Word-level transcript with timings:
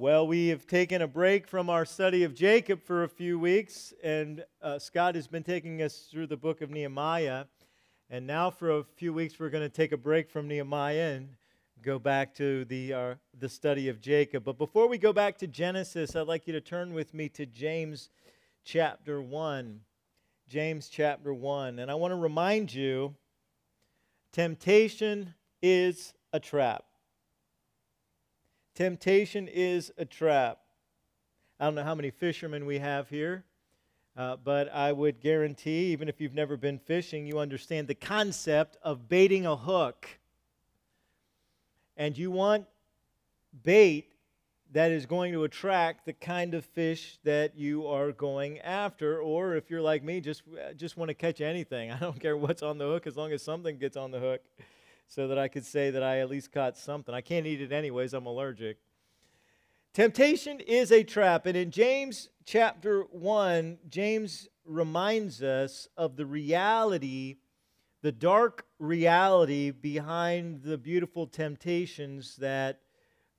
Well, 0.00 0.28
we 0.28 0.46
have 0.46 0.64
taken 0.64 1.02
a 1.02 1.08
break 1.08 1.48
from 1.48 1.68
our 1.68 1.84
study 1.84 2.22
of 2.22 2.32
Jacob 2.32 2.84
for 2.84 3.02
a 3.02 3.08
few 3.08 3.36
weeks, 3.36 3.92
and 4.00 4.44
uh, 4.62 4.78
Scott 4.78 5.16
has 5.16 5.26
been 5.26 5.42
taking 5.42 5.82
us 5.82 6.06
through 6.08 6.28
the 6.28 6.36
book 6.36 6.60
of 6.60 6.70
Nehemiah. 6.70 7.46
And 8.08 8.24
now, 8.24 8.48
for 8.48 8.70
a 8.70 8.84
few 8.84 9.12
weeks, 9.12 9.40
we're 9.40 9.50
going 9.50 9.68
to 9.68 9.68
take 9.68 9.90
a 9.90 9.96
break 9.96 10.30
from 10.30 10.46
Nehemiah 10.46 11.16
and 11.16 11.30
go 11.82 11.98
back 11.98 12.32
to 12.36 12.64
the, 12.66 12.94
uh, 12.94 13.14
the 13.38 13.48
study 13.48 13.88
of 13.88 14.00
Jacob. 14.00 14.44
But 14.44 14.56
before 14.56 14.86
we 14.86 14.98
go 14.98 15.12
back 15.12 15.36
to 15.38 15.48
Genesis, 15.48 16.14
I'd 16.14 16.28
like 16.28 16.46
you 16.46 16.52
to 16.52 16.60
turn 16.60 16.94
with 16.94 17.12
me 17.12 17.28
to 17.30 17.44
James 17.44 18.08
chapter 18.64 19.20
1. 19.20 19.80
James 20.48 20.88
chapter 20.88 21.34
1. 21.34 21.78
And 21.78 21.90
I 21.90 21.94
want 21.94 22.12
to 22.12 22.16
remind 22.16 22.72
you 22.72 23.14
temptation 24.32 25.34
is 25.60 26.14
a 26.32 26.40
trap. 26.40 26.84
Temptation 28.74 29.46
is 29.46 29.92
a 29.98 30.06
trap. 30.06 30.60
I 31.60 31.66
don't 31.66 31.74
know 31.74 31.82
how 31.82 31.94
many 31.94 32.10
fishermen 32.10 32.64
we 32.64 32.78
have 32.78 33.10
here, 33.10 33.44
uh, 34.16 34.36
but 34.36 34.72
I 34.72 34.90
would 34.92 35.20
guarantee, 35.20 35.92
even 35.92 36.08
if 36.08 36.18
you've 36.18 36.34
never 36.34 36.56
been 36.56 36.78
fishing, 36.78 37.26
you 37.26 37.40
understand 37.40 37.86
the 37.86 37.94
concept 37.94 38.78
of 38.82 39.06
baiting 39.06 39.44
a 39.44 39.56
hook. 39.56 40.08
And 41.96 42.16
you 42.16 42.30
want 42.30 42.64
bait 43.64 44.12
that 44.72 44.90
is 44.90 45.06
going 45.06 45.32
to 45.32 45.44
attract 45.44 46.04
the 46.04 46.12
kind 46.12 46.54
of 46.54 46.64
fish 46.64 47.18
that 47.24 47.56
you 47.56 47.86
are 47.86 48.12
going 48.12 48.58
after 48.60 49.20
or 49.20 49.56
if 49.56 49.70
you're 49.70 49.80
like 49.80 50.02
me 50.02 50.20
just 50.20 50.42
uh, 50.52 50.72
just 50.74 50.96
want 50.96 51.08
to 51.08 51.14
catch 51.14 51.40
anything. 51.40 51.90
I 51.92 51.98
don't 51.98 52.20
care 52.20 52.36
what's 52.36 52.62
on 52.62 52.78
the 52.78 52.84
hook 52.84 53.06
as 53.06 53.16
long 53.16 53.32
as 53.32 53.42
something 53.42 53.78
gets 53.78 53.96
on 53.96 54.10
the 54.10 54.20
hook 54.20 54.42
so 55.10 55.28
that 55.28 55.38
i 55.38 55.48
could 55.48 55.64
say 55.64 55.90
that 55.90 56.02
i 56.02 56.18
at 56.18 56.28
least 56.28 56.52
caught 56.52 56.76
something. 56.76 57.14
I 57.14 57.20
can't 57.20 57.46
eat 57.46 57.60
it 57.60 57.72
anyways 57.72 58.12
i'm 58.12 58.26
allergic. 58.26 58.78
Temptation 59.94 60.60
is 60.60 60.92
a 60.92 61.02
trap 61.02 61.46
and 61.46 61.56
in 61.56 61.70
james 61.70 62.28
chapter 62.44 63.02
1 63.10 63.78
james 63.88 64.48
reminds 64.66 65.42
us 65.42 65.88
of 65.96 66.16
the 66.16 66.26
reality 66.26 67.36
the 68.02 68.12
dark 68.12 68.66
reality 68.78 69.70
behind 69.70 70.62
the 70.62 70.78
beautiful 70.78 71.26
temptations 71.26 72.36
that 72.36 72.80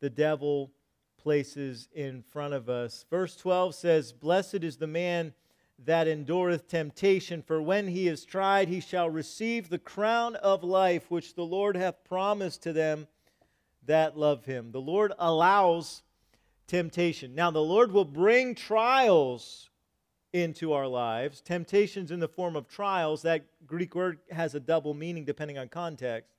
the 0.01 0.09
devil 0.09 0.71
places 1.19 1.87
in 1.93 2.23
front 2.23 2.53
of 2.53 2.69
us. 2.69 3.05
Verse 3.09 3.35
12 3.35 3.75
says, 3.75 4.11
Blessed 4.11 4.63
is 4.63 4.77
the 4.77 4.87
man 4.87 5.33
that 5.85 6.07
endureth 6.07 6.67
temptation, 6.67 7.41
for 7.41 7.61
when 7.61 7.87
he 7.87 8.07
is 8.07 8.25
tried, 8.25 8.67
he 8.67 8.79
shall 8.79 9.09
receive 9.09 9.69
the 9.69 9.79
crown 9.79 10.35
of 10.37 10.63
life 10.63 11.09
which 11.09 11.35
the 11.35 11.45
Lord 11.45 11.77
hath 11.77 12.03
promised 12.03 12.63
to 12.63 12.73
them 12.73 13.07
that 13.85 14.17
love 14.17 14.45
him. 14.45 14.71
The 14.71 14.81
Lord 14.81 15.13
allows 15.17 16.03
temptation. 16.67 17.33
Now, 17.33 17.49
the 17.49 17.61
Lord 17.61 17.91
will 17.91 18.05
bring 18.05 18.55
trials 18.55 19.69
into 20.31 20.73
our 20.73 20.87
lives, 20.87 21.41
temptations 21.41 22.11
in 22.11 22.19
the 22.19 22.27
form 22.27 22.55
of 22.55 22.67
trials. 22.67 23.23
That 23.23 23.45
Greek 23.65 23.95
word 23.95 24.19
has 24.31 24.53
a 24.53 24.59
double 24.59 24.93
meaning 24.93 25.25
depending 25.25 25.57
on 25.57 25.69
context. 25.69 26.29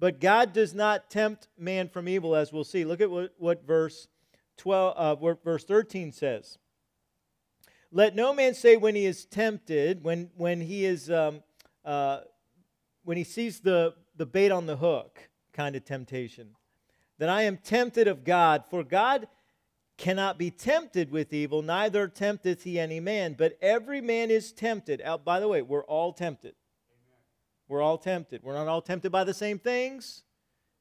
But 0.00 0.18
God 0.18 0.52
does 0.54 0.74
not 0.74 1.10
tempt 1.10 1.46
man 1.58 1.88
from 1.88 2.08
evil, 2.08 2.34
as 2.34 2.52
we'll 2.52 2.64
see. 2.64 2.84
Look 2.84 3.02
at 3.02 3.10
what, 3.10 3.34
what 3.36 3.66
verse 3.66 4.08
12, 4.56 4.94
uh, 4.96 5.16
what 5.16 5.44
verse 5.44 5.62
13 5.62 6.10
says. 6.10 6.58
Let 7.92 8.16
no 8.16 8.32
man 8.32 8.54
say 8.54 8.76
when 8.76 8.94
he 8.94 9.04
is 9.04 9.26
tempted, 9.26 10.02
when, 10.02 10.30
when 10.36 10.60
he 10.62 10.84
is 10.84 11.10
um, 11.10 11.42
uh, 11.84 12.20
when 13.04 13.16
he 13.16 13.24
sees 13.24 13.60
the, 13.60 13.94
the 14.16 14.26
bait 14.26 14.50
on 14.50 14.66
the 14.66 14.76
hook 14.76 15.28
kind 15.52 15.74
of 15.76 15.84
temptation, 15.84 16.50
that 17.18 17.28
I 17.28 17.42
am 17.42 17.56
tempted 17.56 18.06
of 18.06 18.24
God, 18.24 18.64
for 18.70 18.84
God 18.84 19.28
cannot 19.96 20.38
be 20.38 20.50
tempted 20.50 21.10
with 21.10 21.32
evil, 21.32 21.60
neither 21.60 22.08
tempteth 22.08 22.62
he 22.62 22.78
any 22.78 23.00
man, 23.00 23.34
but 23.36 23.58
every 23.60 24.00
man 24.00 24.30
is 24.30 24.52
tempted. 24.52 25.02
Out, 25.02 25.24
by 25.24 25.40
the 25.40 25.48
way, 25.48 25.60
we're 25.60 25.84
all 25.84 26.12
tempted. 26.12 26.54
We're 27.70 27.82
all 27.82 27.98
tempted. 27.98 28.42
We're 28.42 28.54
not 28.54 28.66
all 28.66 28.82
tempted 28.82 29.12
by 29.12 29.22
the 29.22 29.32
same 29.32 29.60
things 29.60 30.24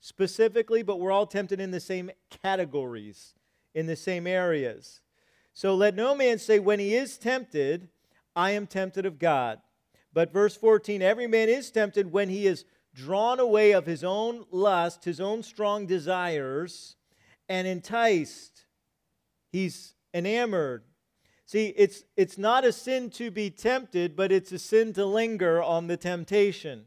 specifically, 0.02 0.82
but 0.82 1.00
we're 1.00 1.12
all 1.12 1.28
tempted 1.28 1.60
in 1.60 1.70
the 1.70 1.80
same 1.80 2.10
categories, 2.42 3.36
in 3.76 3.86
the 3.86 3.96
same 3.96 4.26
areas. 4.26 5.02
So 5.54 5.76
let 5.76 5.94
no 5.94 6.16
man 6.16 6.40
say, 6.40 6.58
when 6.58 6.80
he 6.80 6.96
is 6.96 7.20
tempted, 7.20 7.90
I 8.36 8.52
am 8.52 8.66
tempted 8.66 9.06
of 9.06 9.20
God. 9.20 9.60
But 10.14 10.34
verse 10.34 10.56
14, 10.56 11.04
every 11.04 11.28
man 11.28 11.48
is 11.48 11.70
tempted 11.70 12.12
when 12.12 12.28
he 12.28 12.48
is 12.48 12.66
drawn 12.96 13.40
away 13.40 13.72
of 13.72 13.86
his 13.86 14.04
own 14.04 14.46
lust, 14.50 15.06
his 15.06 15.20
own 15.20 15.44
strong 15.44 15.86
desires, 15.86 16.96
and 17.48 17.68
enticed. 17.68 18.66
He's 19.52 19.94
enamored 20.12 20.86
See, 21.50 21.74
it's, 21.76 22.04
it's 22.16 22.38
not 22.38 22.64
a 22.64 22.72
sin 22.72 23.10
to 23.10 23.32
be 23.32 23.50
tempted, 23.50 24.16
but 24.16 24.32
it's 24.32 24.52
a 24.52 24.60
sin 24.60 24.94
to 24.94 25.04
linger 25.04 25.64
on 25.64 25.88
the 25.88 25.98
temptation. 25.98 26.86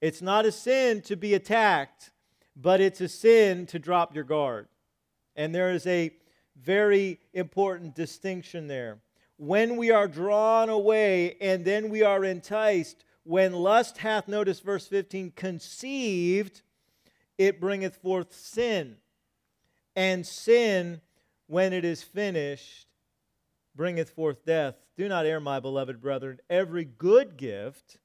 It's 0.00 0.22
not 0.22 0.46
a 0.46 0.52
sin 0.52 1.02
to 1.02 1.16
be 1.16 1.34
attacked, 1.34 2.12
but 2.54 2.80
it's 2.80 3.00
a 3.00 3.08
sin 3.08 3.66
to 3.66 3.80
drop 3.80 4.14
your 4.14 4.22
guard. 4.22 4.68
And 5.34 5.52
there 5.52 5.72
is 5.72 5.84
a 5.88 6.12
very 6.54 7.18
important 7.34 7.96
distinction 7.96 8.68
there. 8.68 9.00
When 9.36 9.76
we 9.76 9.90
are 9.90 10.06
drawn 10.06 10.68
away 10.68 11.36
and 11.40 11.64
then 11.64 11.88
we 11.88 12.04
are 12.04 12.24
enticed, 12.24 13.04
when 13.24 13.52
lust 13.52 13.98
hath, 13.98 14.28
notice 14.28 14.60
verse 14.60 14.86
15, 14.86 15.32
conceived, 15.34 16.62
it 17.36 17.60
bringeth 17.60 17.96
forth 17.96 18.32
sin. 18.32 18.98
And 19.96 20.24
sin, 20.24 21.00
when 21.48 21.72
it 21.72 21.84
is 21.84 22.04
finished, 22.04 22.86
bringeth 23.74 24.10
forth 24.10 24.44
death. 24.44 24.74
Do 24.96 25.08
not 25.08 25.26
err, 25.26 25.40
my 25.40 25.60
beloved 25.60 26.00
brethren. 26.00 26.38
Every 26.50 26.84
good 26.84 27.36
gift 27.36 27.98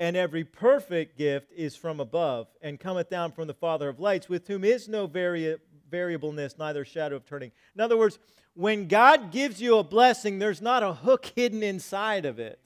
and 0.00 0.16
every 0.16 0.42
perfect 0.42 1.16
gift 1.16 1.52
is 1.52 1.76
from 1.76 2.00
above, 2.00 2.48
and 2.60 2.80
cometh 2.80 3.08
down 3.08 3.30
from 3.30 3.46
the 3.46 3.54
Father 3.54 3.88
of 3.88 4.00
lights, 4.00 4.28
with 4.28 4.48
whom 4.48 4.64
is 4.64 4.88
no 4.88 5.06
vari- 5.06 5.58
variableness, 5.88 6.58
neither 6.58 6.84
shadow 6.84 7.14
of 7.14 7.24
turning. 7.24 7.52
In 7.76 7.80
other 7.80 7.96
words, 7.96 8.18
when 8.54 8.88
God 8.88 9.30
gives 9.30 9.62
you 9.62 9.78
a 9.78 9.84
blessing, 9.84 10.40
there's 10.40 10.60
not 10.60 10.82
a 10.82 10.92
hook 10.92 11.30
hidden 11.36 11.62
inside 11.62 12.24
of 12.24 12.40
it. 12.40 12.58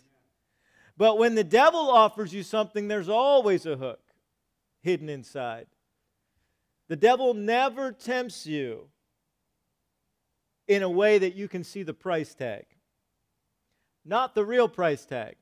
But 0.97 1.19
when 1.19 1.35
the 1.35 1.45
devil 1.45 1.91
offers 1.91 2.33
you 2.33 2.43
something, 2.43 2.89
there's 2.89 3.11
always 3.11 3.67
a 3.67 3.77
hook 3.77 4.01
hidden 4.81 5.11
inside. 5.11 5.67
The 6.89 6.97
devil 6.97 7.35
never 7.35 7.93
tempts 7.93 8.47
you 8.47 8.89
in 10.69 10.83
a 10.83 10.91
way 10.91 11.19
that 11.19 11.35
you 11.35 11.49
can 11.49 11.65
see 11.65 11.83
the 11.83 11.95
price 11.95 12.35
tag, 12.35 12.67
not 14.05 14.35
the 14.35 14.45
real 14.45 14.69
price 14.69 15.05
tag. 15.05 15.37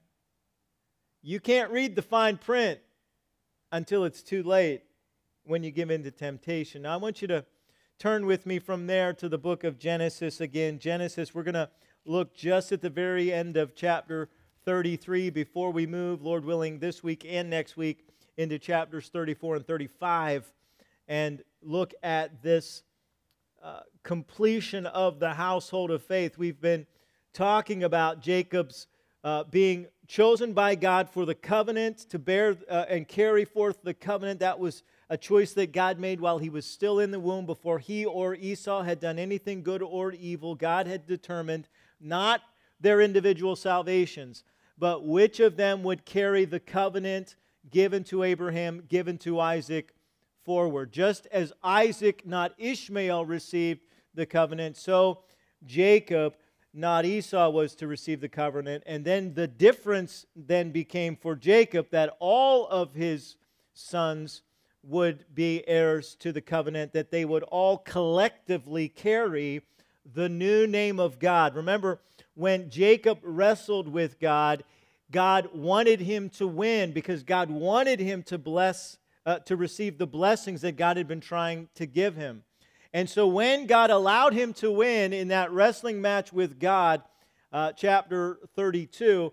You 1.22 1.40
can't 1.40 1.70
read 1.70 1.96
the 1.96 2.02
fine 2.02 2.36
print 2.36 2.80
until 3.72 4.04
it's 4.04 4.22
too 4.22 4.42
late 4.42 4.82
when 5.44 5.62
you 5.62 5.70
give 5.70 5.90
in 5.90 6.02
to 6.04 6.10
temptation. 6.10 6.82
Now, 6.82 6.94
I 6.94 6.96
want 6.96 7.22
you 7.22 7.28
to 7.28 7.44
turn 7.98 8.26
with 8.26 8.44
me 8.44 8.58
from 8.58 8.86
there 8.86 9.12
to 9.14 9.28
the 9.28 9.38
book 9.38 9.64
of 9.64 9.78
Genesis 9.78 10.40
again. 10.40 10.78
Genesis, 10.78 11.34
we're 11.34 11.42
going 11.42 11.54
to 11.54 11.70
look 12.04 12.34
just 12.34 12.72
at 12.72 12.82
the 12.82 12.90
very 12.90 13.32
end 13.32 13.56
of 13.56 13.74
chapter 13.74 14.28
33 14.64 15.30
before 15.30 15.70
we 15.70 15.86
move, 15.86 16.22
Lord 16.22 16.44
willing, 16.44 16.78
this 16.78 17.02
week 17.02 17.26
and 17.28 17.48
next 17.48 17.76
week 17.76 18.06
into 18.36 18.58
chapters 18.58 19.08
34 19.08 19.56
and 19.56 19.66
35 19.66 20.52
and 21.08 21.42
look 21.62 21.94
at 22.02 22.42
this 22.42 22.82
uh, 23.64 23.80
completion 24.02 24.84
of 24.84 25.18
the 25.18 25.32
household 25.32 25.90
of 25.90 26.02
faith. 26.02 26.36
We've 26.36 26.60
been 26.60 26.86
talking 27.32 27.82
about 27.82 28.20
Jacob's 28.20 28.86
uh, 29.24 29.44
being 29.44 29.86
chosen 30.06 30.52
by 30.52 30.74
God 30.74 31.08
for 31.08 31.24
the 31.24 31.34
covenant 31.34 31.98
to 32.10 32.18
bear 32.18 32.58
uh, 32.68 32.84
and 32.90 33.08
carry 33.08 33.46
forth 33.46 33.78
the 33.82 33.94
covenant. 33.94 34.40
That 34.40 34.58
was 34.58 34.82
a 35.08 35.16
choice 35.16 35.54
that 35.54 35.72
God 35.72 35.98
made 35.98 36.20
while 36.20 36.36
he 36.36 36.50
was 36.50 36.66
still 36.66 37.00
in 37.00 37.10
the 37.10 37.18
womb, 37.18 37.46
before 37.46 37.78
he 37.78 38.04
or 38.04 38.34
Esau 38.34 38.82
had 38.82 39.00
done 39.00 39.18
anything 39.18 39.62
good 39.62 39.82
or 39.82 40.12
evil. 40.12 40.54
God 40.54 40.86
had 40.86 41.06
determined 41.06 41.66
not 41.98 42.42
their 42.80 43.00
individual 43.00 43.56
salvations, 43.56 44.44
but 44.76 45.06
which 45.06 45.40
of 45.40 45.56
them 45.56 45.82
would 45.84 46.04
carry 46.04 46.44
the 46.44 46.60
covenant 46.60 47.36
given 47.70 48.04
to 48.04 48.24
Abraham, 48.24 48.82
given 48.88 49.16
to 49.18 49.40
Isaac 49.40 49.93
forward? 50.44 50.92
Just 50.92 51.26
as 51.32 51.52
Isaac, 51.62 52.26
not 52.26 52.54
Ishmael, 52.58 53.24
received 53.24 53.80
the 54.14 54.26
covenant, 54.26 54.76
so 54.76 55.20
Jacob, 55.64 56.34
not 56.72 57.04
Esau, 57.04 57.50
was 57.50 57.74
to 57.76 57.86
receive 57.86 58.20
the 58.20 58.28
covenant. 58.28 58.82
And 58.86 59.04
then 59.04 59.34
the 59.34 59.46
difference 59.46 60.26
then 60.36 60.70
became 60.70 61.16
for 61.16 61.34
Jacob 61.34 61.90
that 61.90 62.16
all 62.20 62.66
of 62.68 62.94
his 62.94 63.36
sons 63.72 64.42
would 64.82 65.24
be 65.34 65.66
heirs 65.66 66.14
to 66.16 66.32
the 66.32 66.40
covenant, 66.40 66.92
that 66.92 67.10
they 67.10 67.24
would 67.24 67.42
all 67.44 67.78
collectively 67.78 68.88
carry 68.88 69.62
the 70.12 70.28
new 70.28 70.66
name 70.66 71.00
of 71.00 71.18
God. 71.18 71.54
Remember, 71.54 72.00
when 72.34 72.68
Jacob 72.68 73.18
wrestled 73.22 73.88
with 73.88 74.20
God, 74.20 74.64
God 75.10 75.50
wanted 75.54 76.00
him 76.00 76.28
to 76.30 76.46
win 76.46 76.92
because 76.92 77.22
God 77.22 77.50
wanted 77.50 78.00
him 78.00 78.22
to 78.24 78.36
bless, 78.36 78.98
uh, 79.26 79.38
to 79.40 79.56
receive 79.56 79.98
the 79.98 80.06
blessings 80.06 80.60
that 80.62 80.76
God 80.76 80.96
had 80.96 81.08
been 81.08 81.20
trying 81.20 81.68
to 81.74 81.86
give 81.86 82.16
him. 82.16 82.42
And 82.92 83.08
so 83.10 83.26
when 83.26 83.66
God 83.66 83.90
allowed 83.90 84.34
him 84.34 84.52
to 84.54 84.70
win 84.70 85.12
in 85.12 85.28
that 85.28 85.50
wrestling 85.50 86.00
match 86.00 86.32
with 86.32 86.60
God, 86.60 87.02
uh, 87.52 87.72
chapter 87.72 88.38
32, 88.54 89.32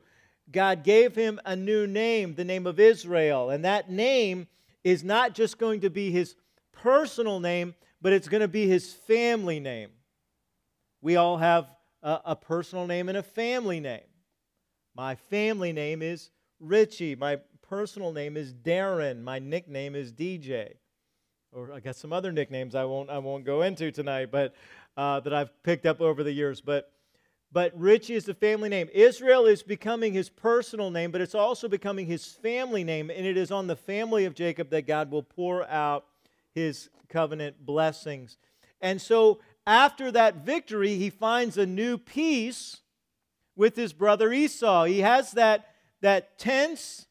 God 0.51 0.83
gave 0.83 1.15
him 1.15 1.39
a 1.45 1.55
new 1.55 1.87
name, 1.87 2.35
the 2.35 2.43
name 2.43 2.65
of 2.65 2.79
Israel. 2.79 3.49
And 3.49 3.63
that 3.65 3.89
name 3.89 4.47
is 4.83 5.03
not 5.03 5.33
just 5.33 5.57
going 5.57 5.81
to 5.81 5.89
be 5.89 6.11
his 6.11 6.35
personal 6.71 7.39
name, 7.39 7.75
but 8.01 8.13
it's 8.13 8.27
going 8.27 8.41
to 8.41 8.47
be 8.47 8.67
his 8.67 8.93
family 8.93 9.59
name. 9.59 9.89
We 11.01 11.15
all 11.15 11.37
have 11.37 11.67
a, 12.01 12.19
a 12.25 12.35
personal 12.35 12.87
name 12.87 13.09
and 13.09 13.17
a 13.17 13.23
family 13.23 13.79
name. 13.79 14.01
My 14.95 15.15
family 15.15 15.71
name 15.71 16.01
is 16.01 16.31
Ritchey. 16.59 17.15
My 17.15 17.39
personal 17.71 18.11
name 18.11 18.35
is 18.35 18.53
Darren. 18.53 19.21
My 19.21 19.39
nickname 19.39 19.95
is 19.95 20.11
DJ. 20.11 20.73
Or 21.53 21.71
I 21.71 21.79
got 21.79 21.95
some 21.95 22.11
other 22.11 22.33
nicknames 22.33 22.75
I 22.75 22.83
won't 22.83 23.09
I 23.09 23.17
won't 23.19 23.45
go 23.45 23.61
into 23.61 23.91
tonight, 23.93 24.29
but 24.29 24.53
uh, 24.97 25.21
that 25.21 25.33
I've 25.33 25.63
picked 25.63 25.85
up 25.85 26.01
over 26.01 26.21
the 26.21 26.33
years. 26.33 26.59
But 26.59 26.91
but 27.49 27.71
Ritchey 27.79 28.15
is 28.15 28.25
the 28.25 28.33
family 28.33 28.67
name. 28.67 28.89
Israel 28.93 29.45
is 29.45 29.63
becoming 29.63 30.11
his 30.11 30.27
personal 30.27 30.91
name, 30.91 31.11
but 31.11 31.21
it's 31.21 31.33
also 31.33 31.69
becoming 31.69 32.07
his 32.07 32.25
family 32.25 32.83
name, 32.83 33.09
and 33.09 33.25
it 33.25 33.37
is 33.37 33.51
on 33.51 33.67
the 33.67 33.77
family 33.77 34.25
of 34.25 34.35
Jacob 34.35 34.69
that 34.71 34.85
God 34.85 35.09
will 35.09 35.23
pour 35.23 35.65
out 35.69 36.05
his 36.53 36.89
covenant 37.07 37.65
blessings. 37.65 38.37
And 38.81 39.01
so 39.01 39.39
after 39.65 40.11
that 40.11 40.43
victory, 40.45 40.95
he 40.95 41.09
finds 41.09 41.57
a 41.57 41.65
new 41.65 41.97
peace 41.97 42.81
with 43.55 43.77
his 43.77 43.93
brother 43.93 44.33
Esau. 44.33 44.83
He 44.83 44.99
has 44.99 45.31
that, 45.31 45.67
that 46.01 46.37
tense 46.37 47.07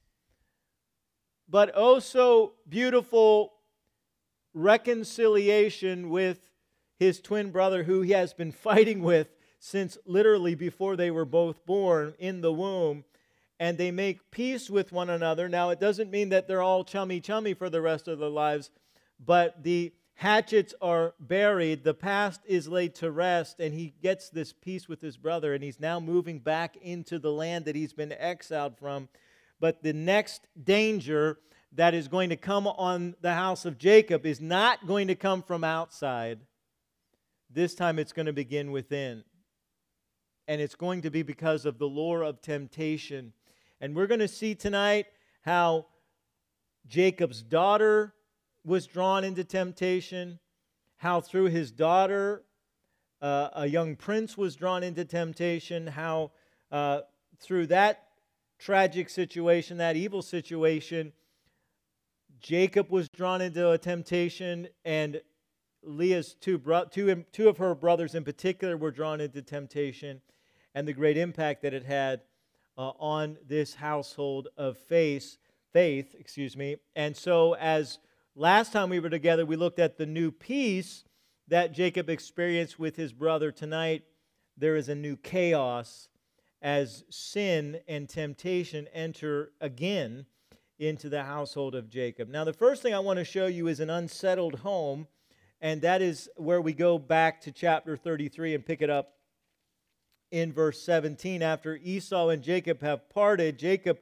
but 1.51 1.73
oh 1.75 1.95
also 1.95 2.53
beautiful 2.69 3.53
reconciliation 4.55 6.09
with 6.09 6.49
his 6.99 7.21
twin 7.21 7.51
brother, 7.51 7.83
who 7.83 8.03
he 8.03 8.13
has 8.13 8.33
been 8.33 8.53
fighting 8.69 9.03
with 9.03 9.29
since 9.59 9.99
literally 10.07 10.55
before 10.55 10.97
they 10.97 11.11
were 11.11 11.25
both 11.25 11.67
born 11.67 12.15
in 12.19 12.41
the 12.41 12.53
womb. 12.53 13.05
And 13.59 13.77
they 13.77 13.91
make 13.91 14.31
peace 14.31 14.71
with 14.71 14.91
one 14.91 15.11
another. 15.11 15.47
Now, 15.47 15.69
it 15.69 15.79
doesn't 15.79 16.11
mean 16.11 16.31
that 16.31 16.49
they're 16.49 16.63
all 16.63 16.83
chummy 16.83 17.21
chummy 17.21 17.53
for 17.53 17.69
the 17.69 17.83
rest 17.83 18.09
of 18.09 18.19
their 18.19 18.31
lives, 18.31 18.71
but 19.23 19.63
the 19.63 19.93
hatchets 20.15 20.73
are 20.81 21.15
buried, 21.21 21.85
the 21.85 21.93
past 21.93 22.41
is 22.47 22.69
laid 22.69 22.95
to 22.95 23.11
rest, 23.11 23.61
and 23.61 23.75
he 23.75 23.93
gets 24.03 24.31
this 24.31 24.55
peace 24.55 24.89
with 24.89 25.03
his 25.03 25.19
brother, 25.19 25.53
and 25.53 25.63
he's 25.63 25.81
now 25.81 26.01
moving 26.01 26.39
back 26.39 26.77
into 26.81 27.19
the 27.19 27.33
land 27.33 27.67
that 27.67 27.77
he's 27.77 27.93
been 27.93 28.13
exiled 28.13 28.79
from. 28.79 29.09
But 29.61 29.83
the 29.83 29.93
next 29.93 30.49
danger 30.63 31.39
that 31.73 31.95
is 31.95 32.09
going 32.09 32.31
to 32.31 32.37
come 32.37 32.67
on 32.67 33.15
the 33.21 33.35
house 33.35 33.65
of 33.65 33.79
Jacob 33.79 34.27
is 34.27 34.41
not 34.41 34.87
going 34.87 35.07
to 35.09 35.15
come 35.15 35.43
from 35.43 35.63
outside. 35.63 36.41
This 37.51 37.75
time 37.75 37.99
it's 37.99 38.13
going 38.13 38.27
to 38.27 38.33
begin 38.33 38.73
within. 38.73 39.23
And 40.49 40.61
it's 40.61 40.75
going 40.75 41.03
to 41.03 41.11
be 41.11 41.23
because 41.23 41.65
of 41.65 41.79
the 41.79 41.87
lure 41.87 42.23
of 42.23 42.41
temptation. 42.41 43.33
And 43.81 43.95
we're 43.95 44.09
going 44.09 44.21
to 44.21 44.29
see 44.29 44.55
tonight 44.55 45.07
how 45.43 45.87
Jacob's 46.89 47.43
daughter 47.43 48.15
was 48.65 48.87
drawn 48.87 49.23
into 49.23 49.45
temptation, 49.45 50.39
how 50.97 51.21
through 51.21 51.47
his 51.47 51.71
daughter, 51.71 52.43
uh, 53.23 53.51
a 53.55 53.67
young 53.67 53.95
prince 53.95 54.37
was 54.37 54.57
drawn 54.57 54.83
into 54.83 55.05
temptation, 55.05 55.87
how 55.87 56.33
uh, 56.73 57.01
through 57.39 57.67
that 57.69 58.10
tragic 58.61 59.09
situation, 59.09 59.79
that 59.79 59.97
evil 59.97 60.23
situation, 60.23 61.13
Jacob 62.39 62.91
was 62.91 63.09
drawn 63.09 63.41
into 63.41 63.71
a 63.71 63.79
temptation, 63.79 64.69
and 64.85 65.21
Leah's 65.83 66.35
two, 66.35 66.59
bro- 66.59 66.85
two, 66.85 67.25
two 67.33 67.49
of 67.49 67.59
her 67.59 67.75
brothers 67.75 68.15
in 68.15 68.23
particular 68.23 68.77
were 68.77 68.91
drawn 68.91 69.21
into 69.21 69.43
temptation, 69.43 70.21
and 70.75 70.87
the 70.87 70.93
great 70.93 71.17
impact 71.17 71.63
that 71.63 71.75
it 71.75 71.85
had 71.85 72.21
uh, 72.79 72.93
on 73.01 73.39
this 73.49 73.75
household 73.75 74.49
of 74.57 74.79
faith, 74.79 75.39
faith, 75.73 76.15
excuse 76.19 76.57
me. 76.57 76.77
And 76.95 77.17
so, 77.17 77.55
as 77.55 77.99
Last 78.37 78.73
time 78.73 78.91
we 78.91 79.01
were 79.01 79.11
together, 79.11 79.45
we 79.45 79.57
looked 79.57 79.81
at 79.81 79.99
the 79.99 80.07
new 80.07 80.31
peace 80.31 81.05
that 81.49 81.73
Jacob 81.73 82.09
experienced 82.09 82.79
with 82.79 82.95
his 82.95 83.13
brother. 83.13 83.51
Tonight, 83.51 84.05
there 84.57 84.77
is 84.77 84.89
a 84.89 84.95
new 84.95 85.17
chaos 85.17 86.09
as 86.63 87.05
sin 87.11 87.81
and 87.89 88.09
temptation 88.09 88.87
enter 88.93 89.53
again 89.61 90.27
into 90.79 91.09
the 91.09 91.23
household 91.25 91.75
of 91.75 91.91
Jacob. 91.91 92.29
Now, 92.29 92.45
the 92.45 92.53
first 92.53 92.83
thing 92.83 92.95
I 92.95 92.99
want 93.01 93.19
to 93.19 93.25
show 93.25 93.47
you 93.47 93.69
is 93.69 93.81
an 93.81 93.91
unsettled 93.91 94.61
home, 94.61 95.07
and 95.61 95.83
that 95.83 96.01
is 96.03 96.29
where 96.37 96.61
we 96.61 96.73
go 96.73 96.99
back 96.99 97.41
to 97.43 97.53
chapter 97.53 97.97
33 97.97 98.55
and 98.55 98.65
pick 98.65 98.81
it 98.83 98.91
up 98.91 99.15
in 100.31 100.53
verse 100.53 100.81
17. 100.83 101.43
After 101.43 101.77
Esau 101.77 102.29
and 102.29 102.43
Jacob 102.43 102.81
have 102.83 103.09
parted, 103.11 103.59
Jacob 103.59 103.99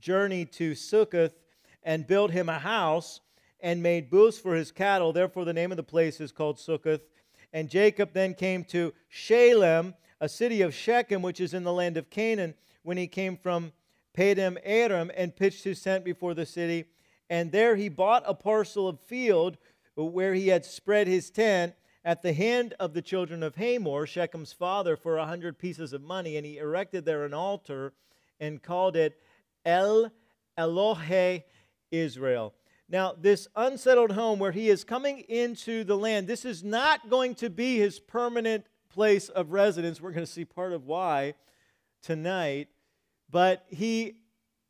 journeyed 0.00 0.52
to 0.52 0.74
Succoth 0.74 1.34
and 1.82 2.06
built 2.06 2.30
him 2.30 2.48
a 2.48 2.58
house 2.58 3.20
and 3.60 3.82
made 3.82 4.10
booths 4.10 4.38
for 4.38 4.54
his 4.54 4.72
cattle. 4.72 5.12
Therefore, 5.12 5.44
the 5.44 5.52
name 5.52 5.70
of 5.70 5.76
the 5.76 5.82
place 5.82 6.20
is 6.20 6.32
called 6.32 6.58
Succoth. 6.58 7.02
And 7.52 7.68
Jacob 7.68 8.12
then 8.12 8.34
came 8.34 8.64
to 8.64 8.92
Shalem, 9.08 9.94
a 10.22 10.28
city 10.28 10.62
of 10.62 10.72
Shechem, 10.72 11.20
which 11.20 11.40
is 11.40 11.52
in 11.52 11.64
the 11.64 11.72
land 11.72 11.96
of 11.96 12.08
Canaan, 12.08 12.54
when 12.84 12.96
he 12.96 13.08
came 13.08 13.36
from 13.36 13.72
Padan 14.14 14.56
Aram 14.62 15.10
and 15.16 15.34
pitched 15.34 15.64
his 15.64 15.82
tent 15.82 16.04
before 16.04 16.32
the 16.32 16.46
city. 16.46 16.84
And 17.28 17.50
there 17.50 17.74
he 17.74 17.88
bought 17.88 18.22
a 18.24 18.32
parcel 18.32 18.86
of 18.86 19.00
field 19.00 19.58
where 19.96 20.32
he 20.32 20.46
had 20.46 20.64
spread 20.64 21.08
his 21.08 21.28
tent 21.28 21.74
at 22.04 22.22
the 22.22 22.32
hand 22.32 22.74
of 22.78 22.94
the 22.94 23.02
children 23.02 23.42
of 23.42 23.56
Hamor, 23.56 24.06
Shechem's 24.06 24.52
father, 24.52 24.96
for 24.96 25.18
a 25.18 25.26
hundred 25.26 25.58
pieces 25.58 25.92
of 25.92 26.02
money. 26.02 26.36
And 26.36 26.46
he 26.46 26.58
erected 26.58 27.04
there 27.04 27.24
an 27.24 27.34
altar 27.34 27.92
and 28.38 28.62
called 28.62 28.94
it 28.94 29.18
El 29.66 30.12
Elohe 30.56 31.42
Israel. 31.90 32.54
Now, 32.88 33.16
this 33.20 33.48
unsettled 33.56 34.12
home 34.12 34.38
where 34.38 34.52
he 34.52 34.68
is 34.68 34.84
coming 34.84 35.20
into 35.20 35.82
the 35.82 35.96
land, 35.96 36.28
this 36.28 36.44
is 36.44 36.62
not 36.62 37.10
going 37.10 37.34
to 37.36 37.50
be 37.50 37.78
his 37.78 37.98
permanent 37.98 38.66
place 38.92 39.28
of 39.28 39.52
residence. 39.52 40.00
We're 40.00 40.12
going 40.12 40.26
to 40.26 40.32
see 40.32 40.44
part 40.44 40.72
of 40.72 40.86
why 40.86 41.34
tonight. 42.02 42.68
But 43.30 43.64
he 43.68 44.16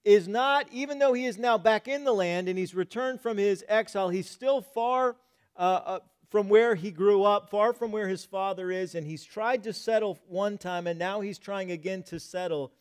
is 0.04 0.28
not, 0.28 0.66
even 0.72 0.98
though 0.98 1.12
he 1.12 1.26
is 1.26 1.38
now 1.38 1.58
back 1.58 1.88
in 1.88 2.04
the 2.04 2.12
land 2.12 2.48
and 2.48 2.58
he's 2.58 2.74
returned 2.74 3.20
from 3.20 3.36
his 3.36 3.64
exile, 3.68 4.08
he's 4.08 4.28
still 4.28 4.60
far 4.60 5.16
uh, 5.56 5.80
uh, 5.84 5.98
from 6.30 6.48
where 6.48 6.74
he 6.74 6.90
grew 6.90 7.24
up, 7.24 7.50
far 7.50 7.72
from 7.72 7.92
where 7.92 8.08
his 8.08 8.24
father 8.24 8.70
is, 8.70 8.94
and 8.94 9.06
he's 9.06 9.24
tried 9.24 9.62
to 9.64 9.72
settle 9.72 10.18
one 10.26 10.56
time, 10.56 10.86
and 10.86 10.98
now 10.98 11.20
he's 11.20 11.38
trying 11.38 11.70
again 11.70 12.02
to 12.04 12.18
settle. 12.18 12.72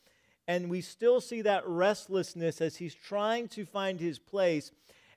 And 0.48 0.69
we 0.69 0.81
still 0.81 1.19
see 1.19 1.41
that 1.41 1.67
restlessness 1.67 2.62
as 2.62 2.77
he's 2.77 2.95
trying 2.95 3.48
to 3.50 3.65
find 3.65 4.00
his 4.00 4.19
place. 4.19 4.71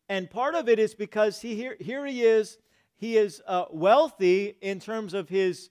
And 0.09 0.31
part 0.31 0.54
of 0.54 0.69
it 0.69 0.78
is 0.78 0.95
because 0.95 1.40
he, 1.40 1.54
here, 1.54 1.76
here 1.81 2.04
he 2.04 2.23
is, 2.23 2.59
he 2.97 3.16
is 3.16 3.43
uh, 3.47 3.66
wealthy 3.71 4.57
in 4.61 4.81
terms 4.81 5.14
of 5.14 5.28
his 5.28 5.71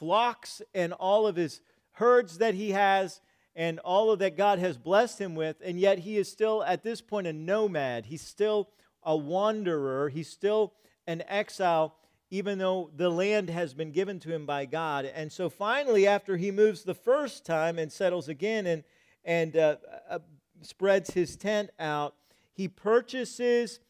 flocks 0.00 0.60
and 0.74 0.92
all 0.94 1.28
of 1.28 1.36
his 1.36 1.60
herds 1.92 2.38
that 2.38 2.54
he 2.54 2.70
has 2.70 3.20
and 3.54 3.78
all 3.80 4.10
of 4.10 4.18
that 4.20 4.36
God 4.36 4.58
has 4.58 4.78
blessed 4.78 5.20
him 5.20 5.34
with, 5.34 5.60
and 5.62 5.78
yet 5.78 5.98
he 5.98 6.16
is 6.16 6.30
still 6.30 6.64
at 6.64 6.82
this 6.82 7.00
point 7.00 7.26
a 7.26 7.32
nomad. 7.32 8.06
He's 8.06 8.22
still 8.22 8.70
a 9.02 9.16
wanderer. 9.16 10.08
He's 10.08 10.28
still 10.28 10.72
an 11.06 11.22
exile, 11.28 11.94
even 12.30 12.58
though 12.58 12.90
the 12.96 13.10
land 13.10 13.50
has 13.50 13.74
been 13.74 13.92
given 13.92 14.18
to 14.20 14.32
him 14.32 14.46
by 14.46 14.64
God. 14.64 15.04
And 15.04 15.30
so 15.30 15.50
finally, 15.50 16.06
after 16.06 16.36
he 16.36 16.50
moves 16.50 16.84
the 16.84 16.94
first 16.94 17.44
time 17.44 17.78
and 17.78 17.92
settles 17.92 18.28
again 18.28 18.66
and, 18.66 18.84
and 19.24 19.56
uh, 19.56 19.76
uh, 20.08 20.18
spreads 20.62 21.10
his 21.10 21.36
tent 21.36 21.70
out, 21.78 22.14
he 22.52 22.68
purchases 22.68 23.80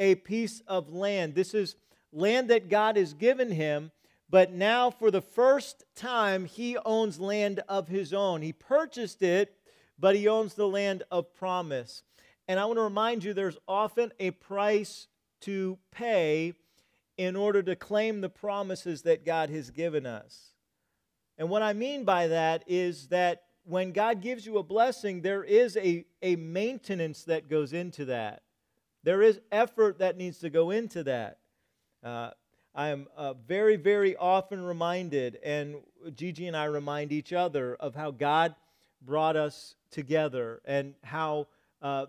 a 0.00 0.14
piece 0.14 0.62
of 0.66 0.90
land. 0.90 1.34
This 1.34 1.54
is 1.54 1.76
land 2.12 2.48
that 2.48 2.68
God 2.68 2.96
has 2.96 3.14
given 3.14 3.50
him, 3.50 3.90
but 4.30 4.52
now 4.52 4.90
for 4.90 5.10
the 5.10 5.20
first 5.20 5.84
time, 5.94 6.44
he 6.44 6.76
owns 6.84 7.18
land 7.18 7.60
of 7.68 7.88
his 7.88 8.12
own. 8.12 8.42
He 8.42 8.52
purchased 8.52 9.22
it 9.22 9.58
but 9.98 10.16
he 10.16 10.28
owns 10.28 10.54
the 10.54 10.68
land 10.68 11.02
of 11.10 11.34
promise. 11.34 12.02
And 12.46 12.58
I 12.60 12.64
want 12.64 12.78
to 12.78 12.82
remind 12.82 13.24
you 13.24 13.34
there's 13.34 13.58
often 13.66 14.12
a 14.18 14.30
price 14.30 15.08
to 15.42 15.78
pay 15.90 16.54
in 17.16 17.36
order 17.36 17.62
to 17.62 17.76
claim 17.76 18.20
the 18.20 18.28
promises 18.28 19.02
that 19.02 19.26
God 19.26 19.50
has 19.50 19.70
given 19.70 20.06
us. 20.06 20.52
And 21.36 21.50
what 21.50 21.62
I 21.62 21.72
mean 21.72 22.04
by 22.04 22.28
that 22.28 22.64
is 22.66 23.08
that 23.08 23.42
when 23.64 23.92
God 23.92 24.22
gives 24.22 24.46
you 24.46 24.58
a 24.58 24.62
blessing, 24.62 25.20
there 25.20 25.44
is 25.44 25.76
a, 25.76 26.04
a 26.22 26.36
maintenance 26.36 27.24
that 27.24 27.50
goes 27.50 27.72
into 27.72 28.06
that. 28.06 28.42
There 29.02 29.22
is 29.22 29.40
effort 29.52 29.98
that 29.98 30.16
needs 30.16 30.38
to 30.38 30.50
go 30.50 30.70
into 30.70 31.02
that. 31.04 31.38
Uh, 32.02 32.30
I 32.78 32.90
am 32.90 33.08
uh, 33.16 33.34
very, 33.34 33.74
very 33.74 34.14
often 34.14 34.62
reminded, 34.62 35.40
and 35.42 35.78
Gigi 36.14 36.46
and 36.46 36.56
I 36.56 36.66
remind 36.66 37.10
each 37.10 37.32
other 37.32 37.74
of 37.74 37.96
how 37.96 38.12
God 38.12 38.54
brought 39.02 39.34
us 39.34 39.74
together 39.90 40.60
and 40.64 40.94
how 41.02 41.48
uh, 41.82 42.06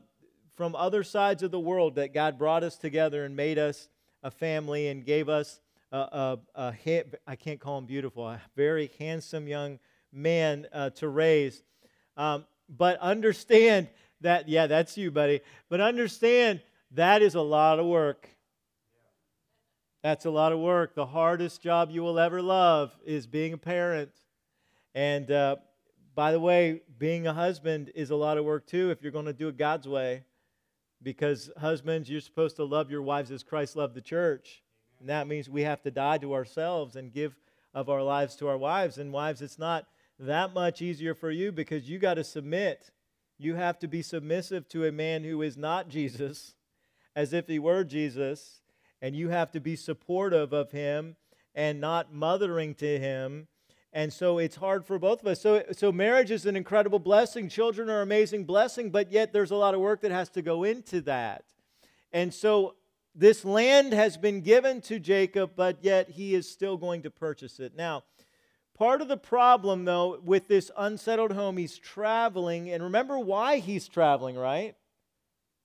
from 0.55 0.75
other 0.75 1.03
sides 1.03 1.41
of 1.41 1.49
the 1.49 1.59
world 1.59 1.95
that 1.95 2.13
God 2.13 2.37
brought 2.37 2.63
us 2.63 2.77
together 2.77 3.25
and 3.25 3.35
made 3.35 3.57
us 3.57 3.89
a 4.21 4.29
family 4.29 4.89
and 4.89 5.03
gave 5.03 5.27
us 5.27 5.59
a, 5.91 5.97
a, 5.97 6.39
a 6.53 7.03
I 7.25 7.35
can't 7.35 7.59
call 7.59 7.79
him 7.79 7.87
beautiful, 7.87 8.27
a 8.27 8.39
very 8.55 8.91
handsome 8.99 9.47
young 9.47 9.79
man 10.13 10.67
uh, 10.71 10.91
to 10.91 11.07
raise. 11.09 11.63
Um, 12.15 12.45
but 12.69 12.99
understand 12.99 13.87
that, 14.21 14.47
yeah, 14.47 14.67
that's 14.67 14.99
you, 14.99 15.09
buddy. 15.09 15.41
But 15.67 15.81
understand 15.81 16.61
that 16.91 17.23
is 17.23 17.33
a 17.33 17.41
lot 17.41 17.79
of 17.79 17.87
work. 17.87 18.29
That's 20.01 20.25
a 20.25 20.29
lot 20.29 20.53
of 20.53 20.59
work. 20.59 20.95
The 20.95 21.05
hardest 21.05 21.61
job 21.61 21.91
you 21.91 22.01
will 22.01 22.19
ever 22.19 22.41
love 22.41 22.95
is 23.05 23.27
being 23.27 23.53
a 23.53 23.57
parent. 23.57 24.11
And 24.95 25.29
uh, 25.29 25.57
by 26.15 26.31
the 26.31 26.39
way, 26.39 26.81
being 26.97 27.27
a 27.27 27.33
husband 27.33 27.91
is 27.95 28.09
a 28.09 28.15
lot 28.15 28.37
of 28.37 28.45
work 28.45 28.65
too 28.65 28.91
if 28.91 29.01
you're 29.01 29.11
going 29.11 29.25
to 29.25 29.33
do 29.33 29.49
it 29.49 29.57
God's 29.57 29.87
way. 29.87 30.23
Because 31.01 31.49
husbands, 31.57 32.09
you're 32.09 32.21
supposed 32.21 32.55
to 32.57 32.63
love 32.63 32.91
your 32.91 33.01
wives 33.01 33.31
as 33.31 33.43
Christ 33.43 33.75
loved 33.75 33.93
the 33.93 34.01
church. 34.01 34.61
And 34.99 35.09
that 35.09 35.27
means 35.27 35.49
we 35.49 35.63
have 35.63 35.81
to 35.83 35.91
die 35.91 36.17
to 36.17 36.33
ourselves 36.33 36.95
and 36.95 37.13
give 37.13 37.37
of 37.73 37.89
our 37.89 38.03
lives 38.03 38.35
to 38.37 38.47
our 38.47 38.57
wives. 38.57 38.97
And 38.97 39.13
wives, 39.13 39.41
it's 39.41 39.59
not 39.59 39.85
that 40.17 40.53
much 40.53 40.81
easier 40.81 41.13
for 41.13 41.31
you 41.31 41.51
because 41.51 41.89
you 41.89 41.99
got 41.99 42.15
to 42.15 42.23
submit. 42.23 42.91
You 43.37 43.55
have 43.55 43.79
to 43.79 43.87
be 43.87 44.01
submissive 44.01 44.67
to 44.69 44.85
a 44.85 44.91
man 44.91 45.23
who 45.23 45.41
is 45.41 45.55
not 45.55 45.87
Jesus, 45.87 46.55
as 47.15 47.31
if 47.31 47.47
he 47.47 47.59
were 47.59 47.85
Jesus, 47.85 48.58
and 49.01 49.15
you 49.15 49.29
have 49.29 49.51
to 49.51 49.59
be 49.59 49.75
supportive 49.75 50.53
of 50.53 50.71
him 50.71 51.15
and 51.55 51.79
not 51.81 52.13
mothering 52.13 52.75
to 52.75 52.99
him. 52.99 53.47
And 53.91 54.13
so 54.13 54.37
it's 54.37 54.55
hard 54.55 54.85
for 54.85 54.99
both 54.99 55.21
of 55.21 55.27
us. 55.27 55.41
So, 55.41 55.63
so 55.71 55.91
marriage 55.91 56.29
is 56.29 56.45
an 56.45 56.55
incredible 56.55 56.99
blessing. 56.99 57.49
Children 57.49 57.89
are 57.89 58.01
amazing 58.01 58.45
blessing, 58.45 58.91
but 58.91 59.11
yet 59.11 59.33
there's 59.33 59.51
a 59.51 59.55
lot 59.55 59.73
of 59.73 59.79
work 59.79 60.01
that 60.01 60.11
has 60.11 60.29
to 60.29 60.41
go 60.41 60.63
into 60.63 61.01
that. 61.01 61.43
And 62.11 62.33
so 62.33 62.75
this 63.15 63.43
land 63.43 63.93
has 63.93 64.15
been 64.15 64.41
given 64.41 64.81
to 64.81 64.99
Jacob, 64.99 65.51
but 65.55 65.79
yet 65.81 66.11
he 66.11 66.35
is 66.35 66.49
still 66.49 66.77
going 66.77 67.01
to 67.03 67.09
purchase 67.09 67.59
it. 67.59 67.75
Now, 67.75 68.03
part 68.77 69.01
of 69.01 69.07
the 69.07 69.17
problem, 69.17 69.85
though, 69.85 70.19
with 70.23 70.47
this 70.47 70.69
unsettled 70.77 71.33
home, 71.33 71.57
he's 71.57 71.77
traveling. 71.77 72.69
And 72.69 72.83
remember 72.83 73.17
why 73.17 73.57
he's 73.57 73.87
traveling, 73.87 74.37
right? 74.37 74.75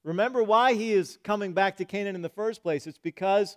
Remember 0.05 0.43
why 0.43 0.75
he 0.75 0.93
is 0.93 1.19
coming 1.25 1.53
back 1.53 1.79
to 1.79 1.85
Canaan 1.85 2.15
in 2.15 2.23
the 2.23 2.29
first 2.29 2.63
place. 2.63 2.87
It's 2.87 2.99
because 2.99 3.57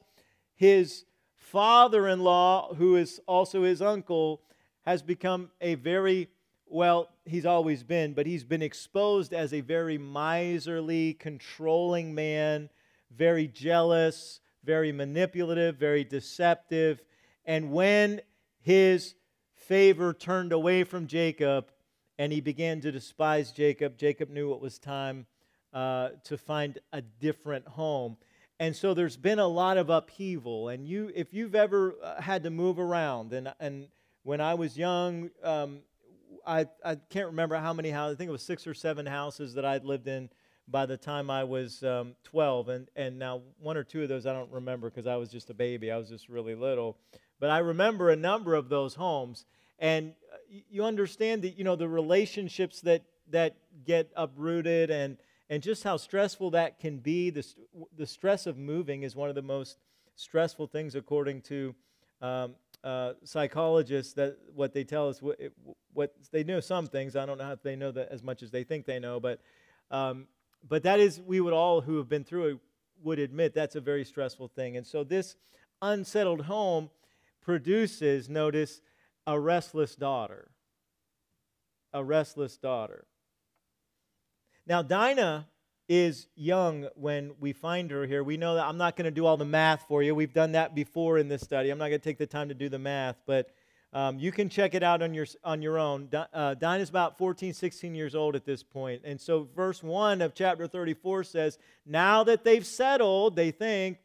his 0.55 1.05
father 1.35 2.07
in 2.07 2.21
law, 2.21 2.73
who 2.73 2.95
is 2.95 3.19
also 3.27 3.63
his 3.63 3.81
uncle, 3.81 4.41
has 4.85 5.03
become 5.03 5.51
a 5.61 5.75
very 5.75 6.29
well, 6.65 7.09
he's 7.25 7.45
always 7.45 7.83
been, 7.83 8.13
but 8.13 8.25
he's 8.25 8.43
been 8.43 8.61
exposed 8.61 9.33
as 9.33 9.53
a 9.53 9.61
very 9.61 9.97
miserly, 9.97 11.13
controlling 11.13 12.13
man 12.13 12.69
very 13.15 13.47
jealous, 13.47 14.39
very 14.63 14.91
manipulative, 14.91 15.77
very 15.77 16.03
deceptive. 16.03 17.01
And 17.45 17.71
when 17.71 18.21
his 18.59 19.15
favor 19.53 20.13
turned 20.13 20.51
away 20.51 20.83
from 20.83 21.07
Jacob 21.07 21.71
and 22.19 22.31
he 22.31 22.41
began 22.41 22.81
to 22.81 22.91
despise 22.91 23.51
Jacob, 23.51 23.97
Jacob 23.97 24.29
knew 24.29 24.53
it 24.53 24.61
was 24.61 24.77
time 24.77 25.25
uh, 25.73 26.09
to 26.23 26.37
find 26.37 26.79
a 26.93 27.01
different 27.01 27.67
home. 27.67 28.17
And 28.59 28.75
so 28.75 28.93
there's 28.93 29.17
been 29.17 29.39
a 29.39 29.47
lot 29.47 29.77
of 29.77 29.89
upheaval. 29.89 30.69
And 30.69 30.87
you, 30.87 31.11
if 31.13 31.33
you've 31.33 31.55
ever 31.55 31.95
uh, 32.03 32.21
had 32.21 32.43
to 32.43 32.49
move 32.49 32.79
around, 32.79 33.33
and, 33.33 33.53
and 33.59 33.87
when 34.23 34.41
I 34.41 34.55
was 34.55 34.77
young, 34.77 35.29
um, 35.43 35.79
I, 36.45 36.65
I 36.83 36.95
can't 37.09 37.27
remember 37.27 37.55
how 37.57 37.73
many 37.73 37.91
houses, 37.91 38.15
I 38.15 38.17
think 38.17 38.29
it 38.29 38.31
was 38.31 38.41
six 38.41 38.65
or 38.65 38.73
seven 38.73 39.05
houses 39.05 39.53
that 39.53 39.65
I'd 39.65 39.83
lived 39.83 40.07
in 40.07 40.29
by 40.67 40.85
the 40.85 40.97
time 40.97 41.29
I 41.29 41.43
was 41.43 41.83
um, 41.83 42.15
12. 42.23 42.69
And, 42.69 42.87
and 42.95 43.19
now, 43.19 43.41
one 43.59 43.77
or 43.77 43.83
two 43.83 44.01
of 44.01 44.09
those 44.09 44.25
I 44.25 44.33
don't 44.33 44.51
remember 44.51 44.89
because 44.89 45.07
I 45.07 45.17
was 45.17 45.29
just 45.29 45.49
a 45.49 45.53
baby. 45.53 45.91
I 45.91 45.97
was 45.97 46.09
just 46.09 46.27
really 46.27 46.55
little. 46.55 46.97
But 47.39 47.51
I 47.51 47.59
remember 47.59 48.09
a 48.09 48.15
number 48.15 48.55
of 48.55 48.69
those 48.69 48.95
homes. 48.95 49.45
And 49.77 50.13
uh, 50.33 50.37
you 50.69 50.83
understand 50.83 51.43
that, 51.43 51.57
you 51.57 51.63
know, 51.63 51.75
the 51.75 51.87
relationships 51.87 52.81
that, 52.81 53.03
that 53.29 53.55
get 53.85 54.11
uprooted 54.15 54.89
and, 54.89 55.17
and 55.49 55.63
just 55.63 55.83
how 55.83 55.97
stressful 55.97 56.51
that 56.51 56.79
can 56.79 56.99
be. 56.99 57.29
The, 57.29 57.45
the 57.95 58.05
stress 58.05 58.47
of 58.47 58.57
moving 58.57 59.03
is 59.03 59.15
one 59.15 59.29
of 59.29 59.35
the 59.35 59.41
most 59.41 59.77
stressful 60.15 60.67
things, 60.67 60.95
according 60.95 61.41
to 61.43 61.75
um, 62.21 62.55
uh, 62.83 63.13
psychologists. 63.23 64.13
That 64.13 64.37
what 64.53 64.73
they 64.73 64.83
tell 64.83 65.09
us, 65.09 65.21
what, 65.21 65.39
what, 65.93 66.13
they 66.31 66.43
know 66.43 66.59
some 66.59 66.87
things. 66.87 67.15
I 67.15 67.25
don't 67.25 67.37
know 67.37 67.51
if 67.51 67.63
they 67.63 67.75
know 67.75 67.91
that 67.91 68.09
as 68.09 68.23
much 68.23 68.43
as 68.43 68.51
they 68.51 68.63
think 68.63 68.85
they 68.85 68.99
know, 68.99 69.19
but 69.19 69.41
um, 69.91 70.27
but 70.67 70.83
that 70.83 70.99
is, 70.99 71.21
we 71.21 71.39
would 71.39 71.53
all 71.53 71.81
who 71.81 71.97
have 71.97 72.09
been 72.09 72.23
through 72.23 72.45
it 72.45 72.57
would 73.03 73.19
admit 73.19 73.53
that's 73.53 73.75
a 73.75 73.81
very 73.81 74.03
stressful 74.03 74.47
thing. 74.49 74.77
And 74.77 74.85
so 74.85 75.03
this 75.03 75.35
unsettled 75.81 76.41
home 76.41 76.89
produces, 77.41 78.29
notice, 78.29 78.81
a 79.25 79.39
restless 79.39 79.95
daughter. 79.95 80.49
A 81.93 82.03
restless 82.03 82.57
daughter. 82.57 83.05
Now, 84.67 84.81
Dinah 84.81 85.47
is 85.87 86.27
young 86.35 86.89
when 86.95 87.31
we 87.39 87.53
find 87.53 87.89
her 87.91 88.05
here. 88.05 88.21
We 88.21 88.35
know 88.35 88.55
that 88.55 88.65
I'm 88.65 88.77
not 88.77 88.97
going 88.97 89.05
to 89.05 89.11
do 89.11 89.25
all 89.25 89.37
the 89.37 89.45
math 89.45 89.85
for 89.87 90.03
you. 90.03 90.13
We've 90.13 90.33
done 90.33 90.51
that 90.51 90.75
before 90.75 91.17
in 91.17 91.29
this 91.29 91.41
study. 91.41 91.69
I'm 91.69 91.77
not 91.77 91.87
going 91.87 92.01
to 92.01 92.03
take 92.03 92.17
the 92.17 92.27
time 92.27 92.49
to 92.49 92.53
do 92.53 92.67
the 92.67 92.77
math, 92.77 93.15
but 93.25 93.49
um, 93.93 94.19
you 94.19 94.33
can 94.33 94.49
check 94.49 94.75
it 94.75 94.83
out 94.83 95.01
on 95.01 95.13
your, 95.13 95.25
on 95.45 95.61
your 95.61 95.79
own. 95.79 96.09
Uh, 96.33 96.53
Dinah's 96.55 96.89
about 96.89 97.17
14, 97.17 97.53
16 97.53 97.95
years 97.95 98.13
old 98.13 98.35
at 98.35 98.43
this 98.43 98.61
point. 98.61 99.03
And 99.05 99.21
so, 99.21 99.47
verse 99.55 99.81
1 99.81 100.21
of 100.21 100.33
chapter 100.33 100.67
34 100.67 101.23
says, 101.23 101.57
Now 101.85 102.25
that 102.25 102.43
they've 102.43 102.65
settled, 102.65 103.37
they 103.37 103.51
think, 103.51 103.99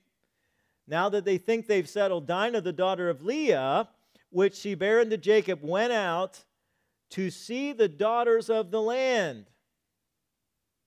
now 0.86 1.08
that 1.08 1.24
they 1.24 1.38
think 1.38 1.66
they've 1.66 1.88
settled, 1.88 2.28
Dinah, 2.28 2.60
the 2.60 2.72
daughter 2.72 3.10
of 3.10 3.24
Leah, 3.24 3.88
which 4.30 4.54
she 4.54 4.76
bare 4.76 5.00
unto 5.00 5.16
Jacob, 5.16 5.58
went 5.62 5.92
out 5.92 6.44
to 7.10 7.30
see 7.30 7.72
the 7.72 7.88
daughters 7.88 8.48
of 8.48 8.70
the 8.70 8.80
land. 8.80 9.46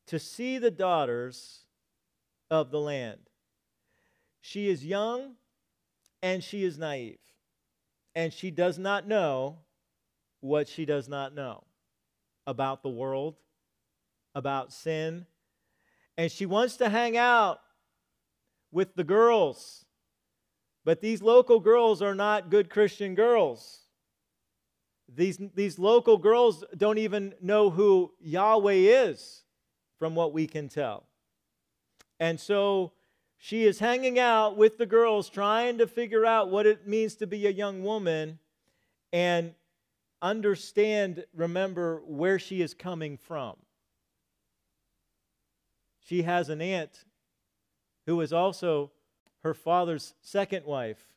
To 0.08 0.20
see 0.20 0.58
the 0.58 0.72
daughters 0.72 1.62
of 2.52 2.72
the 2.72 2.80
land. 2.80 3.22
She 4.42 4.70
is 4.70 4.86
young 4.86 5.36
and 6.22 6.44
she 6.44 6.64
is 6.64 6.78
naive 6.78 7.18
and 8.16 8.32
she 8.32 8.50
does 8.50 8.80
not 8.80 9.08
know 9.08 9.58
what 10.40 10.68
she 10.68 10.86
does 10.86 11.10
not 11.10 11.36
know 11.36 11.64
about 12.48 12.82
the 12.82 12.90
world, 12.90 13.36
about 14.34 14.72
sin, 14.72 15.26
and 16.18 16.32
she 16.32 16.46
wants 16.46 16.78
to 16.78 16.90
hang 16.90 17.18
out 17.18 17.60
with 18.72 18.96
the 18.96 19.04
girls. 19.04 19.86
But 20.86 21.02
these 21.02 21.22
local 21.22 21.60
girls 21.60 22.02
are 22.02 22.16
not 22.16 22.50
good 22.50 22.70
Christian 22.70 23.16
girls. 23.16 23.82
These, 25.14 25.40
these 25.56 25.78
local 25.78 26.18
girls 26.18 26.64
don't 26.78 27.00
even 27.00 27.34
know 27.42 27.70
who 27.70 28.14
Yahweh 28.20 28.74
is, 28.74 29.44
from 30.00 30.16
what 30.16 30.34
we 30.34 30.48
can 30.48 30.70
tell. 30.70 31.06
And 32.20 32.40
so 32.40 32.94
she 33.38 33.66
is 33.66 33.80
hanging 33.80 34.18
out 34.20 34.58
with 34.58 34.78
the 34.78 34.86
girls, 34.86 35.30
trying 35.30 35.78
to 35.78 35.88
figure 35.88 36.25
out 36.25 36.50
what 36.50 36.66
it 36.66 36.88
means 36.88 37.16
to 37.16 37.28
be 37.28 37.46
a 37.46 37.52
young 37.52 37.84
woman 37.84 38.40
and 39.12 39.54
understand, 40.22 41.25
remember, 41.34 42.02
where 42.06 42.40
she 42.40 42.62
is 42.62 42.74
coming 42.74 43.18
from. 43.18 43.56
She 46.00 46.24
has 46.24 46.50
an 46.50 46.62
aunt 46.62 47.06
who 48.06 48.22
is 48.22 48.32
also 48.32 48.92
her 49.44 49.54
father's 49.54 50.14
second 50.22 50.66
wife. 50.66 51.14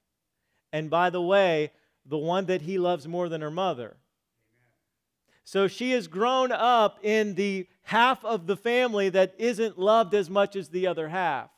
And 0.73 0.91
by 0.91 1.11
the 1.11 1.23
way, 1.23 1.73
the 2.05 2.19
one 2.19 2.47
that 2.47 2.63
he 2.63 2.79
loves 2.79 3.07
more 3.07 3.29
than 3.29 3.41
her 3.41 3.51
mother. 3.51 3.97
So 5.51 5.67
she 5.67 5.93
has 5.93 6.09
grown 6.09 6.53
up 6.53 6.99
in 7.03 7.35
the 7.35 7.69
half 7.85 8.23
of 8.23 8.47
the 8.47 8.55
family 8.55 9.09
that 9.09 9.35
isn't 9.39 9.79
loved 9.79 10.13
as 10.13 10.29
much 10.29 10.55
as 10.57 10.69
the 10.69 10.87
other 10.87 11.09
half. 11.09 11.49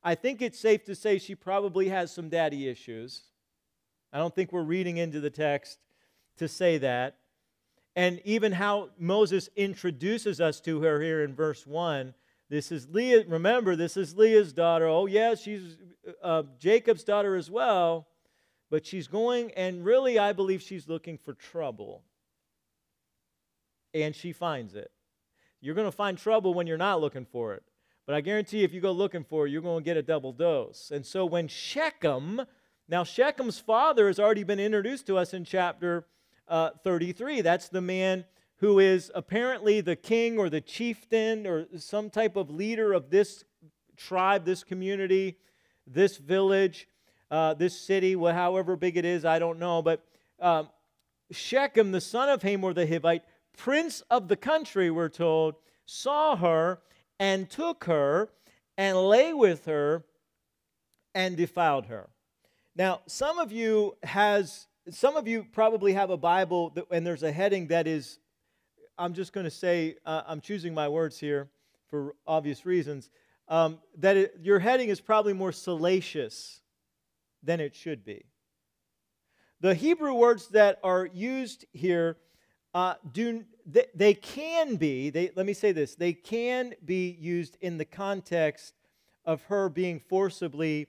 I 0.00 0.14
think 0.14 0.40
it's 0.40 0.60
safe 0.60 0.84
to 0.84 0.94
say 0.94 1.18
she 1.18 1.34
probably 1.34 1.88
has 1.88 2.12
some 2.12 2.28
daddy 2.28 2.68
issues. 2.68 3.24
I 4.12 4.18
don't 4.18 4.32
think 4.32 4.52
we're 4.52 4.62
reading 4.62 4.98
into 4.98 5.18
the 5.18 5.28
text 5.28 5.80
to 6.36 6.46
say 6.46 6.78
that. 6.78 7.16
and 7.96 8.20
even 8.24 8.52
how 8.52 8.90
Moses 8.96 9.48
introduces 9.56 10.40
us 10.40 10.60
to 10.60 10.82
her 10.82 11.00
here 11.00 11.24
in 11.24 11.34
verse 11.34 11.66
1. 11.66 12.14
This 12.48 12.70
is 12.70 12.88
Leah, 12.90 13.24
remember, 13.26 13.74
this 13.74 13.96
is 13.96 14.16
Leah's 14.16 14.52
daughter. 14.52 14.86
Oh, 14.86 15.06
yeah, 15.06 15.34
she's 15.34 15.78
uh, 16.22 16.44
Jacob's 16.60 17.02
daughter 17.02 17.34
as 17.34 17.50
well, 17.50 18.06
but 18.70 18.86
she's 18.86 19.08
going, 19.08 19.50
and 19.56 19.84
really, 19.84 20.16
I 20.16 20.32
believe 20.32 20.62
she's 20.62 20.86
looking 20.86 21.18
for 21.18 21.34
trouble. 21.34 22.04
And 24.02 24.14
she 24.14 24.32
finds 24.32 24.74
it. 24.74 24.90
You're 25.62 25.74
going 25.74 25.88
to 25.88 25.96
find 25.96 26.18
trouble 26.18 26.52
when 26.52 26.66
you're 26.66 26.76
not 26.76 27.00
looking 27.00 27.24
for 27.24 27.54
it. 27.54 27.62
But 28.04 28.14
I 28.14 28.20
guarantee 28.20 28.62
if 28.62 28.74
you 28.74 28.80
go 28.80 28.92
looking 28.92 29.24
for 29.24 29.46
it, 29.46 29.50
you're 29.50 29.62
going 29.62 29.82
to 29.82 29.84
get 29.84 29.96
a 29.96 30.02
double 30.02 30.32
dose. 30.32 30.90
And 30.94 31.04
so 31.04 31.24
when 31.24 31.48
Shechem, 31.48 32.42
now 32.88 33.04
Shechem's 33.04 33.58
father 33.58 34.06
has 34.06 34.20
already 34.20 34.44
been 34.44 34.60
introduced 34.60 35.06
to 35.06 35.16
us 35.16 35.32
in 35.32 35.44
chapter 35.44 36.06
uh, 36.46 36.70
33. 36.84 37.40
That's 37.40 37.70
the 37.70 37.80
man 37.80 38.26
who 38.58 38.78
is 38.78 39.10
apparently 39.14 39.80
the 39.80 39.96
king 39.96 40.38
or 40.38 40.50
the 40.50 40.60
chieftain 40.60 41.46
or 41.46 41.66
some 41.78 42.10
type 42.10 42.36
of 42.36 42.50
leader 42.50 42.92
of 42.92 43.08
this 43.10 43.44
tribe, 43.96 44.44
this 44.44 44.62
community, 44.62 45.38
this 45.86 46.18
village, 46.18 46.86
uh, 47.30 47.54
this 47.54 47.78
city, 47.78 48.12
however 48.12 48.76
big 48.76 48.96
it 48.98 49.06
is, 49.06 49.24
I 49.24 49.38
don't 49.38 49.58
know. 49.58 49.82
But 49.82 50.04
um, 50.38 50.68
Shechem, 51.30 51.92
the 51.92 52.00
son 52.00 52.28
of 52.28 52.42
Hamor 52.42 52.72
the 52.72 52.86
Hivite, 52.86 53.22
prince 53.56 54.02
of 54.10 54.28
the 54.28 54.36
country, 54.36 54.90
we're 54.90 55.08
told, 55.08 55.56
saw 55.84 56.36
her 56.36 56.80
and 57.18 57.48
took 57.48 57.84
her 57.84 58.30
and 58.76 58.96
lay 58.96 59.32
with 59.32 59.64
her 59.64 60.04
and 61.14 61.36
defiled 61.36 61.86
her. 61.86 62.10
Now, 62.74 63.00
some 63.06 63.38
of 63.38 63.52
you 63.52 63.96
has 64.02 64.66
some 64.90 65.16
of 65.16 65.26
you 65.26 65.44
probably 65.50 65.94
have 65.94 66.10
a 66.10 66.16
Bible 66.16 66.70
that, 66.70 66.84
and 66.92 67.04
there's 67.04 67.24
a 67.24 67.32
heading 67.32 67.68
that 67.68 67.86
is 67.86 68.18
I'm 68.98 69.14
just 69.14 69.32
going 69.32 69.44
to 69.44 69.50
say 69.50 69.96
uh, 70.06 70.22
I'm 70.26 70.40
choosing 70.40 70.74
my 70.74 70.88
words 70.88 71.18
here 71.18 71.48
for 71.88 72.14
obvious 72.26 72.64
reasons. 72.64 73.10
Um, 73.48 73.78
that 73.98 74.16
it, 74.16 74.38
your 74.42 74.58
heading 74.58 74.88
is 74.88 75.00
probably 75.00 75.32
more 75.32 75.52
salacious 75.52 76.60
than 77.42 77.60
it 77.60 77.74
should 77.74 78.04
be. 78.04 78.24
The 79.60 79.74
Hebrew 79.74 80.14
words 80.14 80.48
that 80.48 80.78
are 80.82 81.06
used 81.06 81.64
here 81.72 82.16
uh, 82.76 82.94
do 83.10 83.42
they, 83.64 83.86
they 83.94 84.12
can 84.12 84.76
be, 84.76 85.08
they, 85.08 85.30
let 85.34 85.46
me 85.46 85.54
say 85.54 85.72
this, 85.72 85.94
they 85.94 86.12
can 86.12 86.74
be 86.84 87.16
used 87.18 87.56
in 87.62 87.78
the 87.78 87.86
context 87.86 88.74
of 89.24 89.42
her 89.44 89.70
being 89.70 89.98
forcibly 89.98 90.86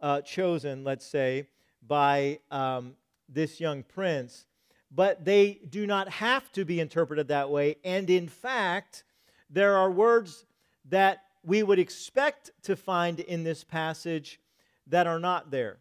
uh, 0.00 0.20
chosen, 0.20 0.84
let's 0.84 1.04
say, 1.04 1.48
by 1.84 2.38
um, 2.52 2.94
this 3.28 3.58
young 3.58 3.82
prince, 3.82 4.46
but 4.92 5.24
they 5.24 5.58
do 5.70 5.88
not 5.88 6.08
have 6.08 6.52
to 6.52 6.64
be 6.64 6.78
interpreted 6.78 7.26
that 7.26 7.50
way. 7.50 7.78
And 7.82 8.08
in 8.08 8.28
fact, 8.28 9.02
there 9.50 9.76
are 9.76 9.90
words 9.90 10.46
that 10.84 11.24
we 11.42 11.64
would 11.64 11.80
expect 11.80 12.52
to 12.62 12.76
find 12.76 13.18
in 13.18 13.42
this 13.42 13.64
passage 13.64 14.38
that 14.86 15.08
are 15.08 15.18
not 15.18 15.50
there. 15.50 15.78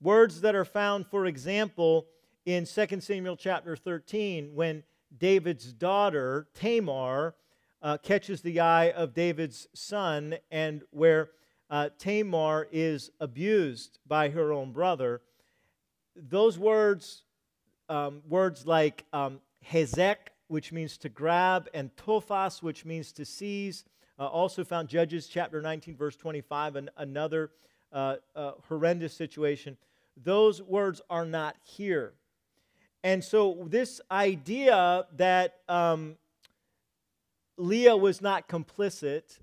Words 0.00 0.40
that 0.40 0.54
are 0.54 0.64
found, 0.64 1.06
for 1.06 1.26
example, 1.26 2.06
in 2.44 2.66
2 2.66 3.00
Samuel 3.00 3.36
chapter 3.36 3.74
13 3.74 4.54
when 4.54 4.82
David's 5.16 5.72
daughter, 5.72 6.48
Tamar, 6.54 7.34
uh, 7.80 7.98
catches 7.98 8.40
the 8.40 8.60
eye 8.60 8.90
of 8.90 9.14
David's 9.14 9.68
son, 9.74 10.36
and 10.50 10.82
where 10.90 11.30
uh, 11.70 11.90
Tamar 11.98 12.68
is 12.72 13.10
abused 13.20 13.98
by 14.06 14.28
her 14.30 14.52
own 14.52 14.72
brother. 14.72 15.22
Those 16.16 16.58
words, 16.58 17.22
um, 17.88 18.22
words 18.28 18.66
like 18.66 19.04
um, 19.12 19.40
hezek, 19.70 20.16
which 20.48 20.72
means 20.72 20.98
to 20.98 21.08
grab, 21.08 21.68
and 21.74 21.94
tophas, 21.96 22.62
which 22.62 22.84
means 22.84 23.12
to 23.12 23.24
seize, 23.24 23.84
uh, 24.18 24.26
also 24.26 24.64
found 24.64 24.88
Judges 24.88 25.26
chapter 25.26 25.60
19, 25.60 25.96
verse 25.96 26.16
25, 26.16 26.76
and 26.76 26.90
another 26.96 27.50
uh, 27.92 28.16
uh, 28.36 28.52
horrendous 28.68 29.14
situation. 29.14 29.76
Those 30.22 30.62
words 30.62 31.00
are 31.10 31.26
not 31.26 31.56
here. 31.62 32.14
And 33.04 33.22
so, 33.22 33.66
this 33.68 34.00
idea 34.10 35.04
that 35.18 35.56
um, 35.68 36.16
Leah 37.58 37.98
was 37.98 38.22
not 38.22 38.48
complicit, 38.48 39.40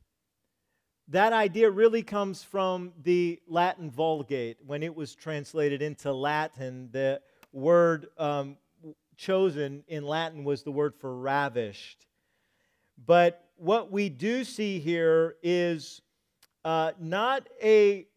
that 1.09 1.31
idea 1.31 1.69
really 1.69 2.01
comes 2.01 2.43
from 2.43 2.91
the 3.03 3.39
Latin 3.47 3.91
Vulgate. 3.91 4.57
When 4.65 4.81
it 4.81 4.95
was 4.95 5.13
translated 5.13 5.83
into 5.83 6.11
Latin, 6.11 6.89
the 6.91 7.21
word 7.53 8.07
um, 8.17 8.57
chosen 9.15 9.83
in 9.87 10.05
Latin 10.07 10.43
was 10.43 10.63
the 10.63 10.71
word 10.71 10.95
for 10.95 11.15
ravished. 11.15 12.07
But 13.05 13.47
what 13.57 13.91
we 13.91 14.09
do 14.09 14.43
see 14.43 14.79
here 14.79 15.35
is 15.43 16.01
uh, 16.65 16.93
not 16.99 17.47
a 17.61 18.07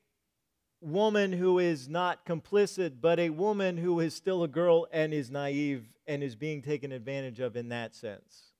woman 0.84 1.32
who 1.32 1.58
is 1.58 1.88
not 1.88 2.26
complicit, 2.26 2.94
but 3.00 3.18
a 3.18 3.30
woman 3.30 3.76
who 3.76 4.00
is 4.00 4.14
still 4.14 4.42
a 4.42 4.48
girl 4.48 4.86
and 4.92 5.14
is 5.14 5.30
naive 5.30 5.86
and 6.06 6.22
is 6.22 6.36
being 6.36 6.60
taken 6.62 6.92
advantage 6.92 7.40
of 7.40 7.56
in 7.56 7.70
that 7.70 7.94
sense. 7.94 8.52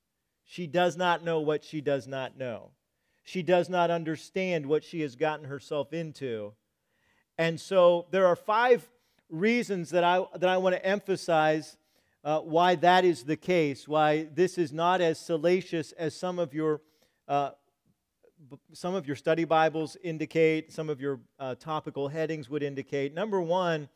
She 0.43 0.67
does 0.67 0.97
not 0.97 1.23
know 1.23 1.39
what 1.39 1.63
she 1.63 1.81
does 1.81 2.07
not 2.07 2.37
know. 2.37 2.71
She 3.23 3.41
does 3.41 3.69
not 3.69 3.89
understand 3.91 4.65
what 4.65 4.83
she 4.83 5.01
has 5.01 5.15
gotten 5.15 5.45
herself 5.45 5.93
into. 5.93 6.53
And 7.37 7.59
so 7.59 8.07
there 8.11 8.27
are 8.27 8.35
five 8.35 8.87
reasons 9.29 9.89
that 9.91 10.03
I, 10.03 10.23
that 10.35 10.49
I 10.49 10.57
want 10.57 10.75
to 10.75 10.85
emphasize 10.85 11.77
uh, 12.23 12.39
why 12.39 12.75
that 12.75 13.05
is 13.05 13.23
the 13.23 13.35
case, 13.35 13.87
why 13.87 14.27
this 14.33 14.57
is 14.57 14.71
not 14.73 15.01
as 15.01 15.19
salacious 15.19 15.91
as 15.93 16.15
some 16.15 16.39
of 16.39 16.53
your 16.53 16.81
uh, 17.27 17.51
some 18.73 18.95
of 18.95 19.07
your 19.07 19.15
study 19.15 19.43
Bibles 19.43 19.97
indicate, 20.03 20.71
some 20.71 20.89
of 20.89 20.99
your 20.99 21.19
uh, 21.39 21.55
topical 21.55 22.07
headings 22.07 22.49
would 22.49 22.63
indicate. 22.63 23.13
Number 23.13 23.41
one, 23.41 23.89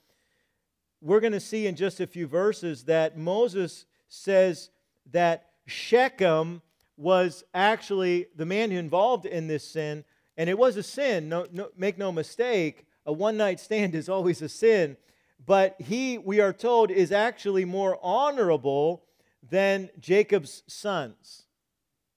we're 1.02 1.20
going 1.20 1.34
to 1.34 1.40
see 1.40 1.68
in 1.68 1.76
just 1.76 2.00
a 2.00 2.08
few 2.08 2.28
verses 2.28 2.84
that 2.86 3.18
Moses 3.18 3.86
says 4.08 4.70
that 5.12 5.50
Shechem 5.66 6.62
was 6.98 7.44
actually 7.54 8.28
the 8.36 8.46
man 8.46 8.72
who 8.72 8.78
involved 8.78 9.26
in 9.26 9.48
this 9.48 9.64
sin, 9.64 10.04
and 10.38 10.50
it 10.50 10.58
was 10.58 10.78
a 10.78 10.84
sin. 10.84 11.30
No, 11.30 11.46
no, 11.52 11.70
make 11.78 11.98
no 11.98 12.12
mistake, 12.12 12.86
a 13.06 13.14
one 13.14 13.38
night 13.38 13.60
stand 13.60 13.96
is 13.96 14.10
always 14.10 14.42
a 14.42 14.50
sin. 14.50 14.98
But 15.46 15.76
he, 15.80 16.18
we 16.18 16.42
are 16.42 16.54
told, 16.54 16.92
is 16.92 17.12
actually 17.12 17.66
more 17.66 17.98
honorable 18.02 19.04
than 19.50 19.90
Jacob's 20.00 20.64
sons. 20.68 21.44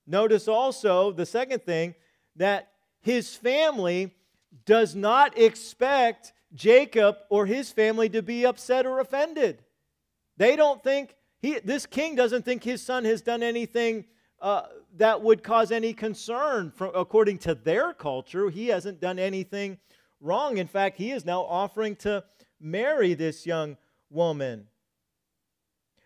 Notice 0.07 0.49
also 0.49 1.13
the 1.13 1.27
second 1.27 1.63
thing 1.63 1.95
that 2.37 2.71
his 3.01 3.35
family 3.35 4.15
does 4.65 4.95
not 4.95 5.37
expect 5.39 6.33
Jacob 6.55 7.17
or 7.29 7.47
his 7.47 7.73
family 7.73 8.09
to 8.11 8.23
be 8.23 8.45
upset 8.45 8.87
or 8.87 9.01
offended. 9.01 9.65
They 10.37 10.57
don't 10.57 10.83
think, 10.83 11.17
he, 11.41 11.59
this 11.59 11.87
king 11.87 12.15
doesn't 12.15 12.45
think 12.45 12.63
his 12.63 12.83
son 12.83 13.05
has 13.05 13.23
done 13.23 13.43
anything 13.43 14.05
uh, 14.41 14.63
that 14.97 15.23
would 15.23 15.43
cause 15.43 15.73
any 15.73 15.93
concern. 15.93 16.71
From, 16.71 16.93
according 16.95 17.39
to 17.39 17.55
their 17.55 17.93
culture, 17.93 18.51
he 18.51 18.69
hasn't 18.69 19.01
done 19.01 19.19
anything 19.19 19.79
wrong. 20.21 20.59
In 20.59 20.67
fact, 20.67 20.99
he 20.99 21.11
is 21.11 21.25
now 21.25 21.43
offering 21.43 21.97
to 21.97 22.25
marry 22.61 23.15
this 23.15 23.47
young 23.47 23.77
woman. 24.11 24.67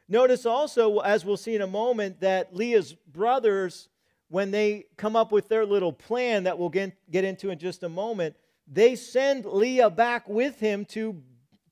Notice 0.08 0.46
also, 0.46 1.00
as 1.00 1.24
we'll 1.24 1.36
see 1.36 1.56
in 1.56 1.62
a 1.62 1.66
moment, 1.66 2.20
that 2.20 2.54
Leah's 2.54 2.92
brothers 2.92 3.88
when 4.28 4.50
they 4.50 4.86
come 4.96 5.16
up 5.16 5.32
with 5.32 5.48
their 5.48 5.64
little 5.64 5.92
plan 5.92 6.44
that 6.44 6.58
we'll 6.58 6.68
get, 6.68 6.96
get 7.10 7.24
into 7.24 7.50
in 7.50 7.58
just 7.58 7.82
a 7.82 7.88
moment, 7.88 8.34
they 8.66 8.96
send 8.96 9.44
Leah 9.44 9.90
back 9.90 10.28
with 10.28 10.58
him 10.58 10.84
to, 10.86 11.22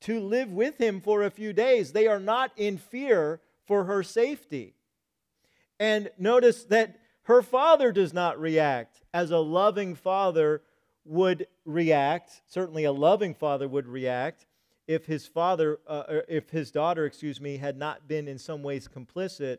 to 0.01 0.19
live 0.19 0.51
with 0.51 0.77
him 0.77 1.01
for 1.01 1.23
a 1.23 1.29
few 1.29 1.51
days. 1.51 1.91
They 1.91 2.07
are 2.07 2.19
not 2.19 2.51
in 2.55 2.77
fear 2.77 3.41
for 3.65 3.85
her 3.85 4.03
safety. 4.03 4.75
And 5.79 6.09
notice 6.17 6.63
that 6.65 6.99
her 7.23 7.41
father 7.41 7.91
does 7.91 8.13
not 8.13 8.39
react 8.39 9.01
as 9.13 9.31
a 9.31 9.39
loving 9.39 9.95
father 9.95 10.61
would 11.03 11.47
react. 11.65 12.41
Certainly, 12.47 12.85
a 12.85 12.91
loving 12.91 13.33
father 13.33 13.67
would 13.67 13.87
react 13.87 14.45
if 14.87 15.05
his 15.05 15.25
father, 15.25 15.79
uh, 15.87 16.03
if 16.27 16.49
his 16.49 16.71
daughter, 16.71 17.05
excuse 17.05 17.41
me, 17.41 17.57
had 17.57 17.77
not 17.77 18.07
been 18.07 18.27
in 18.27 18.37
some 18.37 18.63
ways 18.63 18.87
complicit. 18.87 19.57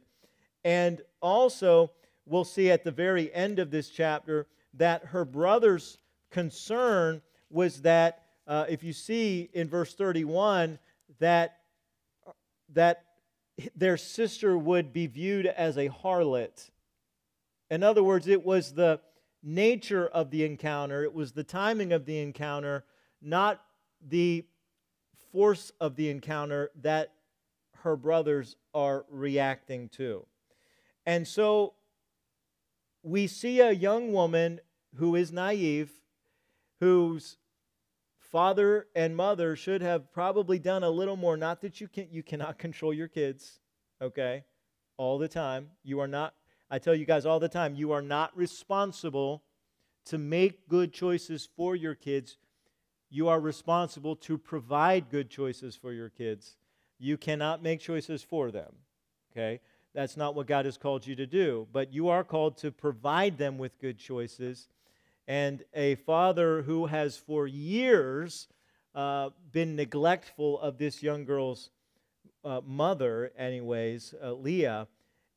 And 0.65 1.03
also, 1.21 1.91
we'll 2.27 2.45
see 2.45 2.71
at 2.71 2.85
the 2.85 2.91
very 2.91 3.33
end 3.33 3.59
of 3.59 3.71
this 3.71 3.89
chapter 3.89 4.47
that 4.75 5.07
her 5.07 5.25
brother's 5.25 5.99
concern 6.31 7.23
was 7.51 7.83
that, 7.83 8.25
uh, 8.47 8.67
if 8.69 8.83
you 8.83 8.93
see 8.93 9.49
in 9.55 9.69
verse 9.69 9.95
31, 9.95 10.79
that, 11.19 11.61
that 12.75 13.05
their 13.75 13.97
sister 13.97 14.59
would 14.59 14.93
be 14.93 15.07
viewed 15.07 15.47
as 15.47 15.79
a 15.79 15.89
harlot. 15.89 16.71
In 17.71 17.83
other 17.83 18.03
words, 18.03 18.27
it 18.27 18.45
was 18.45 18.75
the 18.75 19.01
nature 19.43 20.09
of 20.09 20.31
the 20.31 20.45
encounter, 20.45 21.05
it 21.05 21.15
was 21.15 21.33
the 21.33 21.45
timing 21.45 21.93
of 21.93 22.05
the 22.05 22.19
encounter, 22.19 22.85
not 23.23 23.63
the 24.07 24.45
force 25.33 25.73
of 25.81 25.97
the 25.97 26.11
encounter 26.11 26.71
that 26.83 27.13
her 27.83 27.97
brothers 27.97 28.57
are 28.75 29.05
reacting 29.09 29.89
to. 29.91 30.27
And 31.07 31.27
so 31.27 31.75
we 33.07 33.29
see 33.29 33.61
a 33.61 33.71
young 33.71 34.13
woman 34.13 34.61
who 34.97 35.15
is 35.15 35.31
naive, 35.31 35.93
whose 36.81 37.37
father 38.19 38.89
and 38.97 39.17
mother 39.17 39.55
should 39.55 39.81
have 39.81 40.13
probably 40.13 40.59
done 40.59 40.83
a 40.83 40.91
little 40.91 41.17
more. 41.17 41.37
Not 41.37 41.61
that 41.61 41.81
you 41.81 41.87
can 41.87 42.09
you 42.11 42.25
cannot 42.25 42.59
control 42.65 42.93
your 42.93 43.07
kids, 43.07 43.61
okay, 44.03 44.45
all 44.97 45.19
the 45.19 45.29
time. 45.29 45.71
You 45.85 46.01
are 46.01 46.09
not. 46.09 46.35
I 46.69 46.81
tell 46.81 46.97
you 46.97 47.07
guys 47.07 47.25
all 47.25 47.39
the 47.39 47.49
time, 47.49 47.77
you 47.77 47.93
are 47.93 48.03
not 48.03 48.37
responsible 48.37 49.45
to 50.07 50.19
make 50.19 50.69
good 50.69 50.93
choices 50.93 51.49
for 51.57 51.77
your 51.77 51.95
kids. 51.95 52.39
You 53.09 53.29
are 53.29 53.39
responsible 53.39 54.17
to 54.17 54.37
provide 54.37 55.11
good 55.11 55.31
choices 55.31 55.77
for 55.77 55.93
your 55.93 56.09
kids. 56.09 56.57
You 56.99 57.17
cannot 57.17 57.63
make 57.63 57.79
choices 57.79 58.25
for 58.25 58.51
them. 58.51 58.73
Okay? 59.31 59.61
That's 59.97 60.19
not 60.19 60.35
what 60.35 60.47
God 60.47 60.67
has 60.67 60.77
called 60.77 61.07
you 61.07 61.17
to 61.17 61.27
do. 61.27 61.67
But 61.73 61.91
you 61.91 62.11
are 62.11 62.23
called 62.23 62.59
to 62.59 62.71
provide 62.71 63.39
them 63.39 63.57
with 63.57 63.81
good 63.81 63.99
choices. 63.99 64.69
And 65.27 65.65
a 65.73 65.95
father 65.95 66.61
who 66.61 66.85
has 66.85 67.17
for 67.17 67.47
years 67.47 68.47
uh, 68.95 69.31
been 69.53 69.75
neglectful 69.75 70.61
of 70.61 70.77
this 70.77 71.03
young 71.03 71.25
girl's 71.25 71.71
uh, 72.45 72.61
mother, 72.67 73.33
anyways, 73.39 74.15
uh, 74.23 74.35
Leah, 74.35 74.87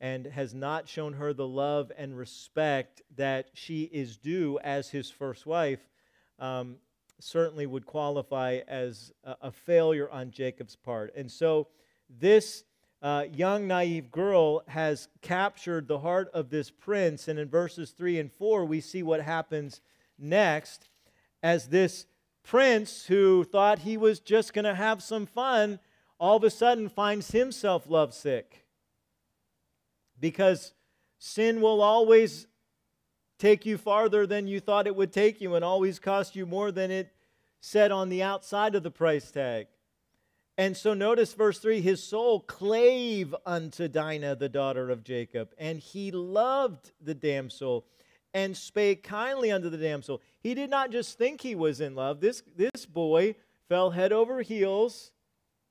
and 0.02 0.26
has 0.26 0.54
not 0.54 0.90
shown 0.90 1.14
her 1.14 1.32
the 1.32 1.48
love 1.48 1.90
and 1.98 2.18
respect 2.18 3.02
that 3.16 3.48
she 3.54 3.84
is 3.84 4.18
due 4.18 4.60
as 4.62 4.90
his 4.90 5.10
first 5.10 5.46
wife, 5.46 5.88
um, 6.38 6.76
certainly 7.22 7.66
would 7.66 7.86
qualify 7.86 8.60
as 8.68 9.14
a, 9.24 9.38
a, 9.44 9.52
failure 9.52 10.10
on 10.10 10.32
Jacob's 10.32 10.76
part. 10.76 11.14
And 11.16 11.32
so 11.32 11.68
this 12.10 12.64
uh, 13.02 13.26
young, 13.32 13.68
naive 13.68 14.12
girl 14.12 14.64
has 14.68 15.08
captured 15.22 15.88
the 15.88 16.00
heart 16.00 16.30
of 16.34 16.50
this 16.50 16.70
prince. 16.70 17.28
And 17.28 17.40
in 17.40 17.48
verses 17.48 17.92
3 17.92 18.20
and 18.20 18.32
4, 18.32 18.66
we 18.66 18.82
see 18.82 19.04
what 19.04 19.22
happens 19.22 19.82
next 20.18 20.90
as 21.42 21.68
this 21.68 22.06
prince 22.44 23.06
who 23.06 23.44
thought 23.44 23.80
he 23.80 23.96
was 23.96 24.20
just 24.20 24.54
going 24.54 24.66
to 24.66 24.76
have 24.76 25.02
some 25.02 25.26
fun 25.26 25.80
all 26.20 26.36
of 26.36 26.44
a 26.44 26.50
sudden 26.50 26.90
finds 26.90 27.32
himself 27.32 27.86
lovesick. 27.88 28.66
Because 30.20 30.74
sin 31.18 31.62
will 31.62 31.82
always 31.82 32.48
take 33.38 33.66
you 33.66 33.78
farther 33.78 34.28
than 34.28 34.48
you 34.48 34.60
thought 34.60 34.86
it 34.86 34.96
would 34.96 35.14
take 35.14 35.40
you 35.40 35.56
and 35.56 35.64
always 35.64 35.98
cost 35.98 36.36
you 36.36 36.46
more 36.46 36.72
than 36.72 36.92
it 36.92 37.14
said 37.62 37.92
on 37.92 38.10
the 38.10 38.22
outside 38.22 38.76
of 38.76 38.84
the 38.84 38.92
price 38.92 39.32
tag. 39.32 39.68
And 40.60 40.76
so 40.76 40.94
notice 40.94 41.34
verse 41.36 41.58
3 41.60 41.80
his 41.80 42.04
soul 42.04 42.42
clave 42.42 43.34
unto 43.46 43.88
Dinah, 43.88 44.36
the 44.36 44.50
daughter 44.50 44.90
of 44.90 45.06
Jacob, 45.06 45.54
and 45.58 45.80
he 45.80 46.12
loved 46.12 46.92
the 47.00 47.14
damsel 47.14 47.86
and 48.34 48.58
spake 48.58 49.02
kindly 49.02 49.54
unto 49.54 49.70
the 49.70 49.78
damsel. 49.78 50.22
He 50.42 50.54
did 50.54 50.70
not 50.70 50.92
just 50.92 51.18
think 51.18 51.40
he 51.40 51.56
was 51.56 51.80
in 51.80 51.96
love. 51.96 52.20
This, 52.20 52.44
this 52.58 52.86
boy 52.86 53.36
fell 53.70 53.92
head 53.92 54.12
over 54.12 54.42
heels 54.42 55.12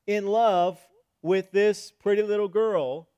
in 0.07 0.27
love 0.27 0.81
with 1.21 1.51
this 1.53 1.91
pretty 1.91 2.23
little 2.23 2.49
girl. 2.49 3.09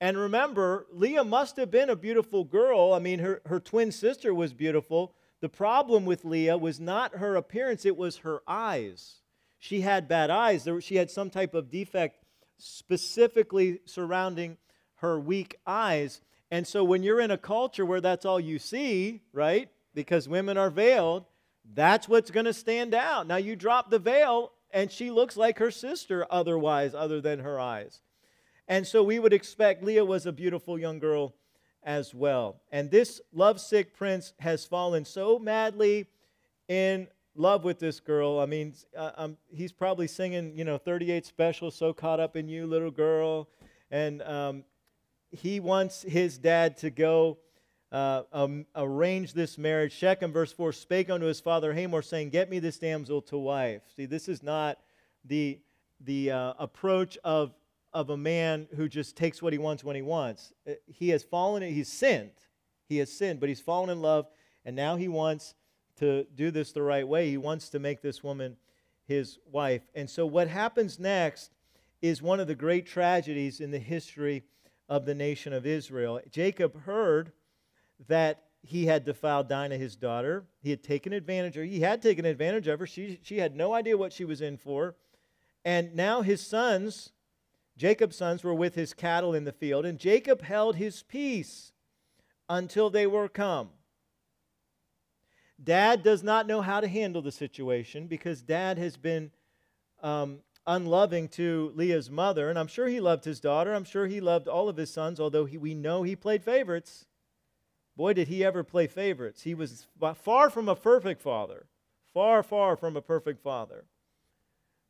And 0.00 0.16
remember, 0.16 0.86
Leah 0.92 1.24
must 1.24 1.56
have 1.56 1.72
been 1.72 1.90
a 1.90 1.96
beautiful 1.96 2.44
girl. 2.44 2.92
I 2.92 3.00
mean, 3.00 3.18
her, 3.18 3.42
her 3.46 3.58
twin 3.58 3.90
sister 3.90 4.32
was 4.32 4.52
beautiful. 4.52 5.12
The 5.40 5.48
problem 5.48 6.04
with 6.04 6.24
Leah 6.24 6.56
was 6.56 6.78
not 6.78 7.16
her 7.16 7.34
appearance, 7.34 7.84
it 7.84 7.96
was 7.96 8.18
her 8.18 8.42
eyes 8.46 9.19
she 9.60 9.82
had 9.82 10.08
bad 10.08 10.30
eyes. 10.30 10.66
She 10.80 10.96
had 10.96 11.10
some 11.10 11.30
type 11.30 11.54
of 11.54 11.70
defect 11.70 12.24
specifically 12.56 13.80
surrounding 13.84 14.56
her 14.96 15.20
weak 15.20 15.56
eyes. 15.66 16.22
And 16.50 16.66
so 16.66 16.82
when 16.82 17.02
you're 17.02 17.20
in 17.20 17.30
a 17.30 17.38
culture 17.38 17.86
where 17.86 18.00
that's 18.00 18.24
all 18.24 18.40
you 18.40 18.58
see, 18.58 19.20
right? 19.32 19.68
Because 19.94 20.28
women 20.28 20.56
are 20.56 20.70
veiled, 20.70 21.26
that's 21.74 22.08
what's 22.08 22.30
going 22.30 22.46
to 22.46 22.54
stand 22.54 22.94
out. 22.94 23.26
Now 23.26 23.36
you 23.36 23.54
drop 23.54 23.90
the 23.90 23.98
veil 23.98 24.50
and 24.72 24.90
she 24.90 25.10
looks 25.10 25.36
like 25.36 25.58
her 25.58 25.70
sister 25.70 26.26
otherwise 26.30 26.94
other 26.94 27.20
than 27.20 27.40
her 27.40 27.60
eyes. 27.60 28.00
And 28.66 28.86
so 28.86 29.02
we 29.02 29.18
would 29.18 29.32
expect 29.32 29.84
Leah 29.84 30.04
was 30.04 30.24
a 30.24 30.32
beautiful 30.32 30.78
young 30.78 30.98
girl 30.98 31.34
as 31.82 32.14
well. 32.14 32.60
And 32.72 32.90
this 32.90 33.20
lovesick 33.32 33.94
prince 33.94 34.32
has 34.38 34.64
fallen 34.64 35.04
so 35.04 35.38
madly 35.38 36.06
in 36.66 37.08
love 37.34 37.64
with 37.64 37.78
this 37.78 38.00
girl. 38.00 38.38
I 38.38 38.46
mean, 38.46 38.74
uh, 38.96 39.12
um, 39.16 39.36
he's 39.48 39.72
probably 39.72 40.06
singing, 40.06 40.56
you 40.56 40.64
know, 40.64 40.78
38 40.78 41.24
Special, 41.26 41.70
So 41.70 41.92
Caught 41.92 42.20
Up 42.20 42.36
in 42.36 42.48
You, 42.48 42.66
Little 42.66 42.90
Girl. 42.90 43.48
And 43.90 44.22
um, 44.22 44.64
he 45.30 45.60
wants 45.60 46.02
his 46.02 46.38
dad 46.38 46.76
to 46.78 46.90
go 46.90 47.38
uh, 47.92 48.22
um, 48.32 48.66
arrange 48.74 49.32
this 49.32 49.58
marriage. 49.58 49.92
Shechem, 49.92 50.32
verse 50.32 50.52
4, 50.52 50.72
spake 50.72 51.10
unto 51.10 51.26
his 51.26 51.40
father 51.40 51.72
Hamor, 51.72 52.02
saying, 52.02 52.30
Get 52.30 52.50
me 52.50 52.58
this 52.58 52.78
damsel 52.78 53.22
to 53.22 53.38
wife. 53.38 53.82
See, 53.96 54.06
this 54.06 54.28
is 54.28 54.42
not 54.42 54.78
the, 55.24 55.58
the 56.00 56.30
uh, 56.30 56.54
approach 56.58 57.18
of, 57.24 57.54
of 57.92 58.10
a 58.10 58.16
man 58.16 58.68
who 58.76 58.88
just 58.88 59.16
takes 59.16 59.42
what 59.42 59.52
he 59.52 59.58
wants 59.58 59.82
when 59.82 59.96
he 59.96 60.02
wants. 60.02 60.52
Uh, 60.68 60.74
he 60.86 61.08
has 61.10 61.22
fallen, 61.24 61.62
he's 61.62 61.90
sinned. 61.90 62.30
He 62.88 62.98
has 62.98 63.12
sinned, 63.12 63.40
but 63.40 63.48
he's 63.48 63.60
fallen 63.60 63.90
in 63.90 64.00
love, 64.02 64.26
and 64.64 64.74
now 64.74 64.96
he 64.96 65.08
wants 65.08 65.54
to 66.00 66.24
do 66.34 66.50
this 66.50 66.72
the 66.72 66.82
right 66.82 67.06
way. 67.06 67.30
He 67.30 67.36
wants 67.36 67.68
to 67.70 67.78
make 67.78 68.02
this 68.02 68.24
woman 68.24 68.56
his 69.06 69.38
wife. 69.50 69.82
And 69.94 70.08
so, 70.08 70.26
what 70.26 70.48
happens 70.48 70.98
next 70.98 71.52
is 72.02 72.22
one 72.22 72.40
of 72.40 72.46
the 72.46 72.54
great 72.54 72.86
tragedies 72.86 73.60
in 73.60 73.70
the 73.70 73.78
history 73.78 74.42
of 74.88 75.04
the 75.04 75.14
nation 75.14 75.52
of 75.52 75.66
Israel. 75.66 76.20
Jacob 76.30 76.82
heard 76.82 77.32
that 78.08 78.44
he 78.62 78.86
had 78.86 79.04
defiled 79.04 79.48
Dinah, 79.48 79.76
his 79.76 79.96
daughter. 79.96 80.44
He 80.62 80.70
had 80.70 80.82
taken 80.82 81.12
advantage 81.12 81.56
of 81.56 81.62
her. 81.62 81.66
He 81.66 81.80
had 81.80 82.02
taken 82.02 82.24
advantage 82.24 82.66
of 82.66 82.80
her. 82.80 82.86
She, 82.86 83.18
she 83.22 83.38
had 83.38 83.54
no 83.54 83.74
idea 83.74 83.96
what 83.96 84.12
she 84.12 84.24
was 84.24 84.40
in 84.40 84.56
for. 84.56 84.96
And 85.64 85.94
now 85.94 86.22
his 86.22 86.46
sons, 86.46 87.10
Jacob's 87.76 88.16
sons, 88.16 88.42
were 88.42 88.54
with 88.54 88.74
his 88.74 88.94
cattle 88.94 89.34
in 89.34 89.44
the 89.44 89.52
field, 89.52 89.84
and 89.84 89.98
Jacob 89.98 90.42
held 90.42 90.76
his 90.76 91.02
peace 91.02 91.72
until 92.48 92.90
they 92.90 93.06
were 93.06 93.28
come. 93.28 93.70
Dad 95.62 96.02
does 96.02 96.22
not 96.22 96.46
know 96.46 96.62
how 96.62 96.80
to 96.80 96.88
handle 96.88 97.20
the 97.20 97.32
situation 97.32 98.06
because 98.06 98.40
dad 98.40 98.78
has 98.78 98.96
been 98.96 99.30
um, 100.02 100.40
unloving 100.66 101.28
to 101.28 101.72
Leah's 101.74 102.10
mother. 102.10 102.48
And 102.48 102.58
I'm 102.58 102.66
sure 102.66 102.88
he 102.88 103.00
loved 103.00 103.24
his 103.24 103.40
daughter. 103.40 103.74
I'm 103.74 103.84
sure 103.84 104.06
he 104.06 104.20
loved 104.20 104.48
all 104.48 104.68
of 104.68 104.76
his 104.76 104.90
sons, 104.90 105.20
although 105.20 105.44
he, 105.44 105.58
we 105.58 105.74
know 105.74 106.02
he 106.02 106.16
played 106.16 106.44
favorites. 106.44 107.06
Boy, 107.96 108.14
did 108.14 108.28
he 108.28 108.44
ever 108.44 108.64
play 108.64 108.86
favorites. 108.86 109.42
He 109.42 109.54
was 109.54 109.86
far 110.14 110.48
from 110.48 110.68
a 110.68 110.76
perfect 110.76 111.20
father. 111.20 111.66
Far, 112.14 112.42
far 112.42 112.76
from 112.76 112.96
a 112.96 113.02
perfect 113.02 113.42
father. 113.42 113.84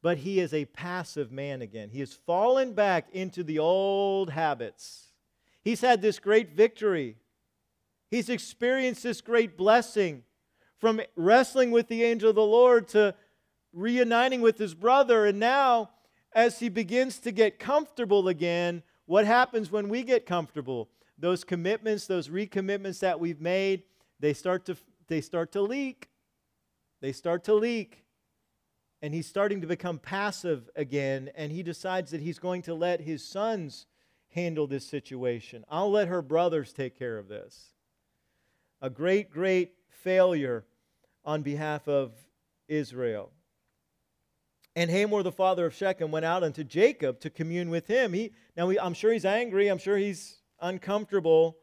But 0.02 0.18
he 0.18 0.40
is 0.40 0.54
a 0.54 0.64
passive 0.66 1.30
man 1.30 1.60
again. 1.60 1.90
He 1.90 2.00
has 2.00 2.14
fallen 2.14 2.72
back 2.72 3.08
into 3.12 3.42
the 3.42 3.58
old 3.58 4.30
habits. 4.30 5.08
He's 5.62 5.80
had 5.82 6.00
this 6.00 6.18
great 6.18 6.52
victory. 6.52 7.16
He's 8.10 8.28
experienced 8.28 9.02
this 9.02 9.20
great 9.20 9.56
blessing 9.56 10.24
from 10.80 11.00
wrestling 11.14 11.70
with 11.70 11.88
the 11.88 12.02
angel 12.02 12.30
of 12.30 12.36
the 12.36 12.42
Lord 12.42 12.88
to 12.88 13.14
reuniting 13.72 14.40
with 14.40 14.58
his 14.58 14.74
brother. 14.74 15.26
And 15.26 15.38
now, 15.38 15.90
as 16.32 16.58
he 16.58 16.68
begins 16.68 17.18
to 17.20 17.30
get 17.30 17.58
comfortable 17.58 18.28
again, 18.28 18.82
what 19.06 19.26
happens 19.26 19.70
when 19.70 19.88
we 19.88 20.02
get 20.02 20.26
comfortable? 20.26 20.88
Those 21.18 21.44
commitments, 21.44 22.06
those 22.06 22.28
recommitments 22.28 23.00
that 23.00 23.20
we've 23.20 23.40
made, 23.40 23.82
they 24.18 24.32
start 24.32 24.64
to, 24.66 24.76
they 25.06 25.20
start 25.20 25.52
to 25.52 25.60
leak. 25.60 26.08
They 27.00 27.12
start 27.12 27.44
to 27.44 27.54
leak. 27.54 28.04
And 29.02 29.14
he's 29.14 29.26
starting 29.26 29.60
to 29.60 29.66
become 29.66 29.98
passive 29.98 30.68
again, 30.76 31.30
and 31.34 31.50
he 31.50 31.62
decides 31.62 32.10
that 32.10 32.20
he's 32.20 32.38
going 32.38 32.62
to 32.62 32.74
let 32.74 33.00
his 33.00 33.24
sons 33.24 33.86
handle 34.28 34.66
this 34.66 34.86
situation. 34.86 35.64
I'll 35.70 35.90
let 35.90 36.08
her 36.08 36.20
brothers 36.22 36.72
take 36.72 36.98
care 36.98 37.16
of 37.16 37.26
this. 37.26 37.72
A 38.82 38.90
great, 38.90 39.30
great 39.30 39.72
failure 39.88 40.64
on 41.24 41.42
behalf 41.42 41.88
of 41.88 42.12
Israel. 42.68 43.30
And 44.76 44.90
Hamor, 44.90 45.22
the 45.22 45.32
father 45.32 45.66
of 45.66 45.74
Shechem, 45.74 46.10
went 46.10 46.24
out 46.24 46.44
unto 46.44 46.62
Jacob 46.62 47.20
to 47.20 47.30
commune 47.30 47.70
with 47.70 47.86
him. 47.86 48.12
He, 48.12 48.32
now, 48.56 48.68
he, 48.68 48.78
I'm 48.78 48.94
sure 48.94 49.12
he's 49.12 49.24
angry. 49.24 49.68
I'm 49.68 49.78
sure 49.78 49.96
he's 49.96 50.38
uncomfortable, 50.60 51.56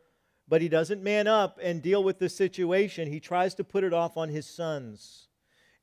but 0.47 0.61
he 0.61 0.67
doesn't 0.67 1.01
man 1.01 1.27
up 1.27 1.57
and 1.61 1.81
deal 1.81 2.03
with 2.03 2.19
the 2.19 2.29
situation. 2.29 3.07
He 3.07 3.19
tries 3.19 3.55
to 3.55 3.63
put 3.63 3.83
it 3.83 3.93
off 3.93 4.17
on 4.17 4.29
his 4.29 4.45
sons. 4.45 5.27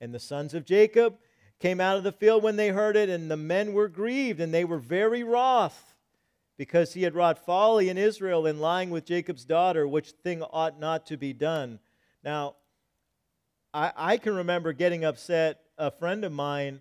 And 0.01 0.15
the 0.15 0.21
sons 0.21 0.53
of 0.53 0.67
Jacob 0.67 1.17
came 1.61 1.81
out 1.81 1.97
of 1.97 2.05
the 2.05 2.13
field 2.13 2.43
when 2.43 2.57
they 2.57 2.69
heard 2.69 2.97
it, 2.97 3.09
and 3.09 3.31
the 3.31 3.37
men 3.37 3.73
were 3.73 3.89
grieved, 3.89 4.41
and 4.41 4.53
they 4.53 4.65
were 4.65 4.79
very 4.79 5.23
wroth, 5.23 5.95
because 6.59 6.93
he 6.93 7.03
had 7.03 7.15
wrought 7.15 7.39
folly 7.39 7.89
in 7.89 7.97
Israel 7.97 8.47
in 8.47 8.59
lying 8.59 8.91
with 8.91 9.07
Jacob's 9.07 9.45
daughter, 9.45 9.89
which 9.89 10.11
thing 10.11 10.43
ought 10.43 10.79
not 10.79 11.07
to 11.07 11.17
be 11.17 11.33
done. 11.33 11.79
Now, 12.23 12.57
I, 13.75 13.93
I 13.97 14.17
can 14.19 14.37
remember 14.37 14.73
getting 14.73 15.05
upset. 15.05 15.61
A 15.77 15.91
friend 15.91 16.25
of 16.25 16.31
mine 16.31 16.81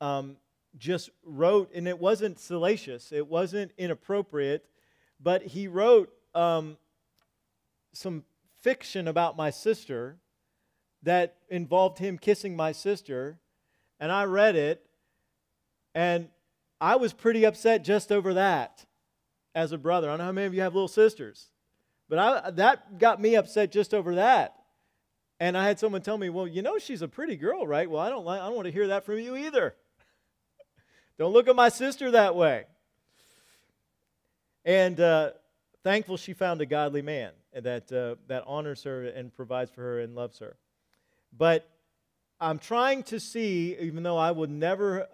um, 0.00 0.38
just 0.78 1.10
wrote, 1.22 1.70
and 1.74 1.86
it 1.86 1.98
wasn't 1.98 2.40
salacious, 2.40 3.12
it 3.12 3.26
wasn't 3.26 3.72
inappropriate, 3.76 4.64
but 5.20 5.42
he 5.42 5.68
wrote 5.68 6.10
um, 6.34 6.78
some 7.92 8.24
fiction 8.62 9.06
about 9.06 9.36
my 9.36 9.50
sister 9.50 10.16
that 11.02 11.36
involved 11.50 11.98
him 11.98 12.16
kissing 12.16 12.56
my 12.56 12.72
sister, 12.72 13.38
and 13.98 14.10
I 14.10 14.24
read 14.24 14.56
it, 14.56 14.86
and 15.94 16.28
I 16.80 16.96
was 16.96 17.12
pretty 17.12 17.44
upset 17.44 17.84
just 17.84 18.10
over 18.10 18.34
that 18.34 18.86
as 19.54 19.72
a 19.72 19.78
brother. 19.78 20.08
I 20.08 20.12
don't 20.12 20.18
know 20.18 20.24
how 20.24 20.32
many 20.32 20.46
of 20.46 20.54
you 20.54 20.62
have 20.62 20.74
little 20.74 20.88
sisters, 20.88 21.48
but 22.08 22.18
I, 22.18 22.50
that 22.52 22.98
got 22.98 23.20
me 23.20 23.36
upset 23.36 23.70
just 23.70 23.92
over 23.92 24.14
that. 24.14 24.59
And 25.40 25.56
I 25.56 25.66
had 25.66 25.78
someone 25.78 26.02
tell 26.02 26.18
me, 26.18 26.28
"Well, 26.28 26.46
you 26.46 26.60
know, 26.60 26.78
she's 26.78 27.00
a 27.00 27.08
pretty 27.08 27.34
girl, 27.34 27.66
right?" 27.66 27.90
Well, 27.90 28.00
I 28.00 28.10
don't. 28.10 28.28
I 28.28 28.36
don't 28.36 28.54
want 28.54 28.66
to 28.66 28.72
hear 28.72 28.88
that 28.88 29.06
from 29.06 29.18
you 29.18 29.36
either. 29.36 29.74
don't 31.18 31.32
look 31.32 31.48
at 31.48 31.56
my 31.56 31.70
sister 31.70 32.10
that 32.10 32.36
way. 32.36 32.66
And 34.66 35.00
uh, 35.00 35.30
thankful 35.82 36.18
she 36.18 36.34
found 36.34 36.60
a 36.60 36.66
godly 36.66 37.00
man 37.00 37.32
that 37.54 37.90
uh, 37.90 38.16
that 38.28 38.44
honors 38.46 38.84
her 38.84 39.06
and 39.06 39.34
provides 39.34 39.70
for 39.70 39.80
her 39.80 40.00
and 40.00 40.14
loves 40.14 40.38
her. 40.40 40.56
But 41.36 41.66
I'm 42.38 42.58
trying 42.58 43.02
to 43.04 43.18
see, 43.18 43.76
even 43.80 44.02
though 44.02 44.18
I 44.18 44.30
would 44.30 44.50
never, 44.50 45.02
uh, 45.02 45.06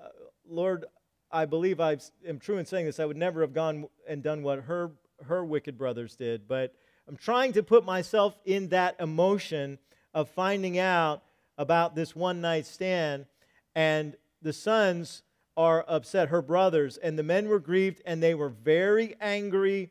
Lord, 0.49 0.87
I 1.31 1.45
believe 1.45 1.81
I 1.81 1.99
am 2.27 2.39
true 2.41 2.59
in 2.59 2.67
saying 2.67 2.87
this. 2.87 2.99
I 2.99 3.05
would 3.05 3.17
never 3.17 3.43
have 3.43 3.53
gone 3.53 3.87
and 4.09 4.25
done 4.25 4.43
what 4.43 4.62
her 4.62 4.91
her 5.25 5.45
wicked 5.45 5.79
brothers 5.79 6.17
did, 6.17 6.49
but 6.49 6.75
I'm 7.07 7.17
trying 7.17 7.53
to 7.53 7.62
put 7.62 7.85
myself 7.85 8.37
in 8.45 8.69
that 8.71 8.97
emotion 8.99 9.79
of 10.16 10.31
finding 10.31 10.79
out 10.79 11.22
about 11.59 11.94
this 11.94 12.16
one 12.16 12.40
night 12.40 12.64
stand, 12.64 13.26
and 13.74 14.16
the 14.40 14.52
sons 14.52 15.22
are 15.59 15.85
upset, 15.87 16.31
her 16.31 16.40
brothers, 16.40 16.96
and 16.96 17.18
the 17.18 17.22
men 17.22 17.48
were 17.48 17.61
grieved, 17.61 18.00
and 18.07 18.22
they 18.22 18.35
were 18.35 18.48
very 18.48 19.14
angry 19.20 19.90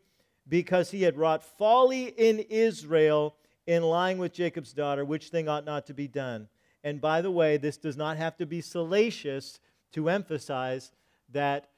because 0.49 0.89
he 0.89 1.03
had 1.03 1.15
wrought 1.15 1.43
folly 1.43 2.05
in 2.05 2.39
Israel 2.49 3.35
in 3.67 3.83
lying 3.83 4.17
with 4.17 4.33
Jacob's 4.33 4.73
daughter, 4.73 5.05
which 5.05 5.29
thing 5.29 5.47
ought 5.47 5.63
not 5.63 5.85
to 5.85 5.93
be 5.93 6.07
done. 6.07 6.47
And 6.83 6.99
by 6.99 7.21
the 7.21 7.31
way, 7.31 7.57
this 7.57 7.77
does 7.77 7.95
not 7.95 8.17
have 8.17 8.35
to 8.37 8.47
be 8.47 8.61
salacious 8.61 9.59
to 9.93 10.09
emphasize 10.09 10.91
that 11.33 11.69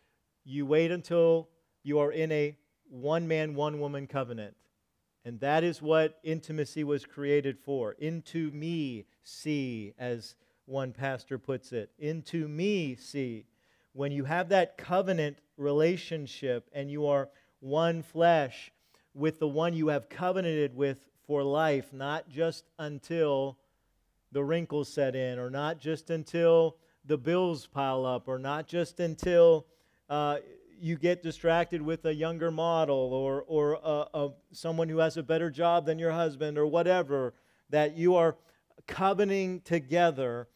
you 0.45 0.65
wait 0.65 0.91
until 0.91 1.49
you 1.83 1.99
are 1.99 2.13
in 2.13 2.31
a 2.31 2.55
one 2.89 3.27
man, 3.27 3.55
one 3.55 3.81
woman 3.81 4.07
covenant. 4.07 4.55
And 5.27 5.41
that 5.41 5.65
is 5.65 5.81
what 5.81 6.19
intimacy 6.23 6.85
was 6.85 7.03
created 7.03 7.59
for. 7.59 7.91
Into 7.99 8.49
me 8.51 9.03
see, 9.23 9.93
as 9.99 10.35
one 10.67 10.93
pastor 10.93 11.37
puts 11.37 11.73
it. 11.73 11.91
Into 11.99 12.47
me 12.47 12.95
see. 12.95 13.43
When 13.91 14.13
you 14.13 14.23
have 14.23 14.47
that 14.47 14.77
covenant 14.77 15.39
relationship 15.57 16.69
and 16.71 16.89
you 16.89 17.07
are 17.07 17.27
one 17.59 18.03
flesh 18.03 18.71
with 19.13 19.39
the 19.39 19.49
one 19.49 19.73
you 19.73 19.89
have 19.89 20.07
covenanted 20.07 20.73
with 20.73 21.03
for 21.25 21.43
life, 21.43 21.91
not 21.91 22.29
just 22.29 22.63
until 22.79 23.57
the 24.31 24.45
wrinkles 24.45 24.87
set 24.87 25.13
in, 25.13 25.39
or 25.39 25.49
not 25.49 25.77
just 25.77 26.09
until 26.09 26.77
the 27.03 27.17
bills 27.17 27.67
pile 27.67 28.05
up, 28.05 28.29
or 28.29 28.39
not 28.39 28.65
just 28.65 29.01
until 29.01 29.65
uh, 30.09 30.37
you 30.79 30.97
get 30.97 31.23
distracted 31.23 31.81
with 31.81 32.05
a 32.05 32.13
younger 32.13 32.51
model 32.51 33.13
or, 33.13 33.43
or 33.47 33.77
uh, 33.77 34.05
uh, 34.13 34.29
someone 34.51 34.89
who 34.89 34.97
has 34.99 35.17
a 35.17 35.23
better 35.23 35.49
job 35.49 35.85
than 35.85 35.99
your 35.99 36.11
husband, 36.11 36.57
or 36.57 36.65
whatever, 36.65 37.33
that 37.69 37.95
you 37.95 38.15
are 38.15 38.35
covenanting 38.87 39.61
together. 39.61 40.47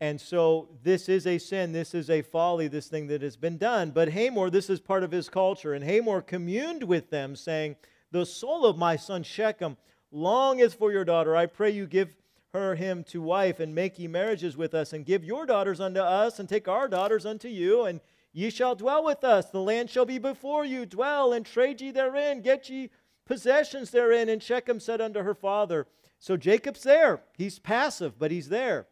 And 0.00 0.20
so 0.20 0.68
this 0.82 1.08
is 1.08 1.26
a 1.26 1.38
sin, 1.38 1.72
this 1.72 1.94
is 1.94 2.10
a 2.10 2.22
folly, 2.22 2.68
this 2.68 2.88
thing 2.88 3.06
that 3.08 3.22
has 3.22 3.36
been 3.36 3.58
done. 3.58 3.90
But 3.90 4.10
Hamor, 4.10 4.50
this 4.50 4.68
is 4.68 4.80
part 4.80 5.02
of 5.02 5.12
his 5.12 5.28
culture. 5.28 5.72
And 5.72 5.84
Hamor 5.84 6.20
communed 6.20 6.84
with 6.84 7.10
them, 7.10 7.36
saying, 7.36 7.76
The 8.10 8.26
soul 8.26 8.66
of 8.66 8.76
my 8.76 8.96
son 8.96 9.22
Shechem 9.22 9.76
longeth 10.10 10.74
for 10.74 10.92
your 10.92 11.04
daughter. 11.04 11.36
I 11.36 11.46
pray 11.46 11.70
you 11.70 11.86
give 11.86 12.16
her 12.52 12.76
him 12.76 13.02
to 13.04 13.20
wife, 13.20 13.58
and 13.58 13.74
make 13.74 13.98
ye 13.98 14.06
marriages 14.06 14.56
with 14.56 14.74
us, 14.74 14.92
and 14.92 15.04
give 15.04 15.24
your 15.24 15.44
daughters 15.44 15.80
unto 15.80 16.00
us, 16.00 16.38
and 16.38 16.48
take 16.48 16.68
our 16.68 16.86
daughters 16.86 17.26
unto 17.26 17.48
you, 17.48 17.84
and 17.84 18.00
Ye 18.36 18.50
shall 18.50 18.74
dwell 18.74 19.04
with 19.04 19.22
us. 19.22 19.46
The 19.46 19.60
land 19.60 19.88
shall 19.88 20.04
be 20.04 20.18
before 20.18 20.64
you. 20.64 20.84
Dwell 20.84 21.32
and 21.32 21.46
trade 21.46 21.80
ye 21.80 21.92
therein. 21.92 22.42
Get 22.42 22.68
ye 22.68 22.90
possessions 23.24 23.92
therein. 23.92 24.28
And 24.28 24.42
Shechem 24.42 24.80
said 24.80 25.00
unto 25.00 25.22
her 25.22 25.34
father, 25.34 25.86
So 26.18 26.36
Jacob's 26.36 26.82
there. 26.82 27.22
He's 27.38 27.60
passive, 27.60 28.18
but 28.18 28.32
he's 28.32 28.48
there. 28.48 28.88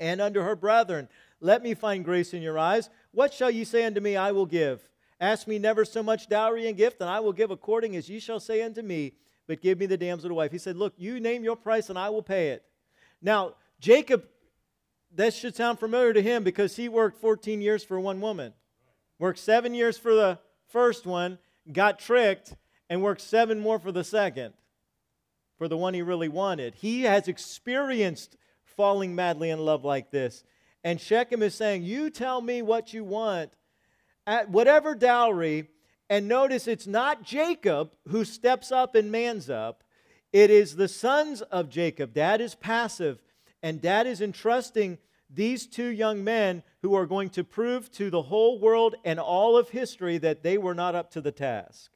And 0.00 0.20
unto 0.20 0.40
her 0.40 0.56
brethren, 0.56 1.08
Let 1.40 1.62
me 1.62 1.72
find 1.74 2.04
grace 2.04 2.34
in 2.34 2.42
your 2.42 2.58
eyes. 2.58 2.90
What 3.12 3.32
shall 3.32 3.50
ye 3.50 3.62
say 3.62 3.84
unto 3.84 4.00
me? 4.00 4.16
I 4.16 4.32
will 4.32 4.46
give. 4.46 4.88
Ask 5.20 5.46
me 5.46 5.60
never 5.60 5.84
so 5.84 6.02
much 6.02 6.28
dowry 6.28 6.66
and 6.66 6.76
gift, 6.76 7.00
and 7.00 7.08
I 7.08 7.20
will 7.20 7.32
give 7.32 7.52
according 7.52 7.94
as 7.94 8.10
ye 8.10 8.18
shall 8.18 8.40
say 8.40 8.60
unto 8.62 8.82
me. 8.82 9.12
But 9.46 9.60
give 9.60 9.78
me 9.78 9.86
the 9.86 9.96
damsel 9.96 10.30
to 10.30 10.34
wife. 10.34 10.50
He 10.50 10.58
said, 10.58 10.76
Look, 10.76 10.94
you 10.96 11.20
name 11.20 11.44
your 11.44 11.54
price, 11.54 11.90
and 11.90 11.98
I 11.98 12.10
will 12.10 12.24
pay 12.24 12.48
it. 12.48 12.64
Now, 13.20 13.54
Jacob 13.78 14.24
that 15.14 15.34
should 15.34 15.54
sound 15.54 15.78
familiar 15.78 16.12
to 16.12 16.22
him 16.22 16.44
because 16.44 16.76
he 16.76 16.88
worked 16.88 17.20
14 17.20 17.60
years 17.60 17.84
for 17.84 18.00
one 18.00 18.20
woman. 18.20 18.52
Worked 19.18 19.38
seven 19.38 19.74
years 19.74 19.98
for 19.98 20.14
the 20.14 20.38
first 20.68 21.06
one, 21.06 21.38
got 21.70 21.98
tricked, 21.98 22.54
and 22.88 23.02
worked 23.02 23.20
seven 23.20 23.60
more 23.60 23.78
for 23.78 23.92
the 23.92 24.04
second, 24.04 24.54
for 25.56 25.68
the 25.68 25.76
one 25.76 25.94
he 25.94 26.02
really 26.02 26.28
wanted. 26.28 26.74
He 26.74 27.02
has 27.02 27.28
experienced 27.28 28.36
falling 28.64 29.14
madly 29.14 29.50
in 29.50 29.58
love 29.58 29.84
like 29.84 30.10
this. 30.10 30.44
And 30.82 31.00
Shechem 31.00 31.42
is 31.42 31.54
saying, 31.54 31.84
You 31.84 32.10
tell 32.10 32.40
me 32.40 32.62
what 32.62 32.92
you 32.92 33.04
want 33.04 33.52
at 34.26 34.48
whatever 34.50 34.94
dowry. 34.94 35.68
And 36.10 36.28
notice 36.28 36.66
it's 36.66 36.86
not 36.86 37.22
Jacob 37.22 37.92
who 38.08 38.24
steps 38.24 38.72
up 38.72 38.94
and 38.94 39.10
mans 39.10 39.48
up, 39.48 39.84
it 40.32 40.50
is 40.50 40.76
the 40.76 40.88
sons 40.88 41.42
of 41.42 41.68
Jacob. 41.68 42.12
Dad 42.12 42.40
is 42.40 42.54
passive 42.54 43.22
and 43.62 43.80
dad 43.80 44.06
is 44.06 44.20
entrusting 44.20 44.98
these 45.34 45.66
two 45.66 45.86
young 45.86 46.22
men 46.22 46.62
who 46.82 46.94
are 46.94 47.06
going 47.06 47.30
to 47.30 47.44
prove 47.44 47.90
to 47.92 48.10
the 48.10 48.22
whole 48.22 48.58
world 48.58 48.94
and 49.04 49.18
all 49.18 49.56
of 49.56 49.70
history 49.70 50.18
that 50.18 50.42
they 50.42 50.58
were 50.58 50.74
not 50.74 50.94
up 50.94 51.10
to 51.12 51.20
the 51.20 51.32
task. 51.32 51.90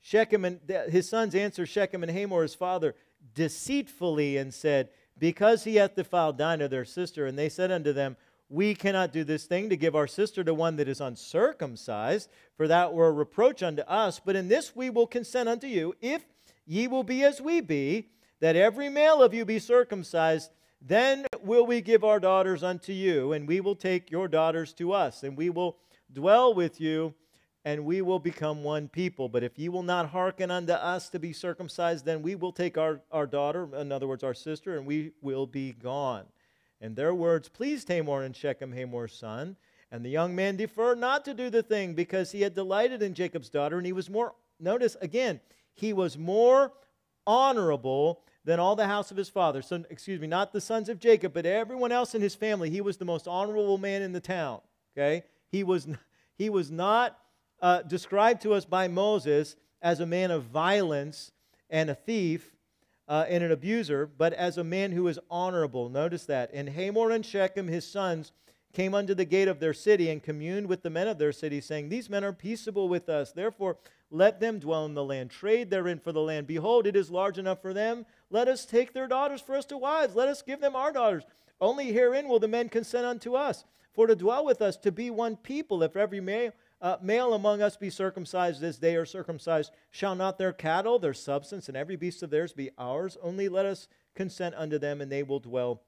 Shechem 0.00 0.44
and 0.44 0.60
his 0.88 1.08
sons 1.08 1.34
answered 1.34 1.68
Shechem 1.68 2.02
and 2.02 2.10
Hamor, 2.10 2.42
his 2.42 2.54
father, 2.54 2.94
deceitfully 3.34 4.38
and 4.38 4.52
said, 4.52 4.88
Because 5.18 5.64
he 5.64 5.76
hath 5.76 5.94
defiled 5.94 6.38
Dinah, 6.38 6.68
their 6.68 6.86
sister. 6.86 7.26
And 7.26 7.38
they 7.38 7.50
said 7.50 7.70
unto 7.70 7.92
them, 7.92 8.16
We 8.48 8.74
cannot 8.74 9.12
do 9.12 9.24
this 9.24 9.44
thing 9.44 9.68
to 9.68 9.76
give 9.76 9.94
our 9.94 10.06
sister 10.06 10.42
to 10.42 10.54
one 10.54 10.76
that 10.76 10.88
is 10.88 11.02
uncircumcised, 11.02 12.30
for 12.56 12.66
that 12.66 12.94
were 12.94 13.08
a 13.08 13.12
reproach 13.12 13.62
unto 13.62 13.82
us. 13.82 14.20
But 14.24 14.36
in 14.36 14.48
this 14.48 14.74
we 14.74 14.88
will 14.88 15.06
consent 15.06 15.48
unto 15.48 15.66
you, 15.66 15.94
if 16.00 16.24
ye 16.64 16.88
will 16.88 17.04
be 17.04 17.22
as 17.22 17.40
we 17.40 17.60
be 17.60 18.08
that 18.40 18.56
every 18.56 18.88
male 18.88 19.22
of 19.22 19.32
you 19.32 19.44
be 19.44 19.58
circumcised, 19.58 20.50
then 20.80 21.26
will 21.42 21.66
we 21.66 21.80
give 21.80 22.04
our 22.04 22.18
daughters 22.18 22.62
unto 22.62 22.92
you, 22.92 23.32
and 23.32 23.46
we 23.46 23.60
will 23.60 23.76
take 23.76 24.10
your 24.10 24.28
daughters 24.28 24.72
to 24.74 24.92
us, 24.92 25.22
and 25.22 25.36
we 25.36 25.50
will 25.50 25.76
dwell 26.12 26.54
with 26.54 26.80
you, 26.80 27.14
and 27.66 27.84
we 27.84 28.00
will 28.00 28.18
become 28.18 28.64
one 28.64 28.88
people. 28.88 29.28
But 29.28 29.44
if 29.44 29.58
ye 29.58 29.68
will 29.68 29.82
not 29.82 30.08
hearken 30.08 30.50
unto 30.50 30.72
us 30.72 31.10
to 31.10 31.18
be 31.18 31.34
circumcised, 31.34 32.06
then 32.06 32.22
we 32.22 32.34
will 32.34 32.52
take 32.52 32.78
our, 32.78 33.02
our 33.12 33.26
daughter, 33.26 33.68
in 33.76 33.92
other 33.92 34.08
words, 34.08 34.24
our 34.24 34.32
sister, 34.32 34.78
and 34.78 34.86
we 34.86 35.12
will 35.20 35.46
be 35.46 35.72
gone. 35.72 36.24
And 36.80 36.96
their 36.96 37.14
words 37.14 37.50
pleased 37.50 37.88
Hamor 37.88 38.22
and 38.22 38.34
Shechem, 38.34 38.72
Hamor's 38.72 39.12
son. 39.12 39.56
And 39.92 40.02
the 40.02 40.08
young 40.08 40.34
man 40.34 40.56
deferred 40.56 40.98
not 40.98 41.26
to 41.26 41.34
do 41.34 41.50
the 41.50 41.62
thing 41.62 41.92
because 41.92 42.32
he 42.32 42.40
had 42.40 42.54
delighted 42.54 43.02
in 43.02 43.12
Jacob's 43.12 43.50
daughter, 43.50 43.76
and 43.76 43.84
he 43.84 43.92
was 43.92 44.08
more, 44.08 44.34
notice 44.58 44.96
again, 45.02 45.40
he 45.74 45.92
was 45.92 46.16
more 46.16 46.72
honorable 47.26 48.22
than 48.44 48.58
all 48.58 48.76
the 48.76 48.86
house 48.86 49.10
of 49.10 49.16
his 49.16 49.28
father. 49.28 49.62
So, 49.62 49.84
excuse 49.90 50.20
me, 50.20 50.26
not 50.26 50.52
the 50.52 50.60
sons 50.60 50.88
of 50.88 50.98
Jacob, 50.98 51.32
but 51.32 51.46
everyone 51.46 51.92
else 51.92 52.14
in 52.14 52.22
his 52.22 52.34
family. 52.34 52.70
He 52.70 52.80
was 52.80 52.96
the 52.96 53.04
most 53.04 53.28
honorable 53.28 53.78
man 53.78 54.02
in 54.02 54.12
the 54.12 54.20
town. 54.20 54.60
Okay? 54.96 55.24
He 55.50 55.62
was, 55.62 55.86
he 56.36 56.48
was 56.48 56.70
not 56.70 57.18
uh, 57.60 57.82
described 57.82 58.42
to 58.42 58.54
us 58.54 58.64
by 58.64 58.88
Moses 58.88 59.56
as 59.82 60.00
a 60.00 60.06
man 60.06 60.30
of 60.30 60.44
violence 60.44 61.32
and 61.68 61.90
a 61.90 61.94
thief 61.94 62.54
uh, 63.08 63.26
and 63.28 63.42
an 63.42 63.50
abuser, 63.50 64.06
but 64.06 64.32
as 64.32 64.56
a 64.56 64.64
man 64.64 64.92
who 64.92 65.08
is 65.08 65.18
honorable. 65.30 65.88
Notice 65.88 66.26
that. 66.26 66.50
And 66.54 66.68
Hamor 66.68 67.10
and 67.10 67.26
Shechem, 67.26 67.68
his 67.68 67.86
sons, 67.86 68.32
came 68.72 68.94
unto 68.94 69.14
the 69.14 69.24
gate 69.24 69.48
of 69.48 69.58
their 69.58 69.74
city 69.74 70.10
and 70.10 70.22
communed 70.22 70.68
with 70.68 70.82
the 70.82 70.90
men 70.90 71.08
of 71.08 71.18
their 71.18 71.32
city, 71.32 71.60
saying, 71.60 71.88
These 71.88 72.08
men 72.08 72.24
are 72.24 72.32
peaceable 72.32 72.88
with 72.88 73.08
us. 73.08 73.32
Therefore, 73.32 73.76
let 74.10 74.40
them 74.40 74.58
dwell 74.58 74.86
in 74.86 74.94
the 74.94 75.04
land, 75.04 75.30
trade 75.30 75.70
therein 75.70 75.98
for 75.98 76.12
the 76.12 76.20
land. 76.20 76.46
Behold, 76.46 76.86
it 76.86 76.96
is 76.96 77.10
large 77.10 77.38
enough 77.38 77.62
for 77.62 77.72
them. 77.72 78.06
Let 78.30 78.48
us 78.48 78.64
take 78.64 78.92
their 78.92 79.08
daughters 79.08 79.40
for 79.40 79.56
us 79.56 79.64
to 79.66 79.76
wives. 79.76 80.14
Let 80.14 80.28
us 80.28 80.42
give 80.42 80.60
them 80.60 80.76
our 80.76 80.92
daughters. 80.92 81.24
Only 81.60 81.92
herein 81.92 82.28
will 82.28 82.38
the 82.38 82.48
men 82.48 82.68
consent 82.68 83.04
unto 83.04 83.34
us, 83.34 83.64
for 83.92 84.06
to 84.06 84.16
dwell 84.16 84.44
with 84.44 84.62
us, 84.62 84.76
to 84.78 84.92
be 84.92 85.10
one 85.10 85.36
people. 85.36 85.82
If 85.82 85.96
every 85.96 86.20
male, 86.20 86.52
uh, 86.80 86.96
male 87.02 87.34
among 87.34 87.60
us 87.60 87.76
be 87.76 87.90
circumcised 87.90 88.62
as 88.62 88.78
they 88.78 88.96
are 88.96 89.04
circumcised, 89.04 89.72
shall 89.90 90.14
not 90.14 90.38
their 90.38 90.52
cattle, 90.52 90.98
their 90.98 91.12
substance, 91.12 91.68
and 91.68 91.76
every 91.76 91.96
beast 91.96 92.22
of 92.22 92.30
theirs 92.30 92.52
be 92.52 92.70
ours? 92.78 93.18
Only 93.20 93.48
let 93.48 93.66
us 93.66 93.88
consent 94.14 94.54
unto 94.54 94.78
them, 94.78 95.00
and 95.00 95.10
they 95.10 95.22
will 95.22 95.40
dwell 95.40 95.82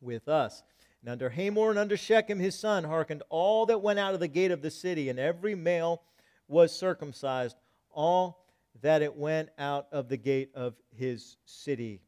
with 0.00 0.28
us. 0.28 0.62
And 1.02 1.10
under 1.10 1.28
Hamor 1.28 1.70
and 1.70 1.78
under 1.78 1.96
Shechem 1.96 2.38
his 2.38 2.58
son 2.58 2.84
hearkened 2.84 3.22
all 3.28 3.66
that 3.66 3.82
went 3.82 3.98
out 3.98 4.14
of 4.14 4.20
the 4.20 4.28
gate 4.28 4.50
of 4.50 4.62
the 4.62 4.70
city, 4.70 5.08
and 5.08 5.18
every 5.18 5.54
male 5.54 6.02
was 6.46 6.72
circumcised, 6.72 7.56
all 7.90 8.46
that 8.82 9.02
it 9.02 9.16
went 9.16 9.50
out 9.58 9.86
of 9.92 10.08
the 10.08 10.16
gate 10.16 10.50
of 10.54 10.74
his 10.94 11.36
city. 11.44 12.00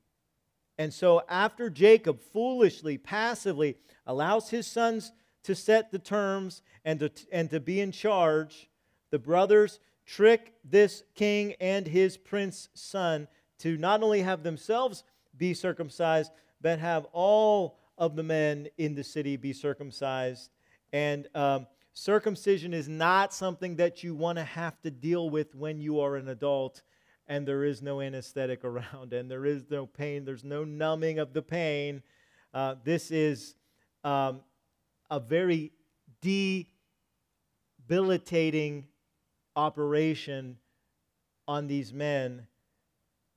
And 0.79 0.93
so, 0.95 1.23
after 1.29 1.69
Jacob 1.69 2.21
foolishly, 2.21 2.97
passively 2.97 3.77
allows 4.07 4.49
his 4.49 4.67
sons 4.67 5.13
to 5.43 5.55
set 5.55 5.91
the 5.91 5.99
terms 5.99 6.63
and 6.85 7.01
to, 7.01 7.11
and 7.31 7.51
to 7.51 7.61
be 7.61 7.81
in 7.81 7.93
charge, 7.93 8.71
the 9.11 9.19
brothers 9.19 9.79
trick 10.07 10.55
this 10.65 11.03
king 11.15 11.55
and 11.61 11.87
his 11.87 12.17
prince 12.17 12.69
son 12.75 13.29
to 13.59 13.77
not 13.77 14.03
only 14.03 14.23
have 14.23 14.43
themselves 14.43 15.05
be 15.37 15.55
circumcised, 15.55 16.33
but 16.61 16.79
have 16.79 17.07
all 17.13 17.79
of 17.99 18.17
the 18.17 18.23
men 18.23 18.69
in 18.79 18.95
the 18.95 19.05
city 19.05 19.37
be 19.37 19.53
circumcised. 19.53 20.51
And 20.93 21.29
um, 21.35 21.67
circumcision 21.93 22.73
is 22.73 22.89
not 22.89 23.33
something 23.35 23.77
that 23.77 24.03
you 24.03 24.15
want 24.15 24.39
to 24.39 24.45
have 24.45 24.81
to 24.83 24.91
deal 24.91 25.31
with 25.31 25.55
when 25.55 25.81
you 25.81 26.01
are 26.01 26.17
an 26.17 26.29
adult 26.29 26.83
and 27.31 27.47
there 27.47 27.65
is 27.65 27.81
no 27.81 28.01
anesthetic 28.01 28.65
around, 28.67 29.13
and 29.13 29.31
there 29.31 29.47
is 29.47 29.65
no 29.71 29.87
pain, 29.87 30.25
there's 30.25 30.45
no 30.45 30.65
numbing 30.65 31.19
of 31.19 31.33
the 31.33 31.43
pain. 31.43 32.03
Uh, 32.53 32.75
this 32.85 33.11
is 33.13 33.55
um, 34.03 34.41
a 35.11 35.21
very 35.21 35.73
debilitating 37.87 38.87
operation 39.55 40.57
on 41.47 41.69
these 41.69 41.93
men, 41.93 42.47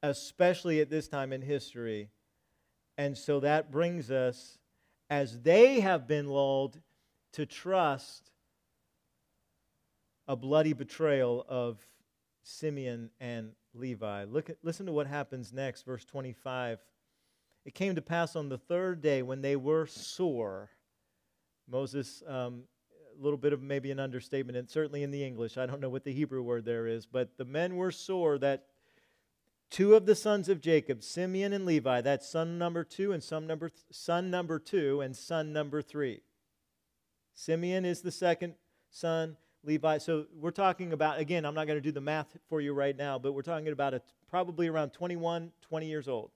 especially 0.02 0.82
at 0.82 0.90
this 0.90 1.08
time 1.08 1.32
in 1.32 1.42
history. 1.42 2.10
And 2.98 3.18
so 3.18 3.40
that 3.40 3.72
brings 3.72 4.12
us, 4.12 4.58
as 5.10 5.42
they 5.42 5.80
have 5.80 6.08
been 6.08 6.28
lulled 6.28 6.80
to 7.34 7.46
trust 7.46 8.32
a 10.28 10.36
bloody 10.36 10.74
betrayal 10.74 11.46
of 11.48 11.86
Simeon 12.44 13.10
and 13.20 13.52
Levi. 13.74 14.26
Look 14.26 14.50
at, 14.50 14.58
listen 14.64 14.86
to 14.86 14.92
what 14.92 15.08
happens 15.08 15.52
next, 15.52 15.86
verse 15.86 16.06
25. 16.06 16.80
It 17.66 17.74
came 17.74 17.96
to 17.96 18.02
pass 18.02 18.36
on 18.36 18.50
the 18.50 18.58
third 18.58 19.02
day 19.02 19.22
when 19.22 19.42
they 19.42 19.56
were 19.56 19.86
sore. 19.86 20.70
Moses, 21.70 22.22
um, 22.28 22.64
a 23.18 23.24
little 23.24 23.38
bit 23.38 23.54
of 23.54 23.62
maybe 23.62 23.92
an 23.92 24.00
understatement, 24.00 24.58
and 24.58 24.70
certainly 24.70 25.04
in 25.04 25.12
the 25.12 25.24
English, 25.24 25.58
I 25.58 25.66
don't 25.66 25.80
know 25.80 25.90
what 25.90 26.04
the 26.04 26.14
Hebrew 26.14 26.42
word 26.42 26.66
there 26.66 26.88
is, 26.88 27.06
but 27.06 27.38
the 27.38 27.46
men 27.46 27.76
were 27.76 27.92
sore 27.92 28.38
that 28.40 28.66
two 29.70 29.96
of 29.96 30.06
the 30.06 30.16
sons 30.16 30.50
of 30.50 30.62
Jacob, 30.62 31.04
Simeon 31.04 31.54
and 31.54 31.66
Levi, 31.66 32.02
that's 32.02 32.28
son 32.28 32.58
number 32.58 32.84
two 32.84 33.12
and 33.12 33.24
son 33.24 33.48
number, 33.48 33.70
th- 33.70 33.82
son 33.92 34.30
number 34.30 34.60
two 34.60 35.02
and 35.02 35.16
son 35.16 35.54
number 35.54 35.82
three. 35.82 36.22
Simeon 37.34 37.86
is 37.86 38.02
the 38.02 38.12
second 38.12 38.56
son, 38.90 39.38
Levi. 39.64 39.98
So 39.98 40.26
we're 40.36 40.52
talking 40.52 40.94
about, 40.94 41.20
again, 41.20 41.46
I'm 41.46 41.56
not 41.56 41.68
going 41.68 41.78
to 41.78 41.82
do 41.82 41.92
the 41.92 42.02
math 42.02 42.38
for 42.50 42.62
you 42.62 42.74
right 42.74 42.96
now, 42.96 43.18
but 43.18 43.34
we're 43.34 43.42
talking 43.42 43.68
about 43.70 43.94
a, 43.94 44.02
probably 44.30 44.68
around 44.68 44.92
21, 44.92 45.52
20 45.62 45.86
years 45.86 46.08
old. 46.08 46.32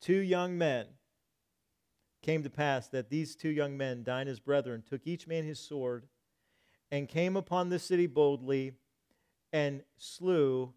Two 0.00 0.18
young 0.18 0.56
men 0.56 0.86
came 2.22 2.42
to 2.42 2.50
pass 2.50 2.88
that 2.88 3.10
these 3.10 3.36
two 3.36 3.50
young 3.50 3.76
men, 3.76 4.02
Dinah's 4.02 4.40
brethren, 4.40 4.82
took 4.88 5.06
each 5.06 5.26
man 5.26 5.44
his 5.44 5.60
sword 5.60 6.06
and 6.90 7.08
came 7.08 7.36
upon 7.36 7.68
the 7.68 7.78
city 7.78 8.06
boldly 8.06 8.72
and 9.52 9.82
slew 9.98 10.72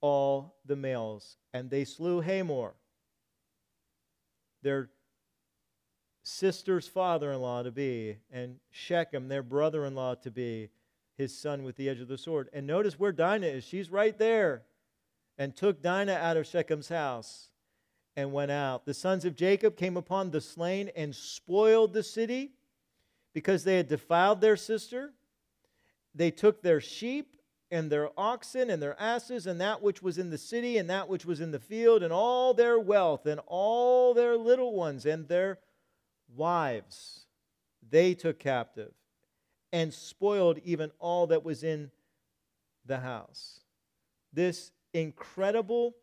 all 0.00 0.56
the 0.64 0.76
males. 0.76 1.38
And 1.52 1.70
they 1.70 1.84
slew 1.84 2.20
Hamor, 2.20 2.74
their 4.62 4.90
sister's 6.22 6.88
father 6.88 7.32
in 7.32 7.40
law 7.40 7.62
to 7.62 7.70
be, 7.70 8.16
and 8.30 8.56
Shechem, 8.70 9.28
their 9.28 9.42
brother 9.42 9.84
in 9.86 9.94
law 9.94 10.14
to 10.16 10.30
be, 10.30 10.70
his 11.16 11.36
son 11.36 11.62
with 11.62 11.76
the 11.76 11.88
edge 11.88 12.00
of 12.00 12.08
the 12.08 12.18
sword. 12.18 12.48
And 12.52 12.66
notice 12.66 12.98
where 12.98 13.12
Dinah 13.12 13.46
is. 13.46 13.64
She's 13.64 13.90
right 13.90 14.16
there. 14.18 14.62
And 15.38 15.54
took 15.54 15.82
Dinah 15.82 16.14
out 16.14 16.36
of 16.36 16.46
Shechem's 16.46 16.88
house 16.88 17.50
and 18.16 18.32
went 18.32 18.50
out. 18.50 18.86
The 18.86 18.94
sons 18.94 19.24
of 19.24 19.36
Jacob 19.36 19.76
came 19.76 19.96
upon 19.96 20.30
the 20.30 20.40
slain 20.40 20.90
and 20.96 21.14
spoiled 21.14 21.92
the 21.92 22.02
city 22.02 22.52
because 23.34 23.64
they 23.64 23.76
had 23.76 23.88
defiled 23.88 24.40
their 24.40 24.56
sister. 24.56 25.12
They 26.14 26.30
took 26.30 26.62
their 26.62 26.80
sheep 26.80 27.36
and 27.70 27.90
their 27.90 28.10
oxen 28.16 28.70
and 28.70 28.82
their 28.82 29.00
asses 29.00 29.46
and 29.46 29.60
that 29.60 29.82
which 29.82 30.02
was 30.02 30.18
in 30.18 30.30
the 30.30 30.38
city 30.38 30.78
and 30.78 30.88
that 30.88 31.08
which 31.08 31.26
was 31.26 31.40
in 31.40 31.50
the 31.50 31.58
field 31.58 32.02
and 32.02 32.12
all 32.12 32.54
their 32.54 32.78
wealth 32.78 33.26
and 33.26 33.40
all 33.46 34.14
their 34.14 34.36
little 34.36 34.72
ones 34.74 35.04
and 35.04 35.28
their 35.28 35.58
wives 36.34 37.26
they 37.90 38.14
took 38.14 38.38
captive 38.38 38.92
and 39.76 39.92
spoiled 39.92 40.58
even 40.64 40.90
all 40.98 41.26
that 41.26 41.44
was 41.44 41.62
in 41.62 41.90
the 42.86 42.96
house. 42.96 43.60
This 44.32 44.70
incredible 44.94 45.94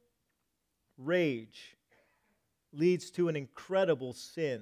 rage 0.96 1.76
leads 2.72 3.10
to 3.10 3.30
an 3.30 3.36
incredible 3.36 4.14
sin 4.14 4.62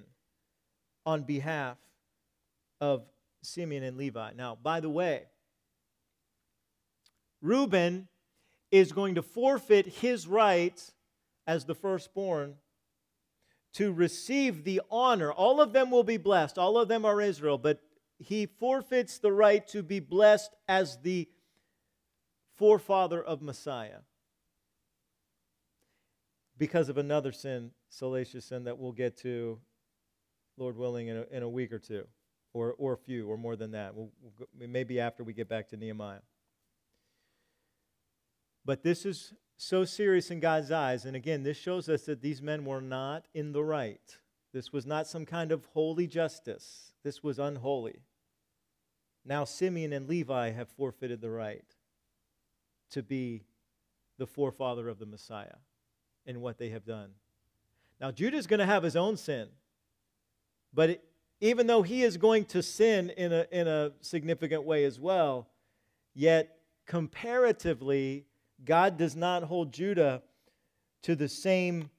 on 1.06 1.24
behalf 1.24 1.76
of 2.80 3.04
Simeon 3.42 3.84
and 3.84 3.98
Levi. 3.98 4.32
Now, 4.38 4.58
by 4.64 4.80
the 4.80 4.90
way, 4.90 5.24
Reuben 7.42 8.08
is 8.72 8.94
going 8.94 9.16
to 9.16 9.22
forfeit 9.22 9.88
his 9.88 10.26
right 10.26 10.82
as 11.46 11.66
the 11.66 11.76
firstborn 11.76 12.54
to 13.74 13.92
receive 13.92 14.64
the 14.64 14.80
honor. 14.90 15.34
All 15.34 15.60
of 15.60 15.74
them 15.74 15.92
will 15.92 16.06
be 16.06 16.16
blessed, 16.16 16.58
all 16.58 16.78
of 16.78 16.88
them 16.88 17.04
are 17.04 17.20
Israel, 17.20 17.58
but 17.58 17.82
he 18.22 18.46
forfeits 18.46 19.18
the 19.18 19.32
right 19.32 19.68
to 19.70 19.82
be 19.82 20.00
blessed 20.00 20.56
as 20.68 21.00
the 21.02 21.28
forefather 22.56 23.22
of 23.22 23.42
Messiah 23.42 24.00
because 26.58 26.90
of 26.90 26.98
another 26.98 27.32
sin, 27.32 27.72
salacious 27.90 28.46
sin, 28.46 28.66
that 28.66 28.78
we'll 28.78 28.92
get 28.92 29.18
to, 29.18 29.60
Lord 30.58 30.78
willing, 30.78 31.08
in 31.08 31.18
a, 31.18 31.26
in 31.32 31.44
a 31.44 31.50
week 31.50 31.74
or 31.74 31.80
two, 31.80 32.06
or, 32.54 32.76
or 32.78 32.94
a 32.94 32.98
few, 32.98 33.28
or 33.28 33.38
more 33.38 33.56
than 33.56 33.72
that. 33.72 33.96
We'll, 33.96 34.12
we'll 34.22 34.34
go, 34.38 34.46
maybe 34.56 35.00
after 35.00 35.24
we 35.24 35.34
get 35.34 35.50
back 35.50 35.70
to 35.70 35.78
Nehemiah. 35.78 36.20
But 38.64 38.84
this 38.84 39.08
is 39.08 39.34
so 39.58 39.84
serious 39.86 40.30
in 40.30 40.40
God's 40.40 40.72
eyes. 40.72 41.06
And 41.06 41.16
again, 41.16 41.42
this 41.42 41.58
shows 41.58 41.90
us 41.90 42.04
that 42.04 42.22
these 42.22 42.44
men 42.44 42.64
were 42.66 42.82
not 42.82 43.26
in 43.34 43.54
the 43.54 43.64
right. 43.64 44.18
This 44.54 44.72
was 44.72 44.86
not 44.86 45.08
some 45.08 45.26
kind 45.26 45.52
of 45.52 45.66
holy 45.74 46.06
justice, 46.06 46.94
this 47.04 47.24
was 47.24 47.40
unholy. 47.40 48.02
Now, 49.26 49.44
Simeon 49.44 49.94
and 49.94 50.08
Levi 50.08 50.52
have 50.52 50.70
forfeited 50.70 51.22
the 51.22 51.30
right 51.30 51.66
to 52.92 53.04
be 53.04 53.44
the 54.18 54.26
forefather 54.26 54.88
of 54.90 55.00
the 55.00 55.06
Messiah 55.06 55.58
in 56.26 56.42
what 56.42 56.58
they 56.58 56.70
have 56.70 56.86
done. 56.86 57.12
Now, 58.00 58.12
Judah 58.12 58.38
is 58.38 58.48
going 58.48 58.60
to 58.60 58.66
have 58.66 58.84
his 58.84 58.96
own 58.96 59.18
sin, 59.18 59.48
but 60.74 60.92
it, 60.92 61.04
even 61.40 61.68
though 61.68 61.82
he 61.82 62.04
is 62.04 62.18
going 62.18 62.46
to 62.46 62.62
sin 62.62 63.10
in 63.12 63.32
a, 63.32 63.46
in 63.52 63.68
a 63.68 63.92
significant 64.02 64.64
way 64.64 64.86
as 64.86 65.00
well, 65.00 65.48
yet 66.14 66.58
comparatively, 66.86 68.26
God 68.64 68.98
does 68.98 69.16
not 69.16 69.44
hold 69.44 69.74
Judah 69.74 70.22
to 71.04 71.16
the 71.16 71.28
same 71.28 71.90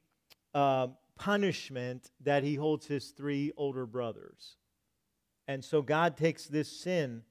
uh, 0.54 0.88
punishment 1.16 2.10
that 2.20 2.44
he 2.44 2.54
holds 2.54 2.86
his 2.86 3.10
three 3.10 3.52
older 3.56 3.86
brothers. 3.86 4.56
And 5.48 5.64
so 5.64 5.82
God 5.82 6.16
takes 6.16 6.46
this 6.46 6.68
sin 6.68 7.22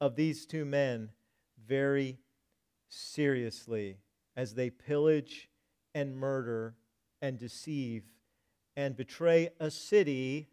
of 0.00 0.16
these 0.16 0.46
two 0.46 0.64
men 0.64 1.10
very 1.66 2.18
seriously 2.88 3.98
as 4.36 4.54
they 4.54 4.70
pillage 4.70 5.48
and 5.94 6.16
murder 6.16 6.74
and 7.22 7.38
deceive 7.38 8.04
and 8.76 8.96
betray 8.96 9.50
a 9.58 9.70
city 9.70 10.48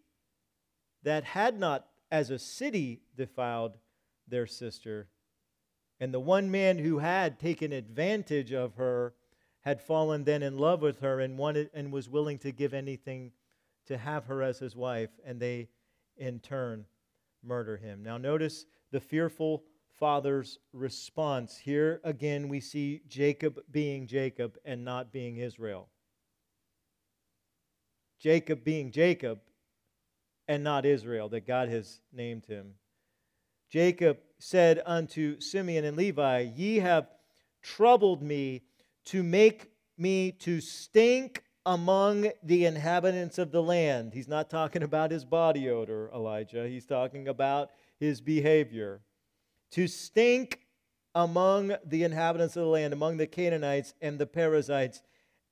that 1.03 1.23
had 1.25 1.59
not, 1.59 1.87
as 2.09 2.29
a 2.29 2.39
city, 2.39 3.01
defiled 3.17 3.77
their 4.27 4.47
sister. 4.47 5.09
And 5.99 6.13
the 6.13 6.19
one 6.19 6.49
man 6.49 6.77
who 6.77 6.99
had 6.99 7.39
taken 7.39 7.73
advantage 7.73 8.53
of 8.53 8.75
her 8.75 9.13
had 9.61 9.81
fallen 9.81 10.23
then 10.23 10.41
in 10.43 10.57
love 10.57 10.81
with 10.81 10.99
her 10.99 11.19
and 11.19 11.37
wanted 11.37 11.69
and 11.73 11.91
was 11.91 12.09
willing 12.09 12.37
to 12.39 12.51
give 12.51 12.73
anything 12.73 13.31
to 13.87 13.97
have 13.97 14.25
her 14.25 14.41
as 14.41 14.59
his 14.59 14.75
wife. 14.75 15.09
And 15.25 15.39
they 15.39 15.67
in 16.17 16.39
turn 16.39 16.85
murder 17.43 17.77
him. 17.77 18.03
Now, 18.03 18.17
notice 18.17 18.65
the 18.91 18.99
fearful 18.99 19.63
father's 19.91 20.59
response. 20.73 21.57
Here 21.57 22.01
again, 22.03 22.49
we 22.49 22.59
see 22.59 23.01
Jacob 23.07 23.59
being 23.71 24.07
Jacob 24.07 24.57
and 24.65 24.83
not 24.83 25.11
being 25.11 25.37
Israel. 25.37 25.89
Jacob 28.19 28.63
being 28.63 28.91
Jacob 28.91 29.39
and 30.47 30.63
not 30.63 30.85
Israel, 30.85 31.29
that 31.29 31.47
God 31.47 31.69
has 31.69 32.01
named 32.11 32.45
him. 32.45 32.73
Jacob 33.69 34.17
said 34.39 34.81
unto 34.85 35.39
Simeon 35.39 35.85
and 35.85 35.97
Levi, 35.97 36.41
Ye 36.55 36.77
have 36.77 37.07
troubled 37.61 38.21
me 38.21 38.61
to 39.05 39.23
make 39.23 39.71
me 39.97 40.31
to 40.31 40.61
stink 40.61 41.43
among 41.65 42.29
the 42.43 42.65
inhabitants 42.65 43.37
of 43.37 43.51
the 43.51 43.63
land. 43.63 44.13
He's 44.13 44.27
not 44.27 44.49
talking 44.49 44.83
about 44.83 45.11
his 45.11 45.25
body 45.25 45.69
odor, 45.69 46.09
Elijah. 46.13 46.67
He's 46.67 46.85
talking 46.85 47.27
about 47.27 47.71
his 47.99 48.21
behavior. 48.21 49.01
To 49.71 49.87
stink 49.87 50.59
among 51.15 51.75
the 51.85 52.03
inhabitants 52.03 52.55
of 52.57 52.63
the 52.63 52.69
land, 52.69 52.93
among 52.93 53.17
the 53.17 53.27
Canaanites 53.27 53.93
and 54.01 54.19
the 54.19 54.25
Perizzites, 54.25 55.01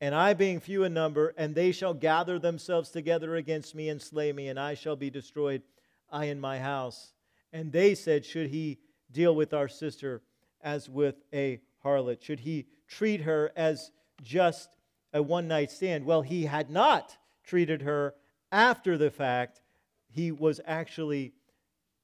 and 0.02 0.16
I 0.16 0.34
being 0.34 0.60
few 0.60 0.84
in 0.84 0.96
number, 0.96 1.34
and 1.38 1.54
they 1.54 1.72
shall 1.72 1.94
gather 1.94 2.40
themselves 2.40 2.90
together 2.90 3.36
against 3.36 3.76
me 3.76 3.88
and 3.88 4.02
slay 4.02 4.34
me, 4.34 4.48
and 4.48 4.60
I 4.60 4.74
shall 4.74 4.96
be 4.96 5.12
destroyed, 5.12 5.62
I 6.10 6.26
and 6.26 6.42
my 6.42 6.58
house. 6.58 7.14
And 7.54 7.72
they 7.72 7.94
said, 7.94 8.26
Should 8.26 8.50
he 8.50 8.80
deal 9.12 9.36
with 9.36 9.54
our 9.54 9.68
sister 9.68 10.24
as 10.60 10.90
with 10.90 11.24
a 11.32 11.62
harlot? 11.86 12.24
Should 12.24 12.40
he 12.40 12.66
treat 12.88 13.22
her 13.22 13.52
as 13.56 13.92
just 14.24 14.70
a 15.14 15.22
one 15.22 15.48
night 15.48 15.72
stand? 15.72 16.06
Well, 16.06 16.22
he 16.22 16.46
had 16.46 16.70
not 16.70 17.18
treated 17.44 17.82
her 17.82 18.16
after 18.52 18.98
the 18.98 19.12
fact. 19.12 19.62
He 20.10 20.32
was 20.32 20.60
actually, 20.66 21.34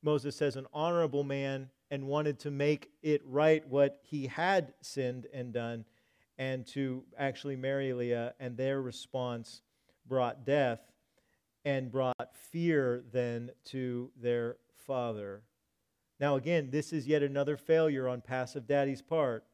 Moses 0.02 0.36
says, 0.36 0.56
an 0.56 0.68
honorable 0.74 1.24
man 1.24 1.70
and 1.90 2.08
wanted 2.08 2.40
to 2.40 2.52
make 2.52 2.90
it 3.02 3.22
right 3.26 3.68
what 3.68 4.00
he 4.04 4.28
had 4.28 4.74
sinned 4.82 5.28
and 5.34 5.54
done 5.54 5.86
and 6.38 6.66
to 6.68 7.04
actually 7.18 7.56
marry 7.56 7.94
Leah, 7.94 8.34
and 8.40 8.56
their 8.56 8.82
response 8.82 9.62
brought 10.08 10.46
death 10.46 10.80
and 11.66 11.92
brought 11.92 12.36
fear 12.52 13.04
then 13.12 13.50
to 13.66 14.12
their 14.22 14.58
father. 14.86 15.42
Now, 16.20 16.36
again, 16.36 16.70
this 16.70 16.94
is 16.94 17.08
yet 17.08 17.24
another 17.24 17.58
failure 17.58 18.08
on 18.08 18.22
passive 18.22 18.68
daddy's 18.68 19.02
part 19.02 19.46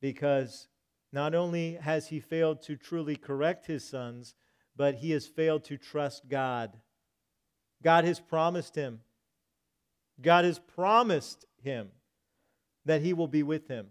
because 0.00 0.68
not 1.12 1.34
only 1.34 1.74
has 1.74 2.08
he 2.08 2.20
failed 2.20 2.62
to 2.62 2.76
truly 2.76 3.16
correct 3.16 3.66
his 3.66 3.84
sons, 3.86 4.34
but 4.76 4.96
he 4.96 5.12
has 5.12 5.26
failed 5.26 5.64
to 5.64 5.76
trust 5.76 6.28
God. 6.28 6.72
God 7.82 8.04
has 8.04 8.20
promised 8.20 8.74
him. 8.74 9.00
God 10.20 10.44
has 10.44 10.58
promised 10.58 11.44
him 11.62 11.88
that 12.84 13.02
he 13.02 13.12
will 13.12 13.28
be 13.28 13.42
with 13.42 13.68
him. 13.68 13.88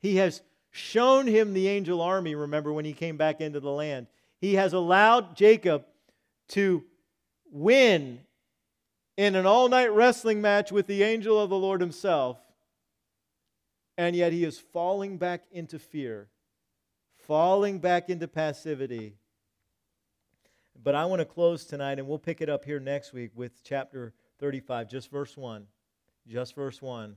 He 0.00 0.16
has 0.16 0.42
shown 0.70 1.26
him 1.26 1.52
the 1.52 1.68
angel 1.68 2.00
army, 2.00 2.34
remember, 2.34 2.72
when 2.72 2.84
he 2.84 2.92
came 2.92 3.16
back 3.16 3.40
into 3.40 3.60
the 3.60 3.70
land. 3.70 4.06
He 4.40 4.54
has 4.54 4.72
allowed 4.72 5.36
Jacob 5.36 5.84
to 6.48 6.84
win 7.50 8.20
in 9.16 9.34
an 9.34 9.46
all 9.46 9.68
night 9.68 9.92
wrestling 9.92 10.40
match 10.40 10.72
with 10.72 10.86
the 10.86 11.02
angel 11.02 11.38
of 11.38 11.50
the 11.50 11.58
Lord 11.58 11.80
himself. 11.80 12.38
And 13.98 14.16
yet 14.16 14.32
he 14.32 14.44
is 14.44 14.58
falling 14.58 15.18
back 15.18 15.44
into 15.52 15.78
fear, 15.78 16.28
falling 17.26 17.78
back 17.78 18.08
into 18.08 18.28
passivity. 18.28 19.14
But 20.82 20.94
I 20.94 21.04
want 21.04 21.20
to 21.20 21.24
close 21.24 21.64
tonight, 21.64 21.98
and 21.98 22.08
we'll 22.08 22.18
pick 22.18 22.40
it 22.40 22.48
up 22.48 22.64
here 22.64 22.80
next 22.80 23.12
week 23.12 23.30
with 23.34 23.62
chapter 23.62 24.12
35, 24.38 24.88
just 24.88 25.10
verse 25.10 25.36
1. 25.36 25.66
Just 26.28 26.54
verse 26.54 26.80
1, 26.80 27.16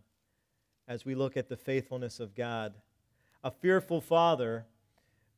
as 0.88 1.06
we 1.06 1.14
look 1.14 1.38
at 1.38 1.48
the 1.48 1.58
faithfulness 1.58 2.20
of 2.20 2.36
God 2.36 2.74
a 3.44 3.52
fearful 3.52 4.02
father, 4.02 4.66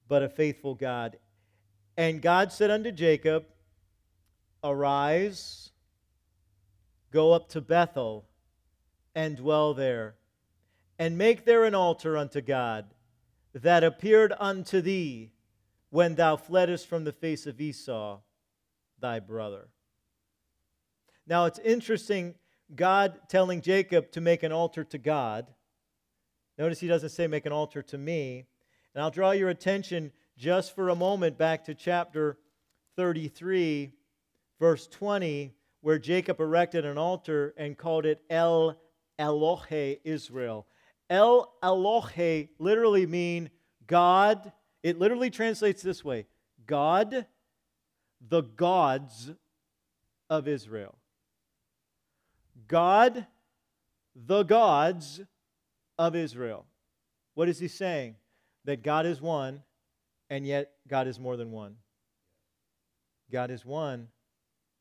but 0.08 0.24
a 0.24 0.30
faithful 0.30 0.74
God. 0.74 1.18
And 1.98 2.22
God 2.22 2.54
said 2.54 2.72
unto 2.72 2.90
Jacob, 2.90 3.44
Arise, 4.64 5.72
go 7.12 7.34
up 7.34 7.50
to 7.50 7.60
Bethel, 7.60 8.24
and 9.14 9.36
dwell 9.36 9.74
there, 9.74 10.16
and 10.98 11.18
make 11.18 11.44
there 11.44 11.66
an 11.66 11.76
altar 11.76 12.16
unto 12.16 12.40
God 12.40 12.86
that 13.62 13.84
appeared 13.84 14.34
unto 14.40 14.82
thee 14.82 15.32
when 15.90 16.16
thou 16.16 16.36
fleddest 16.36 16.88
from 16.88 17.04
the 17.04 17.12
face 17.12 17.46
of 17.46 17.62
Esau, 17.62 18.20
thy 19.00 19.20
brother. 19.20 19.70
Now 21.26 21.46
it's 21.46 21.60
interesting, 21.60 22.36
God 22.76 23.20
telling 23.30 23.62
Jacob 23.62 24.12
to 24.12 24.22
make 24.22 24.44
an 24.44 24.52
altar 24.52 24.84
to 24.86 24.98
God 24.98 25.48
Notice 26.58 26.80
he 26.80 26.88
doesn't 26.88 27.10
say, 27.10 27.28
make 27.28 27.46
an 27.46 27.52
altar 27.52 27.82
to 27.84 27.98
me. 27.98 28.46
And 28.94 29.04
I'll 29.04 29.12
draw 29.12 29.32
your 29.32 29.50
attention 29.50 30.12
just 30.38 30.74
for 30.74 30.90
a 30.90 30.96
moment 30.96 31.38
back 31.38 31.64
to 31.66 31.76
chapter 31.76 32.38
33, 32.96 33.92
verse 34.60 34.88
20, 34.88 35.54
where 35.82 36.00
Jacob 36.00 36.40
erected 36.40 36.84
an 36.84 36.98
altar 36.98 37.54
and 37.58 37.78
called 37.78 38.06
it 38.06 38.24
El 38.30 38.76
Elohe 39.20 40.00
Israel. 40.04 40.66
El 41.10 41.54
Elohe 41.64 42.50
literally 42.60 43.06
mean 43.06 43.50
God. 43.86 44.52
It 44.84 45.00
literally 45.00 45.30
translates 45.30 45.82
this 45.82 46.04
way 46.04 46.26
God, 46.66 47.26
the 48.28 48.42
gods 48.42 49.32
of 50.30 50.48
Israel. 50.48 50.98
God, 52.68 53.26
the 54.16 54.44
gods 54.44 55.22
of 55.98 56.16
Israel. 56.16 56.66
What 57.34 57.50
is 57.50 57.60
he 57.60 57.68
saying? 57.68 58.16
That 58.66 58.84
God 58.84 59.06
is 59.06 59.22
one, 59.22 59.64
and 60.30 60.46
yet 60.46 60.72
God 60.88 61.08
is 61.08 61.20
more 61.20 61.38
than 61.38 61.52
one. 61.52 61.76
God 63.32 63.52
is 63.52 63.66
one, 63.66 64.08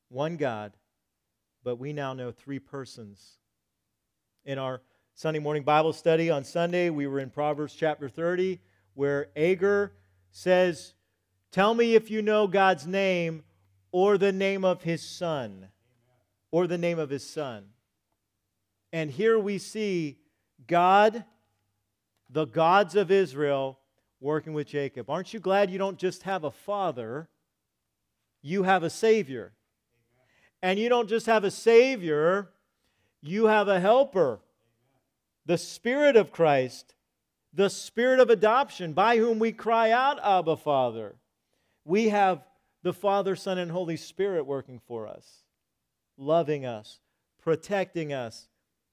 one 0.08 0.36
God, 0.36 0.72
but 1.62 1.76
we 1.76 1.92
now 1.92 2.14
know 2.14 2.30
three 2.30 2.58
persons. 2.58 3.38
In 4.44 4.58
our 4.58 4.80
Sunday 5.18 5.38
morning 5.38 5.62
Bible 5.62 5.94
study 5.94 6.28
on 6.28 6.44
Sunday, 6.44 6.90
we 6.90 7.06
were 7.06 7.20
in 7.20 7.30
Proverbs 7.30 7.72
chapter 7.74 8.06
30, 8.06 8.60
where 8.92 9.28
Agur 9.34 9.94
says, 10.30 10.92
Tell 11.50 11.72
me 11.72 11.94
if 11.94 12.10
you 12.10 12.20
know 12.20 12.46
God's 12.46 12.86
name 12.86 13.42
or 13.92 14.18
the 14.18 14.30
name 14.30 14.62
of 14.62 14.82
his 14.82 15.02
son, 15.02 15.68
or 16.50 16.66
the 16.66 16.76
name 16.76 16.98
of 16.98 17.08
his 17.08 17.26
son. 17.26 17.64
And 18.92 19.10
here 19.10 19.38
we 19.38 19.56
see 19.56 20.18
God, 20.66 21.24
the 22.28 22.44
gods 22.44 22.94
of 22.94 23.10
Israel, 23.10 23.78
working 24.20 24.52
with 24.52 24.66
Jacob. 24.66 25.08
Aren't 25.08 25.32
you 25.32 25.40
glad 25.40 25.70
you 25.70 25.78
don't 25.78 25.98
just 25.98 26.24
have 26.24 26.44
a 26.44 26.50
father, 26.50 27.30
you 28.42 28.64
have 28.64 28.82
a 28.82 28.90
Savior? 28.90 29.54
And 30.60 30.78
you 30.78 30.90
don't 30.90 31.08
just 31.08 31.24
have 31.24 31.42
a 31.42 31.50
Savior, 31.50 32.50
you 33.22 33.46
have 33.46 33.68
a 33.68 33.80
helper. 33.80 34.40
The 35.46 35.58
Spirit 35.58 36.16
of 36.16 36.32
Christ, 36.32 36.94
the 37.54 37.70
Spirit 37.70 38.20
of 38.20 38.30
adoption, 38.30 38.92
by 38.92 39.16
whom 39.16 39.38
we 39.38 39.52
cry 39.52 39.92
out, 39.92 40.18
Abba, 40.22 40.56
Father. 40.56 41.14
We 41.84 42.08
have 42.08 42.44
the 42.82 42.92
Father, 42.92 43.36
Son, 43.36 43.56
and 43.58 43.70
Holy 43.70 43.96
Spirit 43.96 44.44
working 44.44 44.80
for 44.86 45.06
us, 45.06 45.44
loving 46.18 46.66
us, 46.66 47.00
protecting 47.40 48.12
us, 48.12 48.48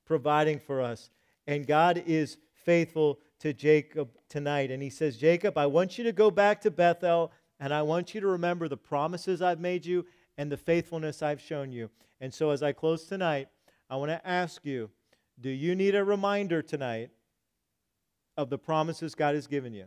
providing 0.05 0.59
for 0.59 0.81
us. 0.81 1.09
And 1.47 1.67
God 1.67 2.03
is 2.05 2.37
faithful 2.53 3.19
to 3.39 3.51
Jacob 3.51 4.09
tonight. 4.29 4.71
And 4.71 4.81
he 4.81 4.89
says, 4.89 5.17
Jacob, 5.17 5.57
I 5.57 5.65
want 5.65 5.97
you 5.97 6.03
to 6.05 6.11
go 6.11 6.31
back 6.31 6.61
to 6.61 6.71
Bethel, 6.71 7.31
and 7.59 7.73
I 7.73 7.81
want 7.81 8.13
you 8.13 8.21
to 8.21 8.27
remember 8.27 8.67
the 8.67 8.77
promises 8.77 9.41
I've 9.41 9.59
made 9.59 9.85
you 9.85 10.05
and 10.37 10.51
the 10.51 10.57
faithfulness 10.57 11.21
I've 11.21 11.41
shown 11.41 11.71
you. 11.71 11.89
And 12.21 12.33
so 12.33 12.51
as 12.51 12.63
I 12.63 12.71
close 12.71 13.05
tonight, 13.05 13.47
I 13.89 13.95
want 13.97 14.11
to 14.11 14.27
ask 14.27 14.63
you 14.65 14.89
do 15.39 15.49
you 15.49 15.75
need 15.75 15.95
a 15.95 16.03
reminder 16.03 16.61
tonight 16.61 17.09
of 18.37 18.49
the 18.49 18.57
promises 18.57 19.15
God 19.15 19.35
has 19.35 19.47
given 19.47 19.73
you? 19.73 19.85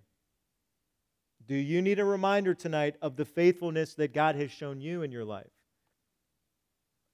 Do 1.46 1.54
you 1.54 1.80
need 1.80 1.98
a 1.98 2.04
reminder 2.04 2.54
tonight 2.54 2.96
of 3.00 3.16
the 3.16 3.24
faithfulness 3.24 3.94
that 3.94 4.12
God 4.12 4.34
has 4.36 4.50
shown 4.50 4.80
you 4.80 5.02
in 5.02 5.12
your 5.12 5.24
life? 5.24 5.50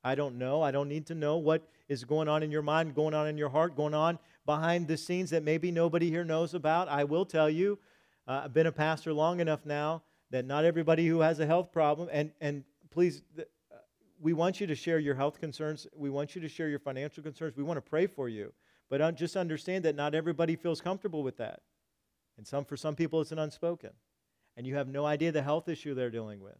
I 0.05 0.15
don't 0.15 0.37
know. 0.37 0.63
I 0.63 0.71
don't 0.71 0.89
need 0.89 1.07
to 1.07 1.15
know 1.15 1.37
what 1.37 1.69
is 1.89 2.05
going 2.05 2.29
on 2.29 2.43
in 2.43 2.51
your 2.51 2.63
mind, 2.63 2.95
going 2.95 3.15
on 3.15 3.29
in 3.29 3.37
your 3.37 3.51
heart, 3.51 3.77
going 3.77 3.95
on 3.95 4.19
behind 4.47 4.89
the 4.89 4.97
scenes 4.97 5.31
that 5.31 5.45
maybe 5.45 5.71
nobody 5.71 6.11
here 6.11 6.25
knows 6.25 6.55
about. 6.55 6.89
I 6.89 7.05
will 7.05 7.25
tell 7.25 7.51
you, 7.51 7.79
uh, 8.27 8.43
I've 8.45 8.55
been 8.55 8.67
a 8.67 8.73
pastor 8.73 9.13
long 9.13 9.41
enough 9.41 9.65
now 9.65 10.03
that 10.31 10.47
not 10.47 10.65
everybody 10.65 11.07
who 11.07 11.21
has 11.21 11.39
a 11.39 11.47
health 11.47 11.71
problem, 11.71 12.09
and, 12.11 12.33
and 12.41 12.65
please, 12.91 13.23
we 14.23 14.33
want 14.33 14.61
you 14.61 14.69
to 14.69 14.75
share 14.75 15.01
your 15.01 15.17
health 15.17 15.41
concerns. 15.41 15.87
We 15.95 16.09
want 16.09 16.35
you 16.35 16.41
to 16.43 16.49
share 16.49 16.69
your 16.69 16.79
financial 16.79 17.23
concerns. 17.23 17.57
We 17.57 17.65
want 17.65 17.77
to 17.77 17.91
pray 17.91 18.07
for 18.07 18.29
you. 18.29 18.53
But 18.89 19.17
just 19.17 19.37
understand 19.37 19.85
that 19.85 19.97
not 19.97 20.15
everybody 20.15 20.55
feels 20.55 20.81
comfortable 20.81 21.23
with 21.23 21.39
that. 21.39 21.61
And 22.39 22.47
some, 22.47 22.65
for 22.65 22.77
some 22.77 22.95
people, 22.95 23.21
it's 23.21 23.33
an 23.33 23.39
unspoken. 23.39 23.91
And 24.57 24.67
you 24.67 24.77
have 24.77 24.87
no 24.87 25.05
idea 25.05 25.33
the 25.33 25.43
health 25.43 25.69
issue 25.69 25.95
they're 25.95 26.11
dealing 26.11 26.41
with. 26.41 26.59